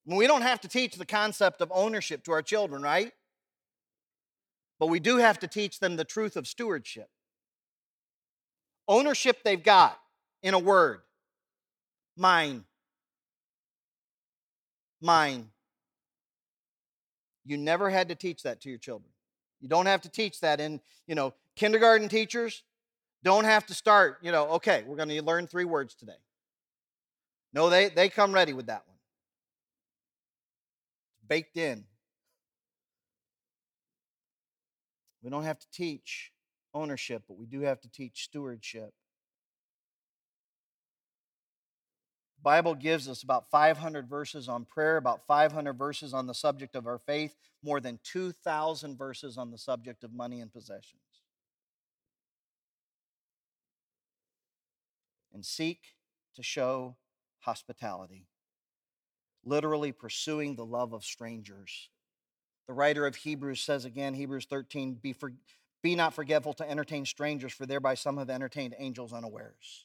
We 0.05 0.27
don't 0.27 0.43
have 0.43 0.61
to 0.63 0.69
teach 0.69 0.97
the 0.97 1.07
concept 1.07 1.61
of 1.61 1.71
ownership 1.75 2.25
to 2.25 2.33
our 2.33 2.43
children, 2.43 2.83
right? 2.83 3.13
But 4.79 4.87
we 4.87 5.01
do 5.01 5.17
have 5.19 5.39
to 5.41 5.49
teach 5.49 5.81
them 5.81 5.97
the 5.97 6.05
truth 6.05 6.37
of 6.37 6.47
stewardship. 6.47 7.11
Ownership 8.87 9.43
they've 9.45 9.63
got 9.63 9.99
in 10.43 10.55
a 10.55 10.59
word 10.59 11.01
mine. 12.17 12.65
Mine. 15.01 15.51
You 17.49 17.57
never 17.57 17.89
had 17.89 18.11
to 18.11 18.15
teach 18.15 18.43
that 18.43 18.61
to 18.61 18.69
your 18.69 18.77
children. 18.77 19.11
You 19.59 19.69
don't 19.69 19.87
have 19.87 20.03
to 20.03 20.11
teach 20.11 20.41
that 20.41 20.61
in, 20.61 20.83
you 21.07 21.15
know, 21.15 21.33
kindergarten 21.57 22.11
teachers 22.11 22.63
don't 23.25 23.45
have 23.45 23.65
to 23.67 23.75
start, 23.75 24.19
you 24.21 24.31
know, 24.31 24.49
okay, 24.51 24.85
we're 24.87 24.97
going 24.97 25.09
to 25.09 25.23
learn 25.23 25.47
three 25.47 25.65
words 25.65 25.95
today. 25.95 26.21
No, 27.55 27.71
they, 27.71 27.89
they 27.89 28.11
come 28.11 28.33
ready 28.33 28.53
with 28.53 28.67
that 28.67 28.83
one. 28.87 28.99
Baked 31.27 31.57
in. 31.57 31.85
We 35.23 35.31
don't 35.31 35.45
have 35.45 35.59
to 35.59 35.71
teach 35.73 36.33
ownership, 36.75 37.23
but 37.27 37.39
we 37.39 37.47
do 37.47 37.63
have 37.63 37.81
to 37.81 37.91
teach 37.91 38.25
stewardship. 38.25 38.93
Bible 42.49 42.75
gives 42.75 43.11
us 43.11 43.23
about 43.23 43.51
500 43.51 44.09
verses 44.09 44.49
on 44.49 44.65
prayer, 44.65 44.97
about 44.97 45.27
500 45.27 45.75
verses 45.75 46.15
on 46.15 46.27
the 46.27 46.33
subject 46.33 46.77
of 46.77 46.87
our 46.87 46.97
faith, 46.97 47.37
more 47.63 47.79
than 47.79 47.99
2,000 48.05 48.97
verses 48.97 49.37
on 49.37 49.51
the 49.51 49.59
subject 49.59 50.03
of 50.03 50.15
money 50.15 50.41
and 50.41 50.51
possessions. 50.51 51.03
And 55.35 55.45
seek 55.45 55.93
to 56.37 56.43
show 56.43 56.97
hospitality, 57.41 58.29
literally 59.45 59.93
pursuing 59.93 60.57
the 60.57 60.65
love 60.65 60.95
of 60.95 61.05
strangers. 61.05 61.91
The 62.67 62.73
writer 62.73 63.07
of 63.07 63.15
Hebrews 63.15 63.61
says 63.61 63.85
again, 63.85 64.15
Hebrews 64.15 64.47
13, 64.47 64.95
be, 64.95 65.13
for, 65.13 65.35
be 65.83 65.95
not 65.95 66.15
forgetful 66.15 66.55
to 66.55 66.71
entertain 66.71 67.05
strangers, 67.05 67.53
for 67.53 67.67
thereby 67.67 67.93
some 67.93 68.17
have 68.17 68.31
entertained 68.31 68.75
angels 68.79 69.13
unawares. 69.13 69.85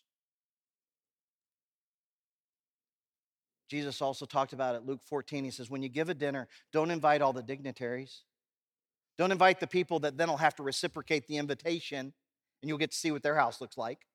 Jesus 3.74 4.03
also 4.03 4.28
talked 4.28 4.53
about 4.53 4.76
it, 4.76 4.86
Luke 4.86 4.99
14. 5.03 5.43
He 5.43 5.49
says, 5.49 5.67
When 5.67 5.82
you 5.82 5.89
give 5.89 6.07
a 6.07 6.13
dinner, 6.13 6.47
don't 6.71 6.91
invite 6.91 7.24
all 7.24 7.34
the 7.34 7.41
dignitaries. 7.41 8.21
Don't 9.17 9.32
invite 9.32 9.59
the 9.59 9.65
people 9.65 10.01
that 10.01 10.15
then 10.15 10.30
will 10.30 10.38
have 10.38 10.55
to 10.57 10.63
reciprocate 10.63 11.26
the 11.26 11.38
invitation 11.38 12.13
and 12.61 12.69
you'll 12.69 12.78
get 12.78 12.91
to 12.91 12.97
see 12.97 13.09
what 13.09 13.24
their 13.24 13.34
house 13.34 13.59
looks 13.59 13.76
like. 13.76 14.05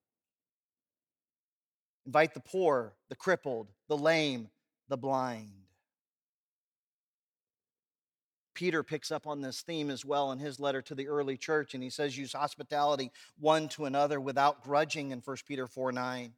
Invite 2.07 2.35
the 2.35 2.41
poor, 2.41 2.95
the 3.09 3.17
crippled, 3.17 3.73
the 3.89 3.97
lame, 3.97 4.49
the 4.89 4.97
blind. 4.97 5.51
Peter 8.55 8.85
picks 8.85 9.11
up 9.11 9.27
on 9.27 9.41
this 9.41 9.63
theme 9.63 9.91
as 9.91 10.05
well 10.05 10.31
in 10.31 10.39
his 10.39 10.61
letter 10.61 10.83
to 10.83 10.95
the 10.95 11.09
early 11.09 11.37
church, 11.37 11.75
and 11.75 11.83
he 11.83 11.91
says, 11.91 12.17
Use 12.17 12.33
hospitality 12.33 13.11
one 13.41 13.69
to 13.71 13.87
another 13.87 14.21
without 14.21 14.63
grudging 14.63 15.11
in 15.11 15.19
1 15.19 15.37
Peter 15.49 15.67
4 15.67 15.91
9. 15.91 16.33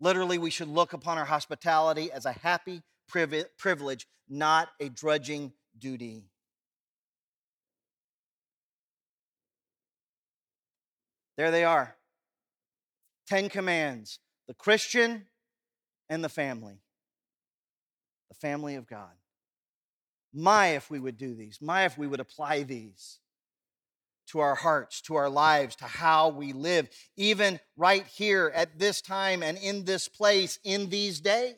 Literally, 0.00 0.38
we 0.38 0.50
should 0.50 0.68
look 0.68 0.92
upon 0.92 1.18
our 1.18 1.24
hospitality 1.24 2.12
as 2.12 2.26
a 2.26 2.32
happy 2.32 2.82
privilege, 3.08 4.06
not 4.28 4.68
a 4.80 4.88
drudging 4.88 5.52
duty. 5.78 6.24
There 11.36 11.50
they 11.50 11.64
are. 11.64 11.96
Ten 13.26 13.48
commands 13.48 14.18
the 14.46 14.54
Christian 14.54 15.26
and 16.08 16.22
the 16.22 16.28
family, 16.28 16.80
the 18.28 18.34
family 18.34 18.76
of 18.76 18.86
God. 18.86 19.10
My, 20.32 20.68
if 20.68 20.90
we 20.90 21.00
would 21.00 21.16
do 21.16 21.34
these, 21.34 21.58
my, 21.60 21.84
if 21.84 21.98
we 21.98 22.06
would 22.06 22.20
apply 22.20 22.62
these 22.62 23.18
to 24.26 24.40
our 24.40 24.54
hearts, 24.54 25.00
to 25.02 25.16
our 25.16 25.28
lives, 25.28 25.76
to 25.76 25.84
how 25.84 26.28
we 26.28 26.52
live, 26.52 26.88
even 27.16 27.60
right 27.76 28.06
here 28.06 28.52
at 28.54 28.78
this 28.78 29.00
time 29.00 29.42
and 29.42 29.58
in 29.58 29.84
this 29.84 30.08
place 30.08 30.58
in 30.64 30.88
these 30.88 31.20
days. 31.20 31.56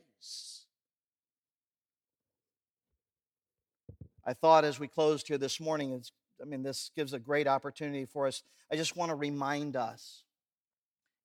I 4.24 4.34
thought 4.34 4.64
as 4.64 4.78
we 4.78 4.88
closed 4.88 5.26
here 5.26 5.38
this 5.38 5.58
morning, 5.58 6.02
I 6.40 6.44
mean, 6.44 6.62
this 6.62 6.90
gives 6.94 7.14
a 7.14 7.18
great 7.18 7.46
opportunity 7.46 8.04
for 8.04 8.26
us. 8.26 8.42
I 8.70 8.76
just 8.76 8.96
want 8.96 9.08
to 9.08 9.14
remind 9.14 9.74
us 9.74 10.24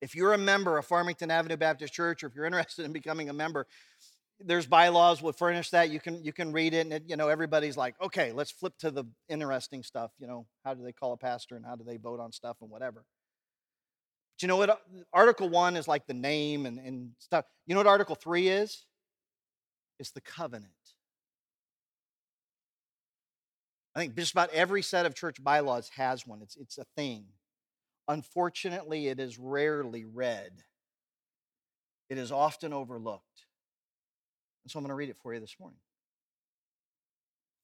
if 0.04 0.16
you're 0.16 0.34
a 0.34 0.38
member 0.38 0.78
of 0.78 0.86
Farmington 0.86 1.32
Avenue 1.32 1.58
Baptist 1.58 1.94
Church, 1.94 2.24
or 2.24 2.28
if 2.28 2.36
you're 2.36 2.46
interested 2.48 2.86
in 2.86 2.94
becoming 2.94 3.30
a 3.30 3.34
member, 3.34 3.68
there's 4.40 4.66
bylaws 4.66 5.22
will 5.22 5.32
furnish 5.32 5.70
that 5.70 5.90
you 5.90 6.00
can 6.00 6.24
you 6.24 6.34
can 6.34 6.52
read 6.52 6.74
it 6.74 6.82
and 6.82 6.94
it, 6.94 7.04
you 7.08 7.16
know 7.16 7.30
everybody's 7.30 7.78
like 7.78 7.96
okay 8.02 8.32
let's 8.32 8.52
flip 8.52 8.74
to 8.78 8.92
the 8.92 9.06
interesting 9.30 9.84
stuff 9.84 10.12
you 10.20 10.28
know 10.28 10.46
how 10.66 10.74
do 10.74 10.84
they 10.84 10.92
call 10.92 11.14
a 11.14 11.18
pastor 11.18 11.56
and 11.56 11.66
how 11.66 11.76
do 11.76 11.84
they 11.84 11.98
vote 11.98 12.20
on 12.20 12.32
stuff 12.32 12.58
and 12.62 12.70
whatever. 12.70 13.06
But 14.36 14.42
you 14.42 14.48
know 14.48 14.58
what 14.58 14.70
uh, 14.70 14.76
article 15.14 15.50
one 15.50 15.78
is 15.78 15.88
like 15.88 16.08
the 16.08 16.14
name 16.14 16.66
and, 16.66 16.80
and 16.80 17.12
stuff. 17.20 17.46
You 17.68 17.76
know 17.76 17.80
what 17.80 17.88
article 17.88 18.16
three 18.16 18.48
is? 18.48 18.86
It's 20.00 20.12
the 20.12 20.22
covenant. 20.22 20.72
I 23.96 24.00
think 24.00 24.16
just 24.16 24.32
about 24.32 24.50
every 24.52 24.82
set 24.82 25.06
of 25.06 25.14
church 25.14 25.42
bylaws 25.44 25.90
has 25.96 26.26
one. 26.26 26.42
It's, 26.42 26.56
it's 26.58 26.80
a 26.80 26.86
thing. 26.98 27.26
Unfortunately 28.08 29.08
it 29.08 29.20
is 29.20 29.38
rarely 29.38 30.04
read. 30.04 30.52
It 32.10 32.18
is 32.18 32.32
often 32.32 32.74
overlooked 32.74 33.46
and 34.64 34.72
so 34.72 34.80
I'm 34.80 34.84
going 34.84 34.90
to 34.90 34.96
read 34.96 35.10
it 35.10 35.18
for 35.22 35.34
you 35.34 35.40
this 35.40 35.56
morning. 35.60 35.80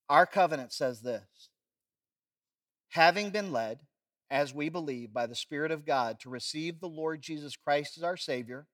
Our 0.09 0.25
covenant 0.25 0.73
says 0.73 1.01
this 1.01 1.49
Having 2.89 3.29
been 3.29 3.51
led, 3.51 3.79
as 4.29 4.53
we 4.53 4.69
believe, 4.69 5.13
by 5.13 5.27
the 5.27 5.35
Spirit 5.35 5.71
of 5.71 5.85
God 5.85 6.19
to 6.21 6.29
receive 6.29 6.79
the 6.79 6.89
Lord 6.89 7.21
Jesus 7.21 7.55
Christ 7.55 7.97
as 7.97 8.03
our 8.03 8.17
Savior, 8.17 8.67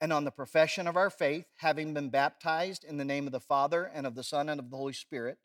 and 0.00 0.12
on 0.12 0.24
the 0.24 0.30
profession 0.30 0.86
of 0.86 0.96
our 0.96 1.10
faith, 1.10 1.44
having 1.56 1.92
been 1.92 2.08
baptized 2.08 2.84
in 2.84 2.96
the 2.96 3.04
name 3.04 3.26
of 3.26 3.32
the 3.32 3.40
Father 3.40 3.90
and 3.92 4.06
of 4.06 4.14
the 4.14 4.22
Son 4.22 4.48
and 4.48 4.58
of 4.58 4.70
the 4.70 4.76
Holy 4.76 4.94
Spirit, 4.94 5.38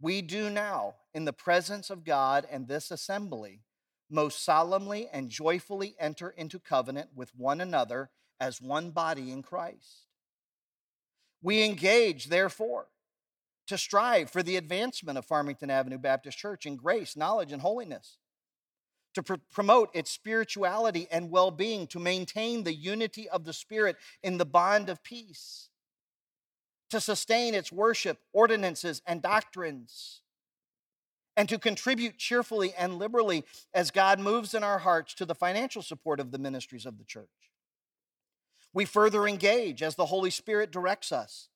we 0.00 0.22
do 0.22 0.48
now, 0.48 0.94
in 1.12 1.24
the 1.24 1.32
presence 1.32 1.90
of 1.90 2.04
God 2.04 2.46
and 2.48 2.68
this 2.68 2.92
assembly, 2.92 3.62
most 4.08 4.44
solemnly 4.44 5.08
and 5.12 5.28
joyfully 5.28 5.96
enter 5.98 6.30
into 6.30 6.60
covenant 6.60 7.10
with 7.16 7.34
one 7.34 7.60
another 7.60 8.10
as 8.38 8.62
one 8.62 8.90
body 8.90 9.32
in 9.32 9.42
Christ 9.42 10.07
we 11.42 11.62
engage, 11.64 12.26
therefore, 12.26 12.86
to 13.66 13.78
strive 13.78 14.30
for 14.30 14.42
the 14.42 14.56
advancement 14.56 15.18
of 15.18 15.26
Farmington 15.26 15.70
Avenue 15.70 15.98
Baptist 15.98 16.38
Church 16.38 16.66
in 16.66 16.76
grace, 16.76 17.16
knowledge, 17.16 17.52
and 17.52 17.62
holiness, 17.62 18.16
to 19.14 19.22
pr- 19.22 19.34
promote 19.52 19.90
its 19.94 20.10
spirituality 20.10 21.06
and 21.10 21.30
well 21.30 21.50
being, 21.50 21.86
to 21.88 21.98
maintain 21.98 22.64
the 22.64 22.74
unity 22.74 23.28
of 23.28 23.44
the 23.44 23.52
Spirit 23.52 23.96
in 24.22 24.38
the 24.38 24.46
bond 24.46 24.88
of 24.88 25.02
peace, 25.02 25.68
to 26.90 27.00
sustain 27.00 27.54
its 27.54 27.70
worship, 27.70 28.18
ordinances, 28.32 29.02
and 29.06 29.20
doctrines, 29.20 30.22
and 31.36 31.48
to 31.48 31.58
contribute 31.58 32.18
cheerfully 32.18 32.72
and 32.76 32.98
liberally 32.98 33.44
as 33.72 33.90
God 33.90 34.18
moves 34.18 34.54
in 34.54 34.64
our 34.64 34.78
hearts 34.78 35.14
to 35.14 35.26
the 35.26 35.34
financial 35.34 35.82
support 35.82 36.20
of 36.20 36.32
the 36.32 36.38
ministries 36.38 36.86
of 36.86 36.98
the 36.98 37.04
church. 37.04 37.28
We 38.72 38.84
further 38.84 39.26
engage 39.26 39.82
as 39.82 39.94
the 39.94 40.06
Holy 40.06 40.30
Spirit 40.30 40.70
directs 40.70 41.12
us 41.12 41.48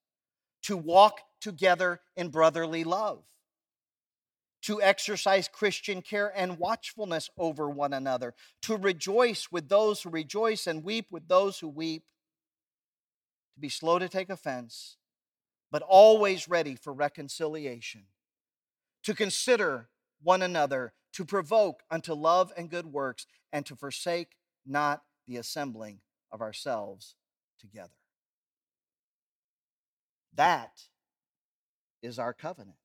to 0.63 0.77
walk 0.77 1.21
together 1.41 2.01
in 2.17 2.29
brotherly 2.29 2.85
love, 2.85 3.25
to 4.63 4.81
exercise 4.81 5.49
Christian 5.49 6.03
care 6.03 6.33
and 6.35 6.59
watchfulness 6.59 7.29
over 7.37 7.69
one 7.69 7.93
another, 7.93 8.35
to 8.63 8.77
rejoice 8.77 9.49
with 9.51 9.69
those 9.69 10.03
who 10.03 10.11
rejoice 10.11 10.67
and 10.67 10.85
weep 10.85 11.07
with 11.11 11.29
those 11.29 11.59
who 11.59 11.69
weep, 11.69 12.05
to 13.55 13.61
be 13.61 13.69
slow 13.69 13.99
to 13.99 14.09
take 14.09 14.31
offense, 14.31 14.97
but 15.71 15.83
always 15.83 16.49
ready 16.49 16.77
for 16.77 16.93
reconciliation, 16.93 18.05
to 19.03 19.15
consider 19.15 19.89
one 20.23 20.43
another, 20.43 20.93
to 21.13 21.25
provoke 21.25 21.83
unto 21.91 22.15
love 22.15 22.53
and 22.57 22.71
good 22.71 22.87
works, 22.87 23.27
and 23.53 23.67
to 23.67 23.77
forsake 23.77 24.37
not 24.65 25.03
the 25.27 25.37
assembling 25.37 25.99
of 26.33 26.41
ourselves 26.41 27.17
together. 27.61 27.91
That 30.35 30.83
is 32.03 32.19
our 32.19 32.33
covenant. 32.33 32.77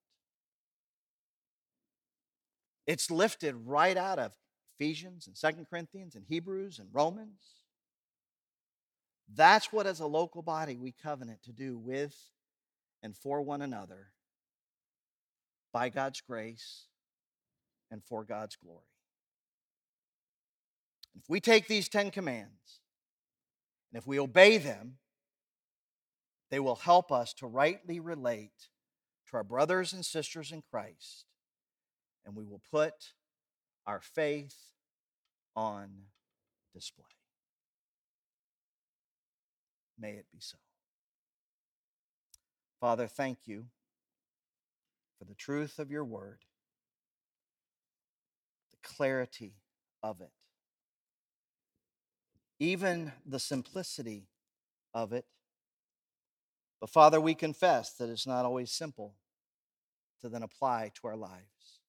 It's 2.86 3.10
lifted 3.10 3.56
right 3.66 3.98
out 3.98 4.20
of 4.20 4.34
Ephesians 4.80 5.28
and 5.28 5.36
Second 5.36 5.68
Corinthians 5.70 6.16
and 6.16 6.26
Hebrews 6.28 6.80
and 6.80 6.90
Romans. 6.92 7.42
That's 9.34 9.74
what, 9.74 9.88
as 9.88 10.00
a 10.00 10.08
local 10.08 10.42
body, 10.42 10.78
we 10.78 10.92
covenant 10.92 11.44
to 11.44 11.52
do 11.52 11.78
with 11.78 12.16
and 13.04 13.16
for 13.16 13.42
one 13.42 13.62
another 13.62 14.08
by 15.74 15.90
God's 15.90 16.22
grace 16.22 16.86
and 17.92 18.04
for 18.04 18.24
God's 18.24 18.56
glory. 18.56 18.82
If 21.18 21.30
we 21.30 21.40
take 21.40 21.68
these 21.68 21.90
Ten 21.90 22.12
Commands 22.12 22.80
and 23.92 24.02
if 24.02 24.06
we 24.06 24.20
obey 24.20 24.58
them, 24.58 24.98
they 26.50 26.60
will 26.60 26.76
help 26.76 27.12
us 27.12 27.34
to 27.36 27.48
rightly 27.48 28.00
relate 28.00 28.70
to 29.30 29.38
our 29.38 29.44
brothers 29.44 29.94
and 29.94 30.06
sisters 30.06 30.52
in 30.52 30.62
Christ, 30.62 31.26
and 32.26 32.36
we 32.36 32.46
will 32.46 32.62
put 32.72 33.14
our 33.86 34.02
faith 34.02 34.56
on 35.56 35.90
display. 36.74 37.06
May 40.00 40.12
it 40.12 40.26
be 40.32 40.40
so. 40.40 40.58
Father, 42.80 43.08
thank 43.08 43.40
you 43.46 43.66
for 45.18 45.26
the 45.26 45.34
truth 45.34 45.80
of 45.80 45.90
your 45.90 46.06
word, 46.06 46.40
the 48.72 48.88
clarity 48.88 49.56
of 50.04 50.22
it 50.22 50.37
even 52.60 53.12
the 53.26 53.40
simplicity 53.40 54.28
of 54.94 55.14
it. 55.14 55.26
But 56.80 56.90
Father, 56.90 57.20
we 57.20 57.36
confess 57.36 57.94
that 57.94 58.10
it's 58.10 58.28
not 58.28 58.46
always 58.46 58.72
simple 58.72 59.16
to 60.22 60.30
then 60.30 60.44
apply 60.44 60.92
to 60.96 61.08
our 61.08 61.16
lives. 61.16 61.80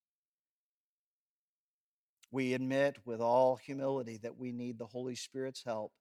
We 2.31 2.55
admit 2.55 2.99
with 3.05 3.21
all 3.21 3.57
humility 3.57 4.19
that 4.19 4.37
we 4.39 4.53
need 4.53 4.79
the 4.79 4.87
Holy 4.87 5.15
Spirit's 5.15 5.63
help 5.65 5.93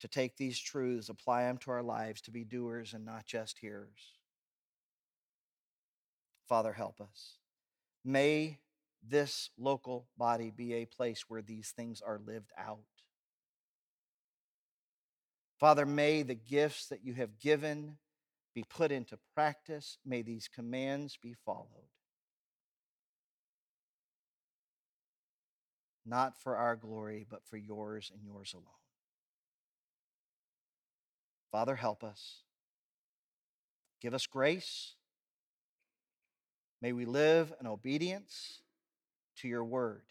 to 0.00 0.08
take 0.08 0.36
these 0.36 0.58
truths, 0.58 1.08
apply 1.08 1.44
them 1.44 1.56
to 1.58 1.70
our 1.70 1.82
lives, 1.82 2.20
to 2.22 2.30
be 2.30 2.44
doers 2.44 2.92
and 2.92 3.04
not 3.04 3.26
just 3.26 3.58
hearers. 3.58 4.18
Father, 6.46 6.72
help 6.72 7.00
us. 7.00 7.38
May 8.04 8.58
this 9.06 9.50
local 9.58 10.06
body 10.16 10.50
be 10.54 10.74
a 10.74 10.86
place 10.86 11.24
where 11.28 11.42
these 11.42 11.70
things 11.70 12.00
are 12.00 12.20
lived 12.24 12.52
out. 12.58 12.78
Father, 15.58 15.84
may 15.84 16.22
the 16.22 16.36
gifts 16.36 16.86
that 16.86 17.04
you 17.04 17.14
have 17.14 17.38
given 17.40 17.96
be 18.54 18.62
put 18.62 18.92
into 18.92 19.18
practice. 19.34 19.98
May 20.04 20.22
these 20.22 20.48
commands 20.48 21.18
be 21.20 21.34
followed. 21.44 21.90
Not 26.06 26.40
for 26.40 26.56
our 26.56 26.76
glory, 26.76 27.26
but 27.28 27.44
for 27.44 27.56
yours 27.56 28.10
and 28.12 28.24
yours 28.24 28.54
alone. 28.54 28.64
Father, 31.50 31.76
help 31.76 32.04
us. 32.04 32.42
Give 34.00 34.14
us 34.14 34.26
grace. 34.26 34.94
May 36.80 36.92
we 36.92 37.04
live 37.04 37.52
in 37.60 37.66
obedience 37.66 38.62
to 39.38 39.48
your 39.48 39.64
word. 39.64 40.02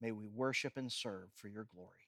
May 0.00 0.12
we 0.12 0.26
worship 0.26 0.76
and 0.76 0.90
serve 0.90 1.28
for 1.34 1.48
your 1.48 1.66
glory. 1.74 2.07